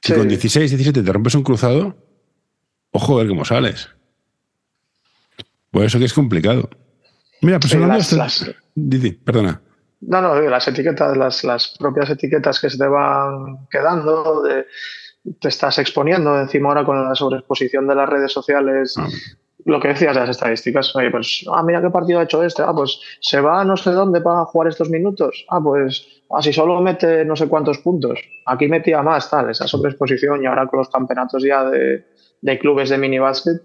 Si 0.02 0.12
Sí. 0.12 0.18
con 0.18 0.28
16, 0.28 0.70
17 0.70 1.02
te 1.02 1.12
rompes 1.12 1.34
un 1.34 1.44
cruzado, 1.44 1.96
ojo 2.90 3.14
a 3.14 3.18
ver 3.22 3.28
cómo 3.28 3.44
sales. 3.46 3.88
Por 5.72 5.84
eso 5.84 5.98
que 5.98 6.04
es 6.04 6.14
complicado. 6.14 6.68
Mira, 7.40 7.58
pues 7.58 7.74
hablando 7.74 7.94
las- 7.96 8.04
esto- 8.04 8.16
las- 8.16 8.54
Di, 8.74 8.98
di, 8.98 9.10
perdona. 9.12 9.60
No, 10.02 10.20
no, 10.22 10.40
las 10.40 10.66
etiquetas, 10.68 11.16
las, 11.16 11.44
las 11.44 11.74
propias 11.78 12.10
etiquetas 12.10 12.60
que 12.60 12.70
se 12.70 12.78
te 12.78 12.86
van 12.86 13.66
quedando, 13.70 14.42
de- 14.42 14.66
te 15.40 15.48
estás 15.48 15.78
exponiendo 15.78 16.38
encima 16.40 16.68
ahora 16.70 16.84
con 16.84 17.02
la 17.04 17.14
sobreexposición 17.14 17.86
de 17.86 17.94
las 17.94 18.08
redes 18.08 18.32
sociales, 18.32 18.94
Ah. 18.98 19.06
lo 19.64 19.78
que 19.80 19.88
decías 19.88 20.14
de 20.14 20.20
las 20.20 20.30
estadísticas, 20.30 20.94
oye, 20.96 21.10
pues, 21.12 21.44
ah, 21.52 21.62
mira 21.62 21.80
qué 21.80 21.90
partido 21.90 22.18
ha 22.18 22.24
hecho 22.24 22.42
este, 22.42 22.62
ah, 22.62 22.72
pues 22.74 22.98
se 23.20 23.40
va 23.40 23.60
a 23.60 23.64
no 23.64 23.76
sé 23.76 23.90
dónde 23.92 24.20
para 24.20 24.44
jugar 24.46 24.68
estos 24.68 24.90
minutos, 24.90 25.44
ah, 25.50 25.60
pues, 25.62 26.04
así 26.36 26.52
solo 26.52 26.80
mete 26.80 27.24
no 27.24 27.36
sé 27.36 27.46
cuántos 27.46 27.78
puntos, 27.78 28.18
aquí 28.46 28.66
metía 28.66 29.02
más, 29.02 29.30
tal, 29.30 29.50
esa 29.50 29.68
sobreexposición 29.68 30.42
y 30.42 30.46
ahora 30.46 30.66
con 30.66 30.80
los 30.80 30.88
campeonatos 30.88 31.44
ya 31.44 31.62
de, 31.70 32.04
de 32.40 32.58
clubes 32.58 32.90
de 32.90 32.98
minibásquet, 32.98 33.56
eh, 33.58 33.62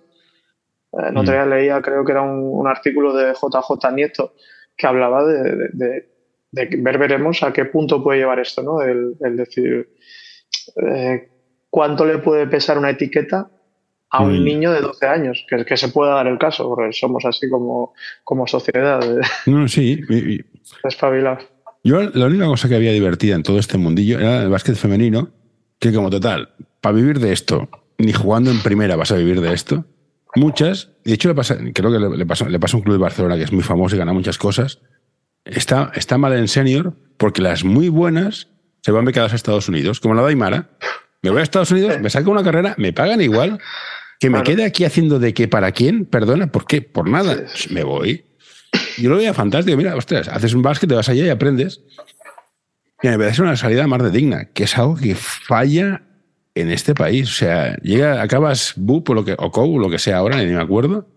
no 0.94 1.24
Mm. 1.24 1.26
te 1.26 1.46
leía, 1.46 1.82
creo 1.82 2.04
que 2.06 2.12
era 2.12 2.22
un, 2.22 2.40
un 2.60 2.68
artículo 2.68 3.14
de 3.16 3.34
JJ 3.34 3.92
Nieto 3.94 4.34
que 4.76 4.88
hablaba 4.88 5.26
de, 5.26 5.44
de- 5.44 5.70
de- 5.74 6.10
de 6.52 6.70
que 6.70 6.78
ver 6.78 6.98
veremos 6.98 7.44
a 7.44 7.52
qué 7.52 7.66
punto 7.66 8.02
puede 8.04 8.20
llevar 8.20 8.40
esto, 8.40 8.64
¿no? 8.64 8.82
El, 8.82 9.16
el 9.20 9.36
decir 9.38 9.90
eh, 10.82 11.30
cuánto 11.70 12.06
le 12.06 12.20
puede 12.20 12.48
pesar 12.48 12.78
una 12.78 12.90
etiqueta 12.92 13.50
a 14.10 14.24
un 14.24 14.40
Mm. 14.40 14.44
niño 14.46 14.72
de 14.72 14.80
12 14.82 15.06
años, 15.06 15.46
que, 15.50 15.66
que 15.66 15.76
se 15.76 15.90
pueda 15.90 16.14
dar 16.16 16.28
el 16.28 16.38
caso, 16.38 16.68
porque 16.70 16.94
somos 16.94 17.26
así 17.26 17.50
como, 17.50 17.94
como 18.24 18.48
sociedad 18.48 19.02
de, 19.02 19.22
No, 19.52 19.60
no, 19.60 19.68
sí. 19.68 19.98
de 20.08 20.44
espabilar. 20.86 21.40
Yo 21.84 22.02
la 22.02 22.26
única 22.26 22.46
cosa 22.46 22.70
que 22.70 22.76
había 22.76 22.92
divertida 22.94 23.36
en 23.36 23.44
todo 23.44 23.60
este 23.60 23.78
mundillo 23.78 24.20
era 24.20 24.44
el 24.44 24.50
básquet 24.50 24.76
femenino, 24.76 25.30
que 25.80 25.94
como 25.94 26.10
total, 26.10 26.50
para 26.82 26.96
vivir 26.96 27.20
de 27.20 27.34
esto, 27.34 27.68
ni 27.98 28.14
jugando 28.14 28.50
en 28.52 28.62
primera 28.64 28.96
vas 28.96 29.12
a 29.12 29.16
vivir 29.18 29.42
de 29.42 29.54
esto. 29.54 29.84
Muchas, 30.36 30.92
de 31.04 31.14
hecho 31.14 31.30
le 31.30 31.36
pasa, 31.36 31.58
creo 31.74 31.92
que 31.92 32.00
le, 32.00 32.18
le 32.18 32.26
pasa, 32.26 32.48
le 32.48 32.60
pasa 32.60 32.76
a 32.76 32.80
un 32.80 32.84
club 32.84 32.96
de 32.96 33.02
Barcelona 33.02 33.38
que 33.38 33.44
es 33.44 33.52
muy 33.52 33.64
famoso 33.64 33.96
y 33.96 34.00
gana 34.00 34.14
muchas 34.14 34.38
cosas, 34.38 34.80
está, 35.46 35.92
está 35.96 36.18
mal 36.18 36.34
en 36.34 36.48
senior 36.48 36.94
porque 37.18 37.42
las 37.42 37.64
muy 37.64 37.90
buenas 37.90 38.50
se 38.82 38.92
van 38.92 39.06
becadas 39.06 39.34
a 39.34 39.36
Estados 39.36 39.68
Unidos, 39.68 40.00
como 40.00 40.14
la 40.14 40.22
de 40.22 40.30
Aymara. 40.30 40.70
Me 41.22 41.30
voy 41.30 41.40
a 41.40 41.44
Estados 41.44 41.72
Unidos, 41.72 42.00
me 42.00 42.10
saco 42.10 42.32
una 42.32 42.44
carrera, 42.44 42.76
me 42.78 42.94
pagan 42.94 43.22
igual, 43.22 43.60
que 44.20 44.30
me 44.30 44.44
quede 44.44 44.64
aquí 44.64 44.86
haciendo 44.86 45.20
de 45.20 45.34
qué 45.34 45.48
para 45.48 45.72
quién, 45.72 46.06
perdona, 46.06 46.52
¿por 46.52 46.66
qué? 46.66 46.82
Por 46.82 47.10
nada, 47.10 47.44
me 47.70 47.84
voy. 47.84 48.26
Yo 48.98 49.10
lo 49.10 49.18
veía 49.18 49.34
fantástico. 49.34 49.78
Mira, 49.78 49.96
ostras, 49.96 50.28
haces 50.28 50.54
un 50.54 50.62
básquet, 50.62 50.90
te 50.90 50.96
vas 50.96 51.10
allá 51.10 51.26
y 51.26 51.30
aprendes. 51.30 51.82
Y 53.02 53.08
me 53.10 53.18
parece 53.18 53.42
una 53.42 53.56
salida 53.56 53.88
más 53.88 54.02
de 54.02 54.10
digna, 54.10 54.46
que 54.46 54.64
es 54.64 54.78
algo 54.78 54.96
que 54.96 55.16
falla 55.16 56.07
en 56.62 56.72
este 56.72 56.94
país. 56.94 57.30
O 57.30 57.34
sea, 57.34 57.78
llega, 57.78 58.22
acabas 58.22 58.74
BUP 58.76 59.10
o, 59.10 59.14
lo 59.14 59.26
que, 59.26 59.36
o 59.38 59.52
COU, 59.52 59.80
lo 59.80 59.90
que 59.90 60.00
sea 60.00 60.18
ahora, 60.18 60.38
ni 60.38 60.52
me 60.52 60.62
acuerdo. 60.62 61.08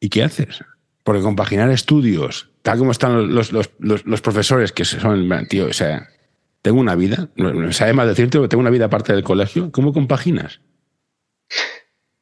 ¿Y 0.00 0.08
qué 0.08 0.22
haces? 0.22 0.64
Porque 1.04 1.22
compaginar 1.22 1.70
estudios, 1.70 2.50
tal 2.62 2.78
como 2.78 2.90
están 2.90 3.34
los, 3.34 3.52
los, 3.52 3.70
los, 3.78 4.20
profesores, 4.20 4.72
que 4.72 4.84
son, 4.84 5.28
tío, 5.48 5.66
o 5.66 5.72
sea, 5.72 6.08
tengo 6.62 6.80
una 6.80 6.94
vida, 6.94 7.30
no 7.36 7.72
sabe 7.72 7.94
más 7.94 8.06
decirte, 8.06 8.38
tengo 8.48 8.60
una 8.60 8.70
vida 8.70 8.86
aparte 8.86 9.12
del 9.12 9.24
colegio, 9.24 9.72
¿cómo 9.72 9.92
compaginas? 9.92 10.60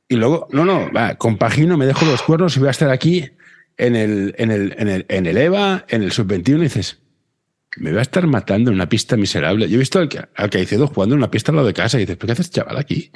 Y 0.09 0.17
luego, 0.17 0.47
no, 0.53 0.65
no, 0.65 0.91
va, 0.93 1.17
compagino, 1.17 1.77
me 1.77 1.87
dejo 1.87 2.05
los 2.05 2.23
cuernos 2.23 2.57
y 2.57 2.61
voy 2.61 2.69
a 2.69 2.71
estar 2.71 2.91
aquí 2.91 3.31
en 3.77 3.97
el, 3.97 4.35
en 4.39 4.51
el, 4.53 4.75
en 4.79 4.89
el, 4.89 5.07
en 5.09 5.27
el 5.27 5.37
EVA, 5.37 5.85
en 5.89 6.03
el 6.03 6.13
sub-21, 6.13 6.59
y 6.59 6.63
dices, 6.63 7.01
me 7.77 7.93
va 7.93 7.99
a 7.99 8.03
estar 8.03 8.27
matando 8.27 8.71
en 8.71 8.77
una 8.77 8.89
pista 8.89 9.17
miserable. 9.17 9.69
Yo 9.69 9.77
he 9.77 9.79
visto 9.79 9.99
al, 9.99 10.09
que- 10.09 10.25
al 10.35 10.51
Caicedo 10.51 10.87
jugando 10.87 11.15
en 11.15 11.21
una 11.21 11.31
pista 11.31 11.53
al 11.53 11.57
lado 11.57 11.69
de 11.69 11.75
casa 11.75 11.97
y 11.99 12.01
dices, 12.01 12.17
¿pero 12.17 12.27
qué 12.29 12.33
hace 12.33 12.43
este 12.43 12.55
chaval 12.61 12.77
aquí? 12.79 13.11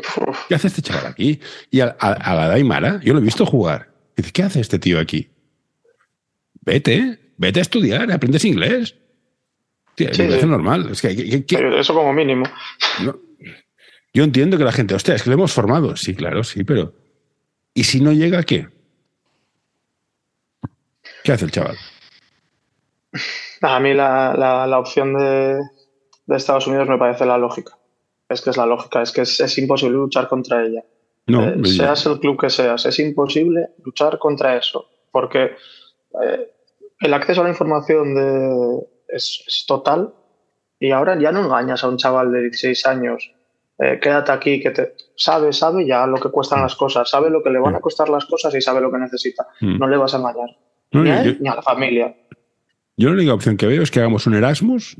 ¿Qué 0.48 0.54
hace 0.54 0.68
este 0.68 0.82
chaval 0.82 1.06
aquí? 1.06 1.40
Y 1.70 1.80
a, 1.80 1.96
a- 1.98 2.12
a 2.12 2.34
la 2.34 2.48
Daimara, 2.48 3.00
yo 3.02 3.12
lo 3.14 3.20
he 3.20 3.22
visto 3.22 3.46
jugar. 3.46 3.92
Y 4.16 4.22
dices, 4.22 4.32
¿qué 4.32 4.42
hace 4.42 4.60
este 4.60 4.78
tío 4.78 4.98
aquí? 5.00 5.30
Vete, 6.62 7.32
vete 7.38 7.60
a 7.60 7.62
estudiar, 7.62 8.10
aprendes 8.12 8.44
inglés. 8.44 8.96
Tío, 9.94 10.12
Sí, 10.12 10.22
me 10.22 10.28
parece 10.28 10.44
sí. 10.46 10.50
normal. 10.50 10.88
Es 10.90 11.00
que, 11.02 11.16
que- 11.16 11.44
que- 11.46 11.80
Eso 11.80 11.94
como 11.94 12.12
mínimo. 12.12 12.44
no. 13.02 13.18
Yo 14.12 14.24
entiendo 14.24 14.58
que 14.58 14.64
la 14.64 14.72
gente, 14.72 14.94
hostia, 14.94 15.14
es 15.14 15.22
que 15.22 15.30
lo 15.30 15.34
hemos 15.34 15.52
formado. 15.52 15.96
Sí, 15.96 16.14
claro, 16.14 16.42
sí, 16.44 16.64
pero. 16.64 16.94
¿Y 17.74 17.84
si 17.84 18.00
no 18.00 18.12
llega, 18.12 18.42
qué? 18.42 18.68
¿Qué 21.22 21.32
hace 21.32 21.44
el 21.44 21.50
chaval? 21.52 21.76
A 23.62 23.80
mí 23.80 23.94
la, 23.94 24.34
la- 24.36 24.66
la 24.66 24.78
opción 24.78 25.14
de, 25.18 25.58
de 26.26 26.36
Estados 26.36 26.66
Unidos 26.66 26.88
me 26.88 26.98
parece 26.98 27.26
la 27.26 27.38
lógica. 27.38 27.76
Es 28.28 28.40
que 28.40 28.50
es 28.50 28.56
la 28.56 28.66
lógica, 28.66 29.02
es 29.02 29.12
que 29.12 29.22
es, 29.22 29.40
es 29.40 29.58
imposible 29.58 29.96
luchar 29.96 30.28
contra 30.28 30.64
ella. 30.64 30.82
No, 31.26 31.42
Eh, 31.48 31.56
seas 31.76 32.06
el 32.06 32.18
club 32.20 32.40
que 32.40 32.48
seas, 32.50 32.86
es 32.86 32.98
imposible 32.98 33.68
luchar 33.84 34.18
contra 34.18 34.56
eso, 34.56 34.86
porque 35.10 35.50
eh, 36.22 36.52
el 37.00 37.14
acceso 37.14 37.40
a 37.40 37.44
la 37.44 37.50
información 37.50 38.14
de, 38.14 38.86
es, 39.08 39.44
es 39.46 39.64
total 39.66 40.12
y 40.78 40.90
ahora 40.92 41.18
ya 41.20 41.30
no 41.32 41.40
engañas 41.44 41.84
a 41.84 41.88
un 41.88 41.98
chaval 41.98 42.32
de 42.32 42.42
16 42.42 42.86
años. 42.86 43.32
eh, 43.78 43.98
quédate 44.00 44.32
aquí, 44.32 44.60
que 44.60 44.70
te 44.70 44.94
sabe, 45.16 45.52
sabe 45.52 45.86
ya 45.86 46.06
lo 46.06 46.16
que 46.18 46.30
cuestan 46.30 46.62
las 46.62 46.74
cosas, 46.76 47.08
sabe 47.10 47.30
lo 47.30 47.42
que 47.42 47.50
le 47.50 47.58
van 47.58 47.74
a 47.76 47.80
costar 47.80 48.08
las 48.08 48.24
cosas 48.26 48.54
y 48.54 48.60
sabe 48.60 48.80
lo 48.80 48.90
que 48.90 48.98
necesita. 48.98 49.46
Mm. 49.60 49.78
No 49.78 49.86
le 49.88 49.96
vas 49.96 50.14
a 50.14 50.18
engañar. 50.18 50.50
No, 50.92 51.02
ni 51.02 51.10
a 51.10 51.22
yo- 51.22 51.30
él 51.30 51.38
ni 51.40 51.48
a 51.48 51.54
la 51.56 51.62
familia. 51.62 52.14
Yo 53.00 53.08
la 53.08 53.14
única 53.14 53.32
opción 53.32 53.56
que 53.56 53.66
veo 53.66 53.82
es 53.82 53.90
que 53.90 53.98
hagamos 53.98 54.26
un 54.26 54.34
Erasmus 54.34 54.96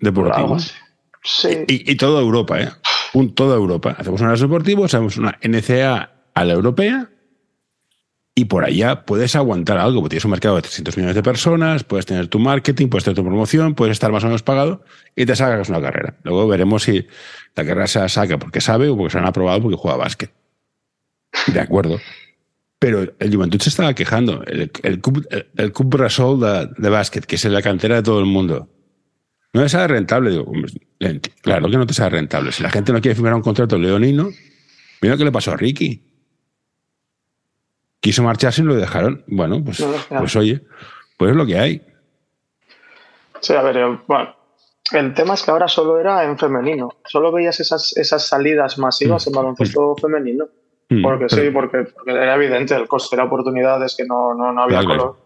deportivo. 0.00 0.58
Sí, 1.22 1.64
Y, 1.68 1.92
y 1.92 1.96
toda 1.96 2.20
Europa, 2.20 2.60
¿eh? 2.60 2.70
Un, 3.12 3.34
toda 3.34 3.56
Europa. 3.56 3.94
Hacemos 3.98 4.20
un 4.22 4.28
Erasmus 4.28 4.50
deportivo, 4.50 4.84
hacemos 4.86 5.18
una 5.18 5.38
NCA 5.42 6.10
a 6.34 6.44
la 6.44 6.52
europea 6.54 7.10
y 8.34 8.46
por 8.46 8.64
allá 8.64 9.04
puedes 9.04 9.36
aguantar 9.36 9.76
algo, 9.76 10.00
porque 10.00 10.14
tienes 10.14 10.24
un 10.24 10.30
mercado 10.30 10.56
de 10.56 10.62
300 10.62 10.96
millones 10.96 11.14
de 11.14 11.22
personas, 11.22 11.84
puedes 11.84 12.06
tener 12.06 12.28
tu 12.28 12.38
marketing, 12.38 12.88
puedes 12.88 13.04
tener 13.04 13.16
tu 13.16 13.22
promoción, 13.22 13.74
puedes 13.74 13.92
estar 13.92 14.10
más 14.10 14.24
o 14.24 14.28
menos 14.28 14.42
pagado 14.42 14.82
y 15.14 15.26
te 15.26 15.36
sacas 15.36 15.68
una 15.68 15.82
carrera. 15.82 16.16
Luego 16.22 16.48
veremos 16.48 16.84
si 16.84 17.06
la 17.54 17.66
carrera 17.66 17.86
se 17.86 17.98
la 17.98 18.08
saca 18.08 18.38
porque 18.38 18.62
sabe 18.62 18.88
o 18.88 18.96
porque 18.96 19.12
se 19.12 19.18
la 19.18 19.24
han 19.24 19.28
aprobado 19.28 19.60
porque 19.60 19.76
juega 19.76 19.98
básquet. 19.98 20.32
De 21.48 21.60
acuerdo. 21.60 22.00
Pero 22.82 23.06
el 23.16 23.32
Juventud 23.32 23.60
se 23.60 23.68
estaba 23.68 23.94
quejando. 23.94 24.42
El, 24.42 24.68
el, 24.82 25.72
Brasol 25.84 26.40
de, 26.40 26.68
de 26.76 26.90
básquet, 26.90 27.24
que 27.24 27.36
es 27.36 27.44
la 27.44 27.62
cantera 27.62 27.94
de 27.94 28.02
todo 28.02 28.18
el 28.18 28.26
mundo. 28.26 28.68
No 29.52 29.68
sale 29.68 29.86
rentable. 29.86 30.30
Digo, 30.30 30.50
claro 31.42 31.70
que 31.70 31.76
no 31.76 31.86
te 31.86 31.94
sale 31.94 32.10
rentable. 32.10 32.50
Si 32.50 32.60
la 32.60 32.70
gente 32.70 32.92
no 32.92 33.00
quiere 33.00 33.14
firmar 33.14 33.34
un 33.34 33.42
contrato 33.42 33.78
leonino, 33.78 34.30
mira 35.00 35.14
lo 35.14 35.18
que 35.18 35.24
le 35.26 35.30
pasó 35.30 35.52
a 35.52 35.56
Ricky. 35.56 36.02
Quiso 38.00 38.24
marcharse 38.24 38.62
y 38.62 38.64
lo 38.64 38.74
dejaron. 38.74 39.22
Bueno, 39.28 39.62
pues, 39.64 39.86
pues 40.08 40.34
oye, 40.34 40.62
pues 41.16 41.30
es 41.30 41.36
lo 41.36 41.46
que 41.46 41.58
hay. 41.60 41.86
Sí, 43.38 43.52
a 43.52 43.62
ver, 43.62 43.76
bueno, 44.08 44.34
el 44.90 45.14
tema 45.14 45.34
es 45.34 45.44
que 45.44 45.52
ahora 45.52 45.68
solo 45.68 46.00
era 46.00 46.24
en 46.24 46.36
femenino. 46.36 46.96
Solo 47.04 47.30
veías 47.30 47.60
esas, 47.60 47.96
esas 47.96 48.26
salidas 48.26 48.76
masivas 48.76 49.24
en 49.28 49.34
baloncesto 49.34 49.94
femenino. 49.94 50.48
Mm, 50.92 51.02
porque 51.02 51.28
sí, 51.28 51.50
porque, 51.50 51.86
era 52.06 52.34
evidente, 52.34 52.74
el 52.74 52.88
coste 52.88 53.16
de 53.16 53.22
oportunidades 53.22 53.96
que 53.96 54.04
no, 54.04 54.34
no, 54.34 54.52
no 54.52 54.62
había 54.62 54.84
color. 54.84 55.16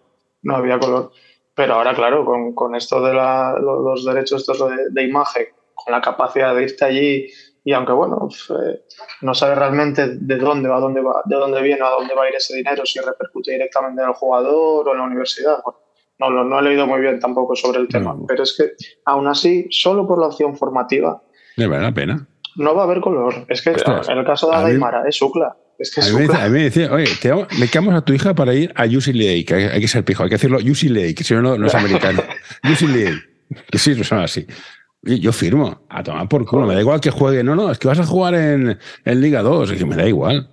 No 0.43 0.57
había 0.57 0.79
color. 0.79 1.13
Pero 1.55 1.75
ahora, 1.75 1.95
claro, 1.95 2.25
con, 2.25 2.55
con 2.55 2.75
esto 2.75 3.01
de 3.01 3.15
la, 3.15 3.57
los 3.59 4.05
derechos 4.05 4.43
estos 4.43 4.71
de, 4.91 5.03
imagen, 5.03 5.47
con 5.75 5.93
la 5.93 6.01
capacidad 6.01 6.55
de 6.55 6.65
irte 6.65 6.85
allí 6.85 7.27
y 7.65 7.73
aunque 7.73 7.93
bueno, 7.93 8.29
eh, 8.51 8.83
no 9.23 9.35
sabe 9.35 9.57
realmente 9.57 10.07
de 10.07 10.37
dónde 10.37 10.69
va, 10.69 10.79
dónde 10.79 11.01
va, 11.01 11.23
de 11.25 11.35
dónde 11.35 11.63
viene, 11.63 11.83
a 11.83 11.91
dónde 11.91 12.15
va 12.15 12.25
a 12.25 12.29
ir 12.29 12.37
ese 12.37 12.57
dinero, 12.57 12.87
si 12.87 13.01
repercute 13.01 13.53
directamente 13.53 14.03
en 14.03 14.09
el 14.09 14.15
jugador 14.15 14.89
o 14.89 14.93
en 14.93 14.99
la 14.99 15.05
universidad. 15.05 15.59
no, 16.19 16.31
no, 16.31 16.59
he 16.61 16.63
leído 16.63 16.87
muy 16.87 17.01
bien 17.01 17.19
tampoco 17.19 17.57
sobre 17.57 17.81
el 17.81 17.89
tema, 17.89 18.15
pero 18.29 18.45
es 18.45 18.55
que 18.57 18.73
aún 19.07 19.27
así, 19.27 19.67
solo 19.71 20.07
por 20.07 20.21
la 20.21 20.29
opción 20.29 20.57
formativa, 20.57 21.21
me 21.57 21.67
vale 21.67 21.83
la 21.83 21.93
pena 21.93 22.29
no 22.57 22.75
va 22.75 22.83
a 22.83 22.85
haber 22.85 23.01
color. 23.01 23.47
Es 23.49 23.63
que 23.63 23.71
en 23.71 24.19
el 24.19 24.25
caso 24.25 24.51
de 24.51 24.57
Adaimara 24.57 25.03
es 25.09 25.21
Ucla. 25.21 25.57
Es 25.79 25.95
que 25.95 26.01
es 26.01 26.15
a, 26.15 26.19
mí, 26.19 26.25
a, 26.25 26.45
mí, 26.47 26.51
me 26.51 26.63
decía, 26.65 26.91
oye, 26.91 27.07
te 27.21 27.33
me 27.59 27.69
quedamos 27.69 27.95
a 27.95 28.01
tu 28.01 28.15
hija 28.15 28.35
para 28.35 28.55
ir 28.55 28.73
a 28.75 28.87
UCLA, 28.87 29.45
que 29.47 29.71
hay, 29.73 29.81
que 29.81 29.89
ser 29.89 30.05
pijo, 30.05 30.23
hay 30.23 30.31
que 30.31 30.37
decirlo 30.37 30.59
UCLA, 30.59 31.13
que 31.15 31.23
si 31.23 31.35
no, 31.35 31.59
no 31.59 31.67
es 31.67 31.75
americano. 31.75 32.23
UCLA, 32.65 33.21
que 33.71 33.79
sí, 33.79 34.03
son 34.03 34.21
así. 34.21 34.47
Yo 35.03 35.33
firmo, 35.33 35.87
a 35.89 36.03
tomar 36.03 36.29
por 36.29 36.45
culo, 36.47 36.67
me 36.67 36.75
da 36.75 36.81
igual 36.81 37.01
que 37.01 37.11
juegue. 37.11 37.45
No, 37.45 37.55
no, 37.55 37.71
es 37.71 37.79
que 37.79 37.87
vas 37.87 38.01
a 38.01 38.07
jugar 38.07 38.35
en, 38.35 38.79
en 39.05 39.21
Liga 39.21 39.43
2, 39.43 39.73
es 39.73 39.79
que 39.79 39.85
me 39.85 39.97
da 39.97 40.09
igual. 40.09 40.49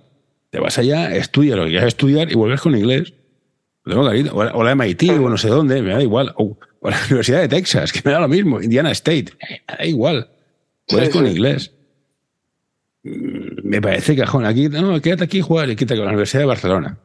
Te 0.50 0.60
vas 0.60 0.78
allá, 0.78 1.16
estudia 1.16 1.56
lo 1.56 1.64
que 1.64 1.70
quieras 1.70 1.88
estudiar 1.88 2.30
y 2.30 2.34
vuelves 2.34 2.60
con 2.60 2.76
inglés. 2.76 3.14
Tengo. 3.84 4.02
O 4.54 4.62
la 4.62 4.74
MIT, 4.74 5.10
o 5.10 5.28
no 5.28 5.36
sé 5.36 5.48
dónde, 5.48 5.82
me 5.82 5.94
da 5.94 6.02
igual. 6.02 6.34
O, 6.36 6.56
la 6.82 6.98
Universidad 7.06 7.40
de 7.40 7.48
Texas, 7.48 7.92
que 7.92 8.00
me 8.04 8.12
da 8.12 8.20
lo 8.20 8.28
mismo. 8.28 8.60
Indiana 8.60 8.90
State, 8.92 9.32
me 9.40 9.74
da 9.76 9.84
igual. 9.86 10.28
Vuelves 10.88 11.10
con 11.10 11.26
inglés 11.26 11.72
me 13.04 13.82
parece 13.82 14.16
cajón. 14.16 14.46
Aquí, 14.46 14.68
no, 14.68 15.00
quédate 15.00 15.24
aquí 15.24 15.38
y 15.38 15.42
juega 15.42 15.70
y 15.70 15.76
quita 15.76 15.94
con 15.94 16.04
la 16.04 16.10
Universidad 16.10 16.40
de 16.40 16.46
Barcelona. 16.46 16.98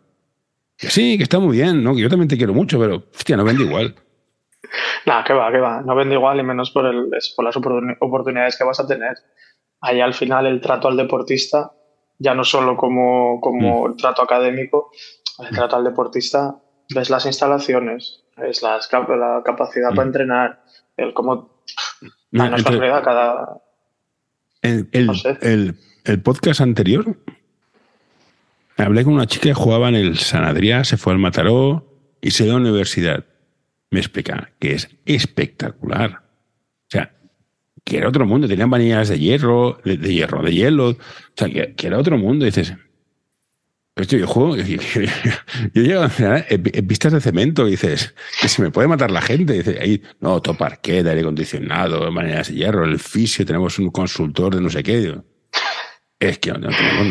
Que 0.78 0.88
sí, 0.89 1.18
que 1.18 1.24
está 1.24 1.39
muy 1.39 1.58
bien, 1.58 1.84
¿no? 1.84 1.93
Que 1.93 2.02
yo 2.02 2.10
también 2.10 2.30
te 2.30 2.38
quiero 2.38 2.54
mucho, 2.54 2.80
pero 2.80 3.04
hostia, 3.14 3.36
no 3.36 3.43
vende 3.43 3.64
igual. 3.64 3.95
Nada, 5.06 5.24
que 5.26 5.34
va, 5.34 5.52
que 5.52 5.60
va. 5.60 5.82
No 5.82 5.93
vende 5.93 6.16
igual 6.16 6.39
y 6.39 6.43
menos 6.43 6.72
por, 6.72 6.86
el, 6.86 7.10
por 7.36 7.45
las 7.45 7.56
oportunidades 7.58 8.58
que 8.58 8.64
vas 8.64 8.80
a 8.80 8.88
tener. 8.88 9.18
Ahí 9.82 10.00
al 10.00 10.14
final 10.14 10.45
el 10.45 10.62
trato 10.62 10.88
al 10.88 10.95
deportista, 10.95 11.72
ya 12.18 12.34
no 12.34 12.45
solo 12.45 12.78
como, 12.78 13.41
como 13.41 13.88
el 13.88 13.93
mm. 13.93 13.97
trato 13.97 14.22
académico, 14.22 14.91
el 15.39 15.50
trato 15.50 15.76
al 15.76 15.84
deportista, 15.84 16.56
ves 16.93 17.10
las 17.10 17.26
instalaciones, 17.26 18.24
ves 18.38 18.62
la 18.62 18.80
capacidad 19.43 19.89
para 19.89 20.04
mm. 20.04 20.08
entrenar, 20.08 20.64
el 20.95 21.14
cómo... 21.14 21.60
No, 22.32 22.50
cada... 23.04 23.62
El, 24.62 24.89
el, 24.91 25.10
el 25.41 25.76
podcast 26.18 26.62
anterior 26.62 27.16
hablé 28.84 29.03
con 29.03 29.14
una 29.14 29.28
chica 29.28 29.49
que 29.49 29.53
jugaba 29.53 29.89
en 29.89 29.95
el 29.95 30.18
San 30.18 30.43
Adrià, 30.43 30.84
se 30.84 30.97
fue 30.97 31.14
al 31.14 31.20
Mataró 31.20 31.86
y 32.22 32.32
se 32.32 32.43
dio 32.45 32.53
a 32.53 32.60
la 32.60 32.70
universidad. 32.70 33.26
Me 33.91 33.99
explica 33.99 34.51
que 34.60 34.74
es 34.74 34.89
espectacular. 35.05 36.22
O 36.22 36.89
sea, 36.89 37.16
que 37.84 37.97
era 37.97 38.07
otro 38.07 38.26
mundo. 38.26 38.47
Tenían 38.47 38.70
vanillas 38.70 39.10
de 39.10 39.20
hierro, 39.20 39.80
de, 39.84 39.97
hierro, 39.97 40.43
de 40.43 40.53
hielo. 40.53 40.89
O 40.89 40.97
sea, 41.36 41.49
que, 41.49 41.88
era 41.88 41.97
otro 41.97 42.18
mundo. 42.18 42.45
Dices, 42.45 42.74
yo 43.95 44.28
juego, 44.28 44.55
yo, 44.55 44.64
llego 45.74 46.05
en 46.20 46.88
pistas 46.88 47.14
de 47.14 47.20
cemento 47.20 47.68
y 47.68 47.72
dices, 47.72 48.14
que 48.39 48.47
se 48.47 48.62
me 48.62 48.72
puede 48.72 48.88
matar 48.88 49.12
la 49.12 49.22
gente. 49.22 49.55
Y 49.55 49.57
dices, 49.57 49.78
ahí, 49.82 50.01
no, 50.20 50.41
todo 50.41 50.55
parquet, 50.55 51.05
aire 51.05 51.22
acondicionado, 51.22 52.12
vanillas 52.14 52.49
de 52.49 52.55
hierro, 52.55 52.86
el 52.86 52.99
fisio, 52.99 53.45
tenemos 53.45 53.80
un 53.80 53.89
consultor 53.89 54.55
de 54.55 54.62
no 54.62 54.70
sé 54.70 54.84
qué. 54.84 55.16
Es 56.20 56.40
que 56.40 56.52
no 56.52 56.60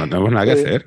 tenemos, 0.08 0.30
nada 0.30 0.44
que 0.44 0.52
hacer. 0.52 0.86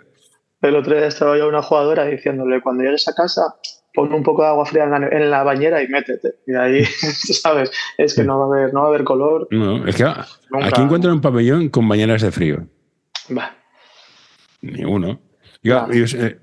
El 0.61 0.75
otro 0.75 0.95
día 0.95 1.07
estaba 1.07 1.37
yo 1.37 1.47
una 1.47 1.61
jugadora 1.61 2.05
diciéndole, 2.05 2.61
cuando 2.61 2.83
llegues 2.83 3.07
a 3.07 3.13
casa, 3.13 3.55
pon 3.93 4.13
un 4.13 4.21
poco 4.21 4.43
de 4.43 4.49
agua 4.49 4.65
fría 4.65 4.83
en 4.83 5.31
la, 5.31 5.43
bañera 5.43 5.81
y 5.81 5.87
métete. 5.87 6.35
Y 6.45 6.53
ahí, 6.53 6.85
¿sabes? 7.41 7.71
Es 7.97 8.15
que 8.15 8.23
no 8.23 8.37
va 8.37 8.45
a 8.45 8.59
haber, 8.59 8.73
no 8.73 8.81
va 8.81 8.85
a 8.87 8.89
haber 8.89 9.03
color. 9.03 9.47
No, 9.49 9.85
es 9.87 9.95
que 9.95 10.03
aquí 10.03 10.81
encuentro 10.81 11.11
un 11.11 11.21
pabellón 11.21 11.69
con 11.69 11.87
bañeras 11.87 12.21
de 12.21 12.31
frío. 12.31 12.67
Va. 13.35 13.55
Ni 14.61 14.85
uno. 14.85 15.19
Eh, 15.63 16.39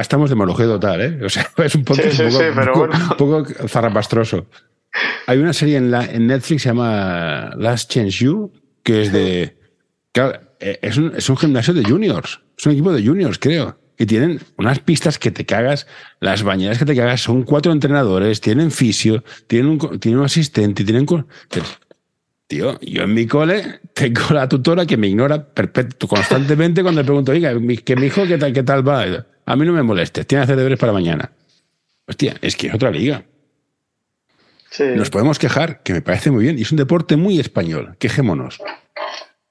estamos 0.00 0.30
de 0.30 0.36
monología 0.36 0.66
total, 0.66 1.00
¿eh? 1.00 1.24
O 1.24 1.28
sea, 1.28 1.46
es 1.58 1.74
un 1.74 1.84
poco, 1.84 2.02
un 2.02 3.16
poco, 3.16 3.44
zarrapastroso. 3.68 4.46
Hay 5.26 5.38
una 5.38 5.52
serie 5.52 5.76
en, 5.76 5.90
la, 5.90 6.04
en 6.04 6.26
Netflix 6.26 6.62
que 6.62 6.68
se 6.68 6.68
llama 6.70 7.52
Last 7.56 7.90
Chance 7.90 8.24
You, 8.24 8.52
que 8.82 9.02
es 9.02 9.12
de... 9.12 9.56
es 10.60 10.96
un, 10.96 11.14
es 11.16 11.28
un 11.28 11.36
gimnasio 11.36 11.74
de 11.74 11.84
juniors. 11.84 12.40
Es 12.56 12.66
un 12.66 12.72
equipo 12.72 12.92
de 12.92 13.04
juniors, 13.04 13.38
creo. 13.38 13.78
Y 13.98 14.06
tienen 14.06 14.40
unas 14.56 14.78
pistas 14.78 15.18
que 15.18 15.30
te 15.30 15.44
cagas, 15.44 15.86
las 16.20 16.42
bañeras 16.42 16.78
que 16.78 16.86
te 16.86 16.96
cagas, 16.96 17.20
son 17.20 17.42
cuatro 17.42 17.70
entrenadores, 17.72 18.40
tienen 18.40 18.70
fisio, 18.70 19.22
tienen 19.46 19.72
un, 19.72 20.00
tienen 20.00 20.20
un 20.20 20.24
asistente, 20.24 20.84
tienen... 20.84 21.06
Tío, 22.46 22.80
yo 22.80 23.02
en 23.02 23.14
mi 23.14 23.26
cole 23.26 23.80
tengo 23.94 24.22
la 24.30 24.48
tutora 24.48 24.84
que 24.84 24.96
me 24.96 25.06
ignora 25.06 25.46
constantemente 26.08 26.82
cuando 26.82 27.02
le 27.02 27.04
pregunto, 27.04 27.30
oiga, 27.30 27.52
que 27.84 27.96
mi 27.96 28.06
hijo, 28.06 28.26
¿qué 28.26 28.38
tal, 28.38 28.52
qué 28.52 28.62
tal 28.62 28.88
va? 28.88 29.04
A 29.46 29.56
mí 29.56 29.66
no 29.66 29.72
me 29.72 29.82
molestes, 29.82 30.26
tiene 30.26 30.40
que 30.40 30.44
hacer 30.44 30.56
deberes 30.56 30.78
para 30.78 30.92
mañana. 30.92 31.30
Hostia, 32.06 32.36
es 32.40 32.56
que 32.56 32.68
es 32.68 32.74
otra 32.74 32.90
liga. 32.90 33.24
Nos 34.96 35.10
podemos 35.10 35.38
quejar, 35.38 35.82
que 35.82 35.92
me 35.92 36.02
parece 36.02 36.30
muy 36.30 36.44
bien, 36.44 36.58
y 36.58 36.62
es 36.62 36.72
un 36.72 36.78
deporte 36.78 37.16
muy 37.16 37.38
español, 37.38 37.96
quejémonos. 37.98 38.58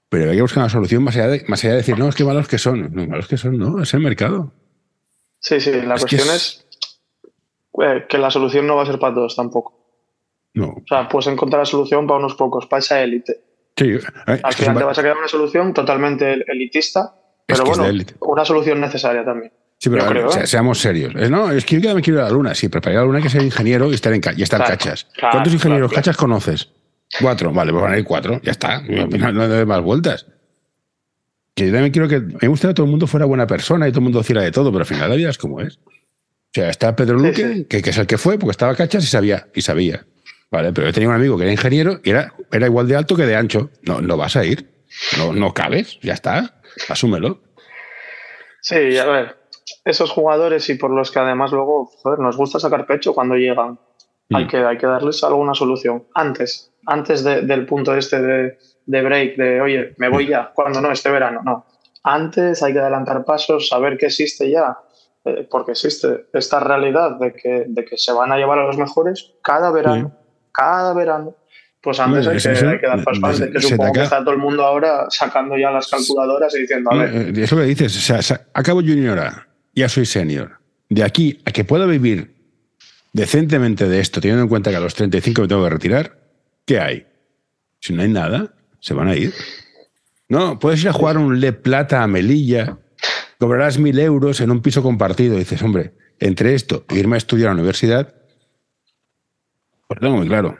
Pero 0.09 0.31
hay 0.31 0.37
que 0.37 0.41
buscar 0.41 0.63
una 0.63 0.69
solución 0.69 1.03
más 1.03 1.15
allá 1.15 1.27
de, 1.27 1.45
más 1.47 1.63
allá 1.63 1.71
de 1.73 1.77
decir, 1.77 1.97
no, 1.97 2.09
es 2.09 2.15
que 2.15 2.23
malos 2.23 2.47
que 2.47 2.57
son. 2.57 2.93
No, 2.93 3.05
malos 3.05 3.27
que 3.27 3.37
son, 3.37 3.57
no, 3.57 3.81
es 3.81 3.93
el 3.93 4.01
mercado. 4.01 4.51
Sí, 5.39 5.61
sí, 5.61 5.71
la 5.71 5.95
cuestión 5.95 6.27
es, 6.29 6.65
eh, 7.81 8.05
que 8.09 8.17
la 8.17 8.31
solución 8.31 8.67
no 8.67 8.75
va 8.75 8.83
a 8.83 8.85
ser 8.87 8.99
para 8.99 9.13
todos 9.13 9.35
tampoco. 9.35 9.79
No. 10.55 10.69
O 10.69 10.83
sea, 10.87 11.07
puedes 11.07 11.27
encontrar 11.27 11.61
la 11.61 11.65
solución 11.65 12.07
para 12.07 12.19
unos 12.19 12.33
pocos, 12.35 12.65
para 12.65 12.79
esa 12.79 13.01
élite. 13.01 13.39
Sí, 13.77 13.91
eh, 13.91 14.39
Al 14.43 14.53
final 14.53 14.77
te 14.77 14.83
vas 14.83 14.97
a 14.97 15.01
quedar 15.03 15.17
una 15.17 15.27
solución 15.27 15.73
totalmente 15.73 16.43
elitista, 16.47 17.13
pero 17.45 17.63
bueno, 17.63 18.03
una 18.21 18.43
solución 18.43 18.81
necesaria 18.81 19.23
también. 19.23 19.53
Sí, 19.77 19.89
pero 19.89 20.29
¿eh? 20.29 20.45
seamos 20.45 20.79
serios. 20.79 21.13
No, 21.29 21.51
es 21.51 21.63
que 21.63 21.79
yo 21.79 21.95
me 21.95 22.01
quiero 22.01 22.19
ir 22.19 22.25
a 22.25 22.27
la 22.27 22.33
luna. 22.33 22.53
Sí, 22.53 22.67
pero 22.67 22.81
para 22.81 22.93
ir 22.93 22.97
a 22.97 23.01
la 23.01 23.05
luna 23.05 23.17
hay 23.19 23.23
que 23.23 23.29
ser 23.29 23.41
ingeniero 23.41 23.89
y 23.89 23.93
estar 23.93 24.11
en, 24.11 24.21
y 24.35 24.43
estar 24.43 24.61
cachas. 24.65 25.07
¿Cuántos 25.31 25.53
ingenieros 25.53 25.93
cachas 25.93 26.17
conoces? 26.17 26.69
Cuatro, 27.17 27.51
vale, 27.51 27.71
pues 27.71 27.83
van 27.83 27.93
a 27.93 27.97
ir 27.97 28.05
cuatro, 28.05 28.39
ya 28.43 28.51
está. 28.51 28.81
No 28.81 29.41
hay 29.41 29.65
más 29.65 29.81
vueltas. 29.81 30.27
Que 31.55 31.67
yo 31.67 31.73
también 31.73 31.91
quiero 31.91 32.07
que. 32.07 32.19
Me 32.19 32.47
gusta 32.47 32.67
que 32.67 32.73
todo 32.73 32.85
el 32.85 32.91
mundo 32.91 33.07
fuera 33.07 33.25
buena 33.25 33.47
persona 33.47 33.87
y 33.87 33.91
todo 33.91 33.99
el 33.99 34.03
mundo 34.03 34.19
hiciera 34.19 34.43
de 34.43 34.51
todo, 34.51 34.71
pero 34.71 34.81
al 34.81 34.85
final 34.85 35.09
la 35.09 35.15
vida 35.15 35.29
es 35.29 35.37
como 35.37 35.59
es. 35.61 35.77
O 35.77 36.51
sea, 36.53 36.69
está 36.69 36.95
Pedro 36.95 37.17
Luque, 37.17 37.65
Que, 37.67 37.77
es 37.77 37.97
el 37.97 38.07
que 38.07 38.17
fue, 38.17 38.37
porque 38.37 38.51
estaba 38.51 38.75
cachas 38.75 39.03
y 39.03 39.07
sabía, 39.07 39.47
y 39.53 39.61
sabía. 39.61 40.05
Vale, 40.51 40.71
pero 40.71 40.87
yo 40.87 40.93
tenía 40.93 41.09
un 41.09 41.15
amigo 41.15 41.37
que 41.37 41.43
era 41.43 41.51
ingeniero 41.51 41.99
y 42.03 42.09
era, 42.09 42.33
era 42.51 42.65
igual 42.65 42.87
de 42.87 42.95
alto 42.95 43.15
que 43.15 43.25
de 43.25 43.35
ancho. 43.35 43.69
No, 43.83 44.01
no 44.01 44.17
vas 44.17 44.35
a 44.35 44.45
ir. 44.45 44.69
No, 45.17 45.33
no 45.33 45.53
cabes, 45.53 45.99
ya 46.01 46.13
está. 46.13 46.61
Asúmelo. 46.87 47.41
Sí, 48.61 48.97
a 48.97 49.05
ver. 49.05 49.37
Esos 49.85 50.09
jugadores 50.11 50.69
y 50.69 50.75
por 50.75 50.91
los 50.91 51.11
que 51.11 51.19
además 51.19 51.51
luego 51.51 51.91
nos 52.17 52.35
gusta 52.35 52.59
sacar 52.59 52.85
pecho 52.87 53.13
cuando 53.13 53.35
llegan. 53.35 53.79
Hay, 54.31 54.45
mm. 54.45 54.47
que, 54.47 54.57
hay 54.57 54.77
que 54.77 54.87
darles 54.87 55.23
alguna 55.23 55.53
solución 55.53 56.05
antes 56.13 56.68
antes 56.85 57.23
del 57.23 57.65
punto 57.65 57.95
este 57.95 58.21
de, 58.21 59.01
break, 59.01 59.37
de 59.37 59.61
oye, 59.61 59.93
me 59.97 60.09
voy 60.09 60.27
ya, 60.27 60.51
cuando 60.53 60.81
no, 60.81 60.91
este 60.91 61.09
verano, 61.09 61.41
no. 61.43 61.65
Antes 62.03 62.63
hay 62.63 62.73
que 62.73 62.79
adelantar 62.79 63.25
pasos, 63.25 63.67
saber 63.67 63.97
que 63.97 64.07
existe 64.07 64.49
ya, 64.49 64.77
eh, 65.25 65.47
porque 65.49 65.71
existe 65.71 66.25
esta 66.33 66.59
realidad 66.59 67.19
de 67.19 67.33
que, 67.33 67.65
de 67.67 67.85
que 67.85 67.97
se 67.97 68.11
van 68.11 68.31
a 68.31 68.37
llevar 68.37 68.59
a 68.59 68.65
los 68.65 68.77
mejores 68.77 69.33
cada 69.43 69.71
verano, 69.71 70.15
cada 70.51 70.93
verano. 70.93 71.35
Pues 71.81 71.97
antes 71.99 72.27
hay, 72.27 72.77
que, 72.77 72.87
dar 72.87 73.03
pasos 73.03 73.23
antes, 73.23 73.51
que 73.51 73.61
supongo 73.61 73.93
que 73.93 74.03
está 74.03 74.19
todo 74.19 74.31
el 74.31 74.39
mundo 74.39 74.65
ahora 74.65 75.05
sacando 75.09 75.57
ya 75.57 75.71
las 75.71 75.87
calculadoras 75.87 76.53
y 76.55 76.61
diciendo, 76.61 76.91
a 76.91 76.97
ver. 76.97 77.15
Eh, 77.37 77.43
es 77.43 77.51
lo 77.51 77.59
que 77.59 77.63
dices, 77.63 78.09
o 78.09 78.21
sea, 78.21 78.41
acabo 78.53 78.81
junior, 78.81 79.19
ya 79.73 79.87
soy 79.87 80.05
senior. 80.05 80.59
De 80.89 81.03
aquí 81.03 81.41
a 81.45 81.51
que 81.51 81.63
pueda 81.63 81.85
vivir 81.85 82.35
decentemente 83.13 83.87
de 83.87 83.99
esto, 83.99 84.21
teniendo 84.21 84.43
en 84.43 84.49
cuenta 84.49 84.69
que 84.69 84.77
a 84.77 84.79
los 84.79 84.95
35 84.95 85.43
me 85.43 85.47
tengo 85.47 85.63
que 85.63 85.69
retirar, 85.69 86.18
¿qué 86.69 86.79
hay? 86.79 87.07
Si 87.79 87.93
no 87.93 88.03
hay 88.03 88.09
nada, 88.09 88.53
se 88.79 88.93
van 88.93 89.07
a 89.07 89.15
ir. 89.15 89.33
No, 90.27 90.59
puedes 90.59 90.83
ir 90.83 90.89
a 90.89 90.93
jugar 90.93 91.17
un 91.17 91.39
Le 91.39 91.51
Plata 91.51 92.03
a 92.03 92.07
Melilla, 92.07 92.77
cobrarás 93.39 93.79
mil 93.79 93.97
euros 93.97 94.39
en 94.39 94.51
un 94.51 94.61
piso 94.61 94.83
compartido. 94.83 95.33
Y 95.33 95.39
dices, 95.39 95.63
hombre, 95.63 95.93
entre 96.19 96.53
esto 96.53 96.85
e 96.89 96.99
irme 96.99 97.15
a 97.15 97.17
estudiar 97.17 97.49
a 97.49 97.53
la 97.53 97.61
universidad, 97.61 98.13
pues 99.87 99.99
tengo 99.99 100.17
muy 100.17 100.27
claro. 100.27 100.59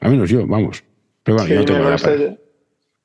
A 0.00 0.08
menos 0.08 0.30
yo, 0.30 0.46
vamos. 0.46 0.82
Pero 1.22 1.36
bueno, 1.36 1.50
yo 1.50 1.60
no 1.60 1.64
tengo 1.66 1.84
con, 1.84 1.92
este, 1.92 2.38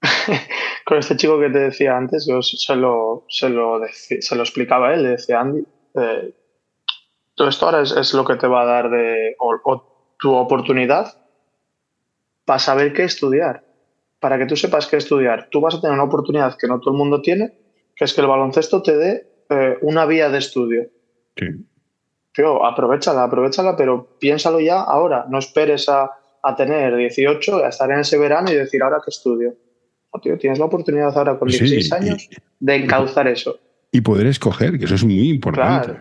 con 0.85 0.97
este 0.99 1.17
chico 1.17 1.41
que 1.41 1.49
te 1.49 1.59
decía 1.59 1.97
antes, 1.97 2.25
yo 2.25 2.41
se 2.41 2.75
lo, 2.77 3.25
se 3.27 3.49
lo, 3.49 3.81
se 3.89 4.35
lo 4.35 4.43
explicaba 4.43 4.89
a 4.89 4.93
él, 4.93 5.03
le 5.03 5.09
decía 5.09 5.41
Andy, 5.41 5.65
eh, 5.95 6.33
todo 7.35 7.49
esto 7.49 7.65
ahora 7.65 7.81
es, 7.81 7.91
es 7.91 8.13
lo 8.13 8.23
que 8.23 8.37
te 8.37 8.47
va 8.47 8.61
a 8.61 8.65
dar 8.65 8.89
de, 8.89 9.35
o, 9.39 9.59
o 9.65 10.15
tu 10.17 10.33
oportunidad 10.33 11.26
para 12.47 12.59
saber 12.59 12.93
qué 12.93 13.03
estudiar. 13.03 13.65
Para 14.21 14.37
que 14.39 14.45
tú 14.45 14.55
sepas 14.55 14.87
qué 14.87 14.95
estudiar, 14.95 15.49
tú 15.51 15.59
vas 15.59 15.75
a 15.75 15.81
tener 15.81 15.93
una 15.93 16.05
oportunidad 16.05 16.55
que 16.57 16.65
no 16.65 16.79
todo 16.79 16.91
el 16.93 16.97
mundo 16.97 17.21
tiene, 17.21 17.51
que 17.93 18.05
es 18.05 18.13
que 18.13 18.21
el 18.21 18.27
baloncesto 18.27 18.81
te 18.81 18.95
dé 18.97 19.27
eh, 19.49 19.77
una 19.81 20.05
vía 20.05 20.29
de 20.29 20.37
estudio. 20.37 20.87
Sí. 21.35 21.45
Tío, 22.33 22.65
aprovechala, 22.65 23.23
aprovechala, 23.23 23.75
pero 23.75 24.17
piénsalo 24.17 24.61
ya 24.61 24.81
ahora. 24.81 25.25
No 25.29 25.39
esperes 25.39 25.89
a, 25.89 26.09
a 26.41 26.55
tener 26.55 26.95
18, 26.95 27.65
a 27.65 27.67
estar 27.67 27.91
en 27.91 27.99
ese 27.99 28.17
verano 28.17 28.49
y 28.49 28.55
decir, 28.55 28.81
¿ahora 28.81 29.01
qué 29.03 29.09
estudio? 29.09 29.53
No, 30.13 30.21
tío, 30.21 30.37
tienes 30.37 30.57
la 30.57 30.65
oportunidad 30.65 31.15
ahora 31.17 31.37
con 31.37 31.49
Sí, 31.51 31.59
16 31.59 31.89
y- 31.91 31.93
años 31.93 32.29
de 32.59 32.75
encauzar 32.75 33.27
eso. 33.27 33.59
Y 33.91 33.99
poder 34.01 34.25
escoger, 34.27 34.79
que 34.79 34.85
eso 34.85 34.95
es 34.95 35.03
muy 35.03 35.29
importante. 35.29 35.97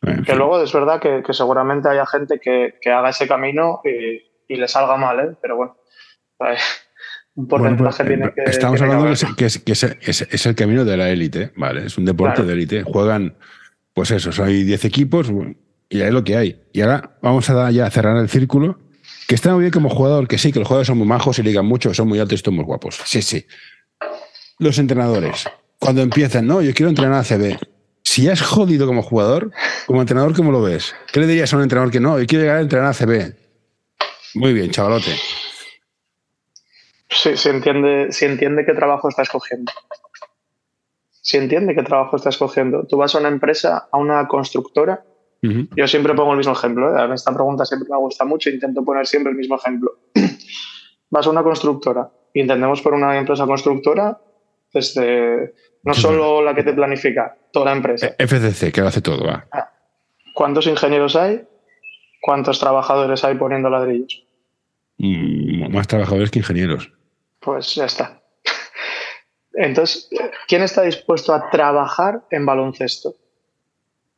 Claro. 0.00 0.22
Que 0.24 0.34
luego 0.34 0.60
es 0.60 0.72
verdad 0.72 1.00
que, 1.00 1.22
que 1.24 1.32
seguramente 1.32 1.88
haya 1.88 2.04
gente 2.06 2.38
que, 2.40 2.74
que 2.80 2.90
haga 2.90 3.10
ese 3.10 3.28
camino 3.28 3.80
y, 3.84 4.33
y 4.48 4.56
le 4.56 4.68
salga 4.68 4.96
mal, 4.96 5.20
¿eh? 5.20 5.36
Pero 5.40 5.56
bueno, 5.56 5.76
un 7.36 7.48
Bueno, 7.48 7.76
porcentaje 7.76 8.04
pues, 8.04 8.08
tiene 8.08 8.26
eh, 8.26 8.32
que. 8.34 8.50
estamos 8.50 8.76
tiene 8.78 8.90
que 8.92 8.96
hablando 8.96 9.18
que, 9.28 9.34
que, 9.36 9.44
es, 9.46 9.58
que 9.58 9.72
es- 9.72 9.82
es- 10.00 10.22
es 10.30 10.46
el 10.46 10.54
camino 10.54 10.84
de 10.84 10.96
la 10.96 11.10
élite, 11.10 11.52
¿vale? 11.56 11.86
Es 11.86 11.98
un 11.98 12.04
deporte 12.04 12.36
Claro. 12.36 12.48
de 12.48 12.52
élite. 12.54 12.82
Juegan, 12.84 13.36
pues 13.92 14.10
eso, 14.10 14.30
hay 14.44 14.62
10 14.64 14.84
equipos 14.84 15.30
y 15.88 16.00
ahí 16.00 16.08
es 16.08 16.12
lo 16.12 16.22
que 16.24 16.36
hay. 16.36 16.62
Y 16.72 16.80
ahora 16.82 17.16
vamos 17.22 17.48
a 17.50 17.70
ya 17.70 17.86
a 17.86 17.90
cerrar 17.90 18.16
el 18.18 18.28
círculo, 18.28 18.78
que 19.26 19.34
está 19.34 19.52
muy 19.52 19.60
bien 19.62 19.72
como 19.72 19.88
jugador, 19.90 20.28
que 20.28 20.38
sí, 20.38 20.52
que 20.52 20.58
los 20.60 20.68
jugadores 20.68 20.86
son 20.86 20.98
muy 20.98 21.06
majos 21.06 21.38
y 21.38 21.42
ligan 21.42 21.66
mucho, 21.66 21.92
son 21.94 22.08
muy 22.08 22.18
altos 22.20 22.40
y 22.40 22.44
son 22.44 22.54
muy 22.54 22.64
guapos. 22.64 23.00
Sí, 23.04 23.22
sí. 23.22 23.44
Los 24.58 24.78
entrenadores, 24.78 25.48
cuando 25.78 26.02
empiezan, 26.02 26.46
no, 26.46 26.62
yo 26.62 26.72
quiero 26.74 26.88
entrenar 26.90 27.14
a 27.18 27.24
CB. 27.24 27.58
Si 28.04 28.28
has 28.28 28.42
jodido 28.42 28.86
como 28.86 29.02
jugador, 29.02 29.50
como 29.86 30.00
entrenador, 30.00 30.34
¿cómo 30.36 30.52
lo 30.52 30.62
ves? 30.62 30.94
¿Qué 31.12 31.18
le 31.20 31.26
dirías 31.26 31.52
a 31.52 31.56
un 31.56 31.62
entrenador 31.64 31.90
que 31.90 31.98
no, 32.00 32.18
yo 32.20 32.26
quiero 32.26 32.44
llegar 32.44 32.58
a 32.58 32.60
entrenar 32.60 32.86
a 32.88 32.94
CB? 32.94 33.34
Muy 34.34 34.52
bien, 34.52 34.70
chavalote. 34.70 35.16
Sí, 37.08 37.36
si 37.36 37.48
entiende, 37.48 38.12
si 38.12 38.24
entiende 38.24 38.64
qué 38.64 38.72
trabajo 38.74 39.08
está 39.08 39.22
escogiendo. 39.22 39.72
Si 41.10 41.36
entiende 41.36 41.74
qué 41.74 41.82
trabajo 41.82 42.16
está 42.16 42.30
escogiendo. 42.30 42.86
Tú 42.86 42.96
vas 42.96 43.14
a 43.14 43.18
una 43.18 43.28
empresa, 43.28 43.88
a 43.90 43.98
una 43.98 44.26
constructora. 44.28 45.04
Yo 45.76 45.86
siempre 45.86 46.14
pongo 46.14 46.32
el 46.32 46.38
mismo 46.38 46.54
ejemplo. 46.54 46.98
¿eh? 46.98 47.14
Esta 47.14 47.34
pregunta 47.34 47.66
siempre 47.66 47.88
me 47.90 47.98
gusta 47.98 48.24
mucho. 48.24 48.48
Intento 48.48 48.82
poner 48.82 49.06
siempre 49.06 49.30
el 49.30 49.36
mismo 49.36 49.56
ejemplo. 49.56 49.98
vas 51.10 51.26
a 51.26 51.30
una 51.30 51.42
constructora. 51.42 52.10
y 52.32 52.40
Entendemos 52.40 52.80
por 52.80 52.94
una 52.94 53.18
empresa 53.18 53.44
constructora 53.44 54.18
desde 54.72 55.54
no 55.84 55.94
solo 55.94 56.42
la 56.42 56.54
que 56.54 56.62
te 56.62 56.72
planifica, 56.72 57.36
toda 57.52 57.66
la 57.66 57.72
empresa. 57.72 58.14
FCC, 58.18 58.72
que 58.72 58.80
lo 58.80 58.88
hace 58.88 59.02
todo, 59.02 59.24
va. 59.24 59.46
¿Cuántos 60.34 60.66
ingenieros 60.66 61.14
hay? 61.14 61.46
¿Cuántos 62.24 62.58
trabajadores 62.58 63.22
hay 63.22 63.34
poniendo 63.34 63.68
ladrillos? 63.68 64.24
Mm, 64.96 65.70
más 65.70 65.86
trabajadores 65.86 66.30
que 66.30 66.38
ingenieros. 66.38 66.90
Pues 67.38 67.74
ya 67.74 67.84
está. 67.84 68.22
Entonces, 69.52 70.08
¿quién 70.48 70.62
está 70.62 70.80
dispuesto 70.80 71.34
a 71.34 71.50
trabajar 71.50 72.24
en 72.30 72.46
baloncesto? 72.46 73.12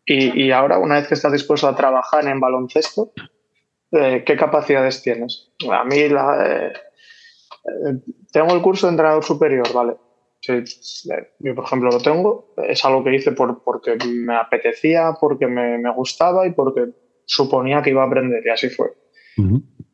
Y, 0.05 0.41
y 0.41 0.53
ahora, 0.53 0.79
una 0.79 0.95
vez 0.95 1.09
que 1.09 1.15
estás 1.15 1.33
dispuesto 1.33 1.67
a 1.67 1.75
trabajar 1.75 2.29
en 2.29 2.39
baloncesto, 2.39 3.11
eh, 3.91 4.23
¿qué 4.25 4.37
capacidades 4.37 5.03
tienes? 5.03 5.51
A 5.69 5.83
mí, 5.83 6.09
la, 6.09 6.47
eh, 6.47 6.73
eh, 7.65 7.99
tengo 8.31 8.55
el 8.55 8.63
curso 8.63 8.87
de 8.87 8.93
entrenador 8.93 9.25
superior, 9.25 9.67
¿vale? 9.75 9.97
Sí, 10.43 10.63
yo, 11.41 11.55
por 11.57 11.65
ejemplo, 11.65 11.91
lo 11.91 11.99
tengo. 11.99 12.55
Es 12.69 12.85
algo 12.85 13.03
que 13.03 13.17
hice 13.17 13.33
por, 13.33 13.65
porque 13.65 13.97
me 13.97 14.37
apetecía, 14.37 15.17
porque 15.21 15.49
me, 15.49 15.77
me 15.79 15.93
gustaba 15.93 16.47
y 16.47 16.53
porque 16.53 16.93
suponía 17.27 17.83
que 17.83 17.91
iba 17.91 18.03
a 18.03 18.07
aprender, 18.07 18.43
y 18.47 18.49
así 18.49 18.71
fue 18.71 18.93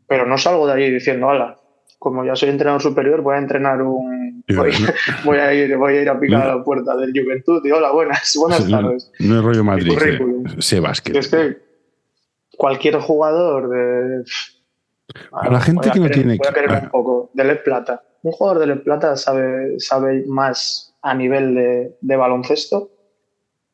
pero 0.07 0.27
no 0.27 0.37
salgo 0.39 0.67
de 0.67 0.75
allí 0.75 0.91
diciendo, 0.91 1.31
ala, 1.31 1.57
como 1.99 2.25
ya 2.25 2.37
soy 2.37 2.51
entrenador 2.51 2.83
superior, 2.83 3.23
voy 3.23 3.35
a 3.35 3.39
entrenar 3.39 3.81
un... 3.83 4.45
Voy, 4.55 4.71
no. 4.73 4.89
voy 5.25 5.39
a, 5.39 5.55
ir, 5.55 5.75
voy 5.77 5.97
a 5.97 6.03
ir 6.03 6.09
a 6.11 6.21
picar 6.21 6.43
a 6.43 6.57
la 6.57 6.63
puerta 6.65 6.95
del 6.97 7.13
Juventud 7.19 7.65
y 7.65 7.71
hola, 7.71 7.91
buenas, 7.93 8.37
buenas 8.39 8.69
tardes. 8.69 9.11
no 9.21 9.39
es 9.39 9.43
rollo 9.45 9.65
Madrid, 9.65 9.99
eh, 10.01 10.21
sé 10.59 10.81
básquet. 10.81 11.17
Es 11.17 11.29
que 11.29 11.57
cualquier 12.59 12.97
jugador 12.99 13.71
de... 13.71 14.25
A 15.33 15.51
la 15.51 15.61
gente 15.61 15.91
que 15.91 15.99
no 15.99 16.07
querer- 16.07 16.15
tiene 16.15 16.37
Voy 16.37 16.47
a 16.47 16.53
que- 16.53 16.61
querer 16.61 16.71
ah. 16.77 16.81
un 16.85 16.91
poco. 16.91 17.31
De 17.33 17.45
Led 17.45 17.63
Plata. 17.65 18.03
Un 18.23 18.33
jugador 18.33 18.59
de 18.61 18.67
Led 18.67 18.83
Plata 18.83 19.17
sabe, 19.17 19.81
sabe 19.81 20.25
más 20.27 20.95
a 21.03 21.15
nivel 21.15 21.55
de, 21.55 21.97
de 22.01 22.17
baloncesto 22.17 22.91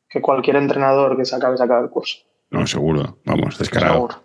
que 0.09 0.21
cualquier 0.21 0.55
entrenador 0.55 1.17
que 1.17 1.25
se 1.25 1.35
acabe 1.35 1.51
de 1.53 1.57
sacar 1.57 1.83
el 1.83 1.89
curso. 1.89 2.17
No, 2.51 2.65
seguro, 2.67 3.19
vamos, 3.25 3.57
descarado. 3.57 3.93
Seguro. 3.93 4.23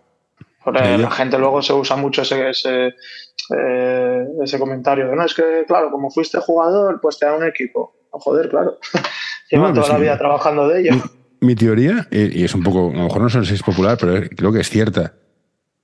Porque 0.64 0.97
la 0.97 1.11
gente 1.11 1.39
luego 1.39 1.61
se 1.61 1.75
usa 1.75 1.95
mucho 1.97 2.22
ese, 2.22 2.49
ese, 2.49 2.95
eh, 3.55 4.25
ese 4.43 4.59
comentario 4.59 5.09
de 5.09 5.14
no, 5.16 5.25
es 5.25 5.35
que, 5.35 5.64
claro, 5.66 5.91
como 5.91 6.11
fuiste 6.11 6.39
jugador, 6.39 7.01
pues 7.03 7.18
te 7.18 7.27
da 7.27 7.35
un 7.35 7.45
equipo. 7.45 7.95
No, 8.12 8.18
joder, 8.18 8.49
claro. 8.49 8.79
Lleva 9.51 9.68
No, 9.68 9.75
toda 9.75 9.93
la 9.95 9.99
vida 9.99 10.16
trabajando 10.16 10.66
de 10.68 10.81
ello. 10.81 10.93
Mi 11.41 11.55
teoría, 11.55 12.09
y 12.11 12.43
es 12.43 12.55
un 12.55 12.62
poco, 12.62 12.91
a 12.91 12.97
lo 12.97 13.05
mejor 13.05 13.20
no 13.20 13.29
sé 13.29 13.45
si 13.45 13.55
es 13.55 13.62
popular, 13.62 13.99
pero 14.01 14.27
creo 14.35 14.53
que 14.53 14.61
es 14.61 14.70
cierta. 14.70 15.14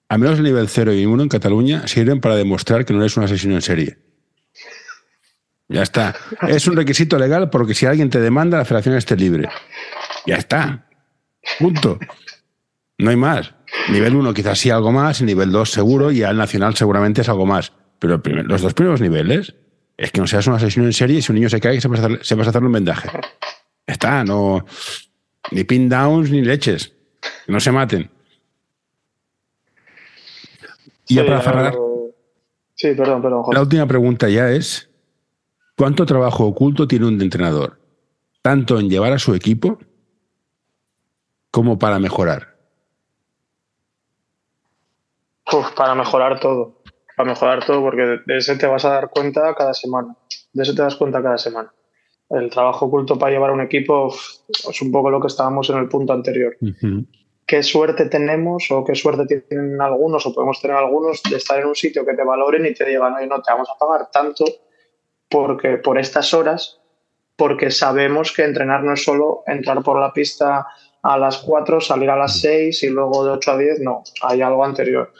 Al 0.08 0.18
menos 0.18 0.38
el 0.38 0.44
nivel 0.44 0.68
0 0.68 0.94
y 0.94 1.04
1 1.04 1.22
en 1.24 1.28
Cataluña 1.28 1.86
sirven 1.86 2.20
para 2.22 2.36
demostrar 2.36 2.86
que 2.86 2.94
no 2.94 3.00
eres 3.00 3.16
un 3.18 3.24
asesino 3.24 3.54
en 3.56 3.62
serie. 3.62 3.98
Ya 5.68 5.82
está. 5.82 6.16
Es 6.48 6.66
un 6.66 6.74
requisito 6.76 7.18
legal 7.18 7.50
porque 7.50 7.74
si 7.74 7.86
alguien 7.86 8.10
te 8.10 8.18
demanda, 8.18 8.58
la 8.58 8.64
federación 8.64 8.96
esté 8.96 9.14
libre. 9.16 9.48
Ya 10.26 10.36
está. 10.36 10.88
Punto. 11.60 11.98
No 13.00 13.10
hay 13.10 13.16
más. 13.16 13.54
Nivel 13.90 14.14
1 14.16 14.34
quizás 14.34 14.58
sí 14.58 14.70
algo 14.70 14.92
más, 14.92 15.22
nivel 15.22 15.50
2 15.52 15.70
seguro 15.70 16.10
y 16.12 16.22
al 16.22 16.36
nacional 16.36 16.74
seguramente 16.76 17.20
es 17.22 17.28
algo 17.28 17.46
más. 17.46 17.72
Pero 17.98 18.22
primer- 18.22 18.46
los 18.46 18.62
dos 18.62 18.74
primeros 18.74 19.00
niveles 19.00 19.54
es 19.96 20.10
que 20.12 20.20
no 20.20 20.26
seas 20.26 20.46
un 20.46 20.54
asesino 20.54 20.86
en 20.86 20.92
serie 20.92 21.18
y 21.18 21.22
si 21.22 21.32
un 21.32 21.36
niño 21.36 21.48
se 21.48 21.60
cae, 21.60 21.80
sepas, 21.80 22.00
hacer- 22.00 22.24
sepas 22.24 22.48
hacerlo 22.48 22.68
en 22.68 22.72
vendaje. 22.72 23.08
Está, 23.86 24.24
no. 24.24 24.64
Ni 25.50 25.64
pin 25.64 25.88
downs 25.88 26.30
ni 26.30 26.42
leches. 26.42 26.92
Que 27.46 27.52
no 27.52 27.60
se 27.60 27.72
maten. 27.72 28.10
Y 31.08 31.14
ya 31.16 31.22
Sí, 31.22 31.28
para 31.28 31.40
cerrar, 31.42 31.74
eh, 31.74 31.78
Sí, 32.74 32.88
perdón, 32.94 33.20
perdón. 33.20 33.42
Jorge. 33.42 33.56
la 33.56 33.62
última 33.62 33.86
pregunta 33.86 34.28
ya 34.28 34.50
es: 34.50 34.88
¿cuánto 35.76 36.06
trabajo 36.06 36.46
oculto 36.46 36.86
tiene 36.88 37.06
un 37.06 37.20
entrenador? 37.20 37.78
Tanto 38.42 38.78
en 38.80 38.88
llevar 38.88 39.12
a 39.12 39.18
su 39.18 39.34
equipo 39.34 39.78
como 41.50 41.78
para 41.78 41.98
mejorar. 41.98 42.49
Uf, 45.52 45.72
para 45.72 45.94
mejorar 45.94 46.38
todo. 46.40 46.82
Para 47.16 47.28
mejorar 47.30 47.64
todo, 47.64 47.80
porque 47.82 48.02
de- 48.26 48.38
ese 48.38 48.56
te 48.56 48.66
vas 48.66 48.84
a 48.84 48.90
dar 48.90 49.10
cuenta 49.10 49.54
cada 49.54 49.74
semana. 49.74 50.16
De 50.52 50.62
eso 50.62 50.74
te 50.74 50.82
das 50.82 50.96
cuenta 50.96 51.22
cada 51.22 51.38
semana. 51.38 51.72
El 52.28 52.48
trabajo 52.50 52.86
oculto 52.86 53.18
para 53.18 53.32
llevar 53.32 53.50
un 53.50 53.60
equipo 53.60 54.06
uf, 54.06 54.20
es 54.48 54.82
un 54.82 54.92
poco 54.92 55.10
lo 55.10 55.20
que 55.20 55.26
estábamos 55.26 55.68
en 55.70 55.78
el 55.78 55.88
punto 55.88 56.12
anterior. 56.12 56.56
qué 57.46 57.64
suerte 57.64 58.06
tenemos 58.06 58.70
o 58.70 58.84
qué 58.84 58.94
suerte 58.94 59.26
tienen 59.42 59.80
algunos 59.80 60.24
o 60.24 60.32
podemos 60.32 60.60
tener 60.60 60.76
algunos 60.76 61.20
de 61.28 61.36
estar 61.36 61.58
en 61.58 61.66
un 61.66 61.74
sitio 61.74 62.06
que 62.06 62.14
te 62.14 62.22
valoren 62.22 62.64
y 62.64 62.72
te 62.72 62.84
digan, 62.84 63.12
oye, 63.14 63.26
no 63.26 63.42
te 63.42 63.50
vamos 63.52 63.68
a 63.68 63.76
pagar 63.76 64.08
tanto 64.12 64.44
porque 65.28 65.78
por 65.78 65.98
estas 65.98 66.32
horas, 66.32 66.80
porque 67.36 67.72
sabemos 67.72 68.32
que 68.32 68.44
entrenar 68.44 68.84
no 68.84 68.92
es 68.94 69.02
solo 69.04 69.42
entrar 69.48 69.82
por 69.82 69.98
la 69.98 70.12
pista 70.12 70.64
a 71.02 71.18
las 71.18 71.38
4, 71.38 71.80
salir 71.80 72.10
a 72.10 72.16
las 72.16 72.38
6 72.40 72.82
y 72.84 72.90
luego 72.90 73.24
de 73.24 73.32
8 73.32 73.50
a 73.52 73.58
10, 73.58 73.80
no, 73.80 74.04
hay 74.22 74.42
algo 74.42 74.64
anterior. 74.64 75.12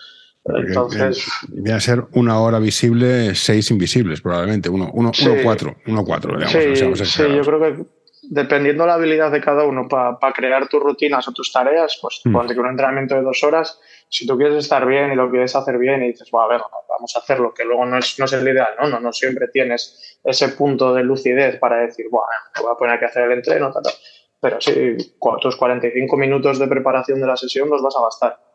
Entonces, 0.45 1.25
Viene 1.49 1.73
a 1.73 1.81
ser 1.81 2.05
una 2.15 2.41
hora 2.41 2.59
visible, 2.59 3.35
seis 3.35 3.71
invisibles, 3.71 4.21
probablemente. 4.21 4.69
Uno, 4.69 4.91
uno, 4.95 5.13
Sí. 5.13 5.29
uno 5.29 5.43
cuatro. 5.43 5.77
Uno 5.87 6.05
cuatro, 6.05 6.33
digamos. 6.37 6.99
sí, 7.09 7.23
yo 7.35 7.43
creo 7.43 7.61
que 7.61 7.85
dependiendo 8.23 8.87
la 8.87 8.95
habilidad 8.95 9.31
de 9.33 9.41
cada 9.41 9.65
uno 9.65 9.89
para 9.89 10.17
crear 10.35 10.69
tus 10.69 10.81
rutinas 10.83 11.27
o 11.29 11.33
tus 11.33 11.53
tareas, 11.53 11.99
pues 12.01 12.21
Mm. 12.25 12.33
ponte 12.33 12.55
que 12.55 12.61
un 12.61 12.69
entrenamiento 12.69 13.15
de 13.17 13.23
dos 13.23 13.43
horas, 13.45 13.79
si 14.09 14.27
tú 14.27 14.37
quieres 14.37 14.57
estar 14.59 14.87
bien 14.87 15.13
y 15.13 15.17
lo 15.17 15.31
quieres 15.31 15.55
hacer 15.57 15.79
bien 15.79 16.03
y 16.03 16.09
dices, 16.09 16.29
bueno, 16.31 16.47
a 16.47 16.53
ver, 16.53 16.61
vamos 16.89 17.17
a 17.17 17.19
hacerlo, 17.21 17.53
que 17.55 17.65
luego 17.65 17.85
no 17.87 17.99
es, 17.99 18.19
no 18.19 18.25
es 18.27 18.33
el 18.33 18.47
ideal, 18.47 18.69
¿no? 18.81 18.89
No, 18.89 19.01
no 19.01 19.13
siempre 19.13 19.49
tienes 19.49 20.19
ese 20.25 20.49
punto 20.51 20.95
de 20.95 21.03
lucidez 21.03 21.57
para 21.59 21.79
decir, 21.79 22.07
bueno, 22.11 22.27
me 22.57 22.63
voy 22.63 22.73
a 22.73 22.77
poner 22.79 22.99
que 22.99 23.07
hacer 23.07 23.25
el 23.25 23.33
entreno, 23.33 23.73
tal, 23.73 23.83
tal. 23.83 23.93
pero 24.41 24.61
sí, 24.61 24.97
tus 25.41 25.57
45 25.57 26.17
minutos 26.17 26.59
de 26.59 26.67
preparación 26.67 27.21
de 27.21 27.27
la 27.27 27.37
sesión 27.37 27.69
los 27.69 27.83
vas 27.83 27.95
a 27.97 28.03
gastar. 28.03 28.50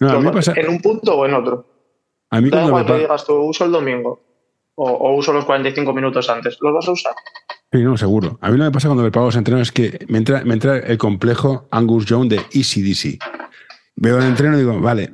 No, 0.00 0.10
a 0.10 0.20
mí 0.20 0.30
pasa, 0.30 0.52
En 0.56 0.68
un 0.68 0.80
punto 0.80 1.16
o 1.16 1.26
en 1.26 1.34
otro. 1.34 1.66
a 2.30 2.40
mí 2.40 2.50
cuando 2.50 2.84
me 2.84 2.98
digas 2.98 3.24
tú, 3.24 3.34
uso 3.34 3.64
el 3.64 3.72
domingo 3.72 4.20
o, 4.74 4.90
o 4.90 5.16
uso 5.16 5.32
los 5.32 5.44
45 5.44 5.92
minutos 5.92 6.28
antes, 6.30 6.56
los 6.60 6.72
vas 6.72 6.88
a 6.88 6.92
usar. 6.92 7.12
Sí, 7.70 7.82
no, 7.82 7.96
seguro. 7.98 8.38
A 8.40 8.50
mí 8.50 8.56
lo 8.56 8.64
que 8.64 8.68
me 8.68 8.72
pasa 8.72 8.88
cuando 8.88 9.04
me 9.04 9.10
pago 9.10 9.26
los 9.26 9.36
entrenos 9.36 9.68
es 9.68 9.72
que 9.72 10.06
me 10.08 10.18
entra, 10.18 10.42
me 10.44 10.54
entra 10.54 10.78
el 10.78 10.96
complejo 10.96 11.68
Angus 11.70 12.06
Young 12.06 12.28
de 12.28 12.40
Easy 12.52 12.82
DC. 12.82 13.18
Veo 13.96 14.18
el 14.18 14.24
entreno 14.24 14.56
y 14.56 14.60
digo, 14.60 14.80
vale, 14.80 15.12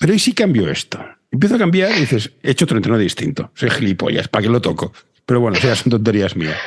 pero 0.00 0.12
¿y 0.12 0.18
si 0.18 0.34
cambio 0.34 0.68
esto? 0.68 0.98
Empiezo 1.30 1.54
a 1.54 1.58
cambiar 1.58 1.92
y 1.92 2.00
dices, 2.00 2.32
he 2.42 2.50
hecho 2.50 2.64
otro 2.64 2.76
entreno 2.76 2.98
distinto. 2.98 3.52
Soy 3.54 3.70
gilipollas, 3.70 4.28
¿para 4.28 4.42
qué 4.42 4.48
lo 4.48 4.60
toco? 4.60 4.92
Pero 5.24 5.40
bueno, 5.40 5.56
ya 5.62 5.74
son 5.76 5.90
tonterías 5.90 6.36
mías. 6.36 6.58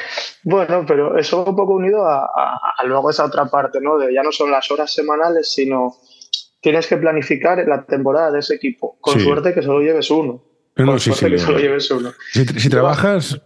Bueno, 0.43 0.85
pero 0.87 1.17
eso 1.17 1.43
un 1.43 1.55
poco 1.55 1.73
unido 1.73 2.07
a, 2.07 2.31
luego 2.85 3.09
esa 3.09 3.25
otra 3.25 3.45
parte, 3.45 3.79
¿no? 3.81 3.97
De 3.97 4.13
ya 4.13 4.23
no 4.23 4.31
son 4.31 4.49
las 4.49 4.71
horas 4.71 4.93
semanales, 4.93 5.53
sino 5.53 5.97
tienes 6.65 6.87
que 6.87 6.97
planificar 6.97 7.63
la 7.67 7.85
temporada 7.85 8.31
de 8.31 8.39
ese 8.39 8.55
equipo. 8.55 8.97
Con 8.99 9.19
suerte 9.19 9.53
que 9.53 9.61
solo 9.61 9.81
lleves 9.81 10.09
uno. 10.09 10.41
Con 10.75 10.99
suerte 10.99 11.29
que 11.29 11.37
solo 11.37 11.59
lleves 11.59 11.91
uno. 11.91 12.11
Si, 12.31 12.69
trabajas, 12.71 13.39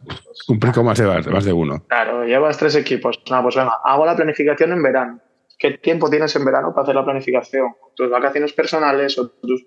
cumplir 0.47 0.71
con 0.71 0.85
más 0.85 0.97
de, 0.97 1.05
más 1.29 1.43
de 1.43 1.51
uno. 1.51 1.83
Claro, 1.89 2.23
llevas 2.23 2.57
tres 2.57 2.75
equipos. 2.75 3.21
No, 3.29 3.43
pues 3.43 3.55
venga, 3.55 3.73
hago 3.83 4.05
la 4.05 4.15
planificación 4.15 4.71
en 4.71 4.81
verano. 4.81 5.19
¿Qué 5.57 5.71
tiempo 5.71 6.09
tienes 6.09 6.33
en 6.37 6.45
verano 6.45 6.69
para 6.73 6.83
hacer 6.83 6.95
la 6.95 7.03
planificación? 7.03 7.73
¿Tus 7.93 8.09
vacaciones 8.09 8.53
personales 8.53 9.19
o 9.19 9.27
tus... 9.27 9.65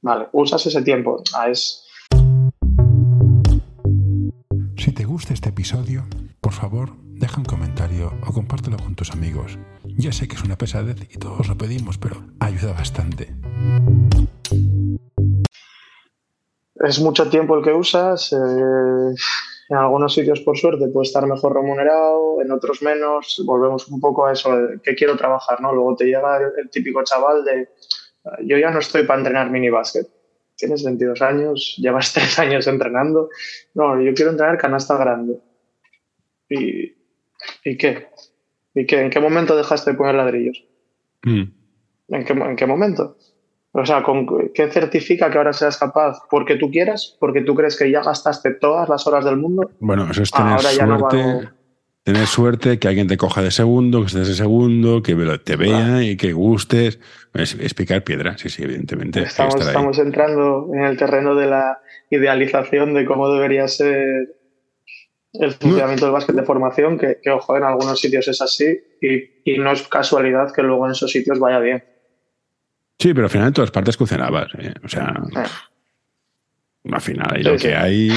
Vale, 0.00 0.28
usas 0.32 0.64
ese 0.64 0.80
tiempo. 0.80 1.22
Ah, 1.36 1.50
es... 1.50 1.86
Si 4.78 4.92
te 4.92 5.04
gusta 5.04 5.34
este 5.34 5.50
episodio, 5.50 6.04
por 6.40 6.54
favor, 6.54 6.96
deja 7.02 7.36
un 7.36 7.44
comentario 7.44 8.14
o 8.26 8.32
compártelo 8.32 8.78
con 8.78 8.94
tus 8.94 9.10
amigos. 9.10 9.58
Ya 9.96 10.10
sé 10.12 10.26
que 10.26 10.34
es 10.34 10.42
una 10.42 10.58
pesadez 10.58 10.96
y 11.08 11.18
todos 11.18 11.48
lo 11.48 11.56
pedimos, 11.56 11.98
pero 11.98 12.16
ayuda 12.40 12.72
bastante. 12.72 13.28
Es 16.74 17.00
mucho 17.00 17.30
tiempo 17.30 17.56
el 17.56 17.64
que 17.64 17.72
usas. 17.72 18.32
Eh, 18.32 18.36
en 18.36 19.76
algunos 19.76 20.12
sitios, 20.12 20.40
por 20.40 20.58
suerte, 20.58 20.88
puede 20.88 21.06
estar 21.06 21.24
mejor 21.26 21.54
remunerado, 21.54 22.42
en 22.42 22.50
otros 22.50 22.82
menos. 22.82 23.40
Volvemos 23.46 23.88
un 23.88 24.00
poco 24.00 24.26
a 24.26 24.32
eso 24.32 24.50
que 24.82 24.94
quiero 24.94 25.16
trabajar, 25.16 25.60
¿no? 25.60 25.72
Luego 25.72 25.96
te 25.96 26.06
llega 26.06 26.38
el, 26.58 26.68
típico 26.70 27.02
chaval 27.04 27.44
de 27.44 27.68
yo 28.42 28.56
ya 28.58 28.70
no 28.70 28.78
estoy 28.80 29.04
para 29.04 29.20
entrenar 29.20 29.50
mini 29.50 29.70
básquet. 29.70 30.08
Tienes 30.56 30.84
22 30.84 31.22
años, 31.22 31.76
llevas 31.78 32.12
3 32.14 32.38
años 32.40 32.66
entrenando. 32.66 33.30
No, 33.74 34.00
yo 34.00 34.12
quiero 34.12 34.32
entrenar 34.32 34.58
canasta 34.58 34.96
grande. 34.96 35.38
¿Y, 36.48 36.94
¿y 37.64 37.76
qué? 37.76 38.08
¿Y 38.74 38.86
qué? 38.86 39.00
¿En 39.00 39.10
qué 39.10 39.20
momento 39.20 39.56
dejaste 39.56 39.92
de 39.92 39.96
poner 39.96 40.14
ladrillos? 40.14 40.64
Mm. 41.22 41.42
¿En, 42.08 42.24
qué, 42.24 42.32
¿En 42.32 42.56
qué 42.56 42.66
momento? 42.66 43.16
O 43.76 43.84
sea, 43.84 44.04
¿qué 44.54 44.70
certifica 44.70 45.30
que 45.30 45.38
ahora 45.38 45.52
seas 45.52 45.76
capaz? 45.78 46.20
¿Porque 46.30 46.54
tú 46.54 46.70
quieras? 46.70 47.16
¿Porque 47.18 47.40
tú 47.40 47.56
crees 47.56 47.76
que 47.76 47.90
ya 47.90 48.02
gastaste 48.02 48.54
todas 48.54 48.88
las 48.88 49.04
horas 49.08 49.24
del 49.24 49.36
mundo? 49.36 49.68
Bueno, 49.80 50.08
eso 50.08 50.22
es 50.22 50.30
tener 50.30 50.60
suerte. 50.60 51.48
tener 52.04 52.26
suerte, 52.28 52.78
que 52.78 52.86
alguien 52.86 53.08
te 53.08 53.16
coja 53.16 53.42
de 53.42 53.50
segundo, 53.50 54.00
que 54.02 54.06
estés 54.06 54.28
de 54.28 54.34
segundo, 54.34 55.02
que 55.02 55.16
te 55.42 55.56
vea 55.56 56.04
y 56.04 56.16
que 56.16 56.32
gustes. 56.32 57.00
Es, 57.32 57.74
picar 57.74 58.04
piedra, 58.04 58.38
sí, 58.38 58.48
sí, 58.48 58.62
evidentemente. 58.62 59.24
Estamos, 59.24 59.56
estamos 59.56 59.98
entrando 59.98 60.70
en 60.72 60.84
el 60.84 60.96
terreno 60.96 61.34
de 61.34 61.46
la 61.46 61.80
idealización 62.10 62.94
de 62.94 63.04
cómo 63.04 63.28
debería 63.28 63.66
ser 63.66 64.36
el 65.34 65.52
funcionamiento 65.52 66.06
del 66.06 66.12
básquet 66.12 66.36
de 66.36 66.42
formación, 66.44 66.98
que, 66.98 67.18
ojo, 67.30 67.56
en 67.56 67.64
algunos 67.64 68.00
sitios 68.00 68.28
es 68.28 68.40
así 68.40 68.78
y, 69.00 69.52
y 69.52 69.58
no 69.58 69.72
es 69.72 69.82
casualidad 69.88 70.52
que 70.52 70.62
luego 70.62 70.86
en 70.86 70.92
esos 70.92 71.10
sitios 71.10 71.38
vaya 71.38 71.58
bien. 71.58 71.84
Sí, 72.98 73.12
pero 73.12 73.26
al 73.26 73.30
final 73.30 73.48
en 73.48 73.54
todas 73.54 73.70
partes 73.70 73.96
funcionaba. 73.96 74.46
¿eh? 74.58 74.72
O 74.84 74.88
sea, 74.88 75.14
al 76.90 77.00
final 77.00 77.42
lo 77.42 77.56
que 77.56 77.74
hay, 77.74 78.10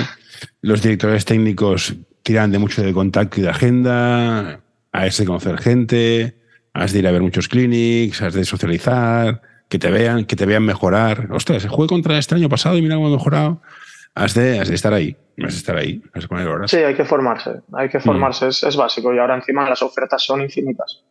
los 0.62 0.82
directores 0.82 1.26
técnicos 1.26 1.96
tiran 2.24 2.52
de 2.52 2.60
mucho 2.60 2.84
de 2.84 2.94
contacto 2.94 3.40
y 3.40 3.44
de 3.44 3.50
agenda, 3.50 4.62
has 4.92 5.18
de 5.18 5.26
conocer 5.26 5.58
gente, 5.58 6.38
has 6.74 6.94
de 6.94 7.00
ir 7.00 7.08
a 7.08 7.12
ver 7.12 7.22
muchos 7.22 7.48
clinics, 7.48 8.22
has 8.22 8.34
de 8.34 8.46
socializar, 8.46 9.42
que 9.70 9.80
te 9.80 9.90
vean, 9.90 10.26
que 10.26 10.36
te 10.36 10.46
vean 10.46 10.64
mejorar. 10.64 11.30
Ostras, 11.32 11.66
jugué 11.66 11.88
contra 11.88 12.18
este 12.18 12.36
año 12.36 12.50
pasado 12.50 12.78
y 12.78 12.82
mira 12.82 12.96
cómo 12.96 13.10
he 13.10 13.12
mejorado. 13.12 13.62
Has 14.18 14.34
de, 14.34 14.60
has 14.60 14.68
de 14.68 14.76
estar 14.76 14.94
ahí, 14.94 15.16
has 15.44 15.54
de 15.54 15.60
estar 15.60 15.78
ahí, 15.78 16.02
has 16.14 16.24
de 16.24 16.28
poner 16.28 16.48
horas. 16.48 16.72
Sí, 16.72 16.78
hay 16.78 16.96
que 16.96 17.06
formarse, 17.06 17.62
hay 17.74 17.88
que 17.88 18.00
formarse, 18.00 18.46
mm. 18.46 18.50
es, 18.50 18.64
es 18.64 18.76
básico 18.76 19.14
y 19.14 19.20
ahora 19.20 19.36
encima 19.36 19.70
las 19.70 19.82
ofertas 19.84 20.24
son 20.24 20.42
infinitas. 20.42 21.04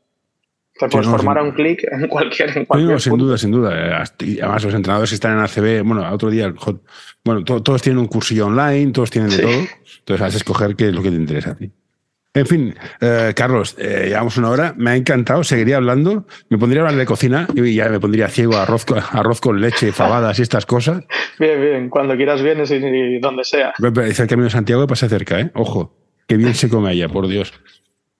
Te 0.79 0.89
puedes 0.89 1.07
formar 1.07 1.39
a 1.39 1.43
un 1.43 1.53
clic 1.53 1.87
en 1.91 2.07
cualquier, 2.09 2.59
en 2.59 2.65
cualquier 2.67 3.01
sin 3.01 3.17
duda, 3.17 3.39
sin 3.39 3.51
duda. 3.51 4.03
Además, 4.21 4.65
los 4.65 4.75
entrenadores 4.75 5.11
que 5.11 5.15
están 5.15 5.33
en 5.33 5.39
ACB, 5.39 5.87
bueno, 5.87 6.13
otro 6.13 6.29
día, 6.29 6.53
bueno, 7.25 7.45
todos 7.45 7.81
tienen 7.81 7.99
un 7.99 8.09
cursillo 8.09 8.47
online, 8.47 8.93
todos 8.93 9.11
tienen 9.11 9.31
de 9.31 9.39
todo. 9.39 9.53
Entonces, 9.53 10.21
vas 10.21 10.35
a 10.35 10.37
escoger 10.37 10.77
qué 10.77 10.89
es 10.89 10.95
lo 10.95 11.03
que 11.03 11.11
te 11.11 11.17
interesa 11.17 11.53
a 11.53 11.55
ti. 11.55 11.71
En 12.37 12.45
fin, 12.45 12.75
eh, 13.01 13.33
Carlos, 13.35 13.75
eh, 13.79 14.09
llevamos 14.09 14.37
una 14.37 14.51
hora. 14.51 14.75
Me 14.77 14.91
ha 14.91 14.97
encantado, 14.97 15.43
seguiría 15.43 15.79
hablando. 15.79 16.27
Me 16.51 16.59
pondría 16.59 16.83
a 16.83 16.85
hablar 16.85 16.99
de 16.99 17.07
cocina 17.07 17.49
y 17.55 17.75
ya 17.75 17.89
me 17.89 17.99
pondría 17.99 18.29
ciego 18.29 18.57
a 18.57 18.65
arroz, 18.65 18.85
arroz 19.11 19.41
con 19.41 19.59
leche, 19.59 19.91
fabadas 19.91 20.39
y 20.39 20.43
estas 20.43 20.67
cosas. 20.67 21.03
Bien, 21.39 21.59
bien. 21.59 21.89
Cuando 21.89 22.15
quieras 22.15 22.43
vienes 22.43 22.71
y, 22.71 23.19
donde 23.21 23.43
sea. 23.43 23.73
Dice 23.79 24.23
el 24.23 24.29
camino 24.29 24.45
de 24.45 24.51
Santiago 24.51 24.87
pasa 24.87 25.09
cerca, 25.09 25.41
¿eh? 25.41 25.51
Ojo, 25.55 25.97
qué 26.29 26.37
bien 26.37 26.55
se 26.55 26.69
come 26.69 26.91
allá, 26.91 27.09
por 27.09 27.27
Dios. 27.27 27.55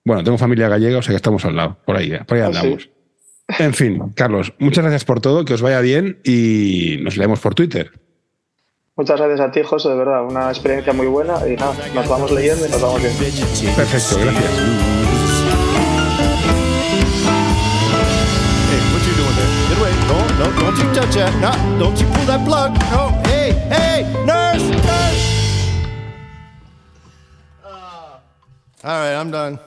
Bueno, 0.03 0.23
tengo 0.23 0.39
familia 0.39 0.67
gallega, 0.67 0.97
o 0.97 1.01
sea 1.03 1.11
que 1.11 1.17
estamos 1.17 1.45
al 1.45 1.55
lado. 1.55 1.77
Por 1.85 1.95
ahí, 1.95 2.17
por 2.25 2.37
ahí 2.37 2.43
ah, 2.43 2.47
andamos. 2.47 2.89
En 3.59 3.75
fin, 3.75 4.13
Carlos, 4.15 4.51
muchas 4.57 4.83
gracias 4.83 5.05
por 5.05 5.21
todo, 5.21 5.45
que 5.45 5.53
os 5.53 5.61
vaya 5.61 5.79
bien 5.79 6.17
y 6.23 6.97
nos 7.03 7.17
leemos 7.17 7.39
por 7.39 7.53
Twitter. 7.53 7.91
Muchas 8.97 9.19
gracias 9.19 9.39
a 9.39 9.51
ti, 9.51 9.61
José, 9.61 9.89
de 9.89 9.95
verdad, 9.95 10.23
una 10.23 10.49
experiencia 10.49 10.91
muy 10.91 11.05
buena 11.05 11.35
y 11.47 11.55
nada, 11.55 11.75
nos 11.93 12.09
vamos 12.09 12.31
leyendo 12.31 12.65
y 12.65 12.69
nos 12.69 12.81
vamos 12.81 12.99
viendo. 12.99 13.19
Perfecto, 13.75 14.17
gracias. 14.19 14.51
All 28.83 28.99
right, 28.99 29.15
I'm 29.15 29.31
done. 29.31 29.66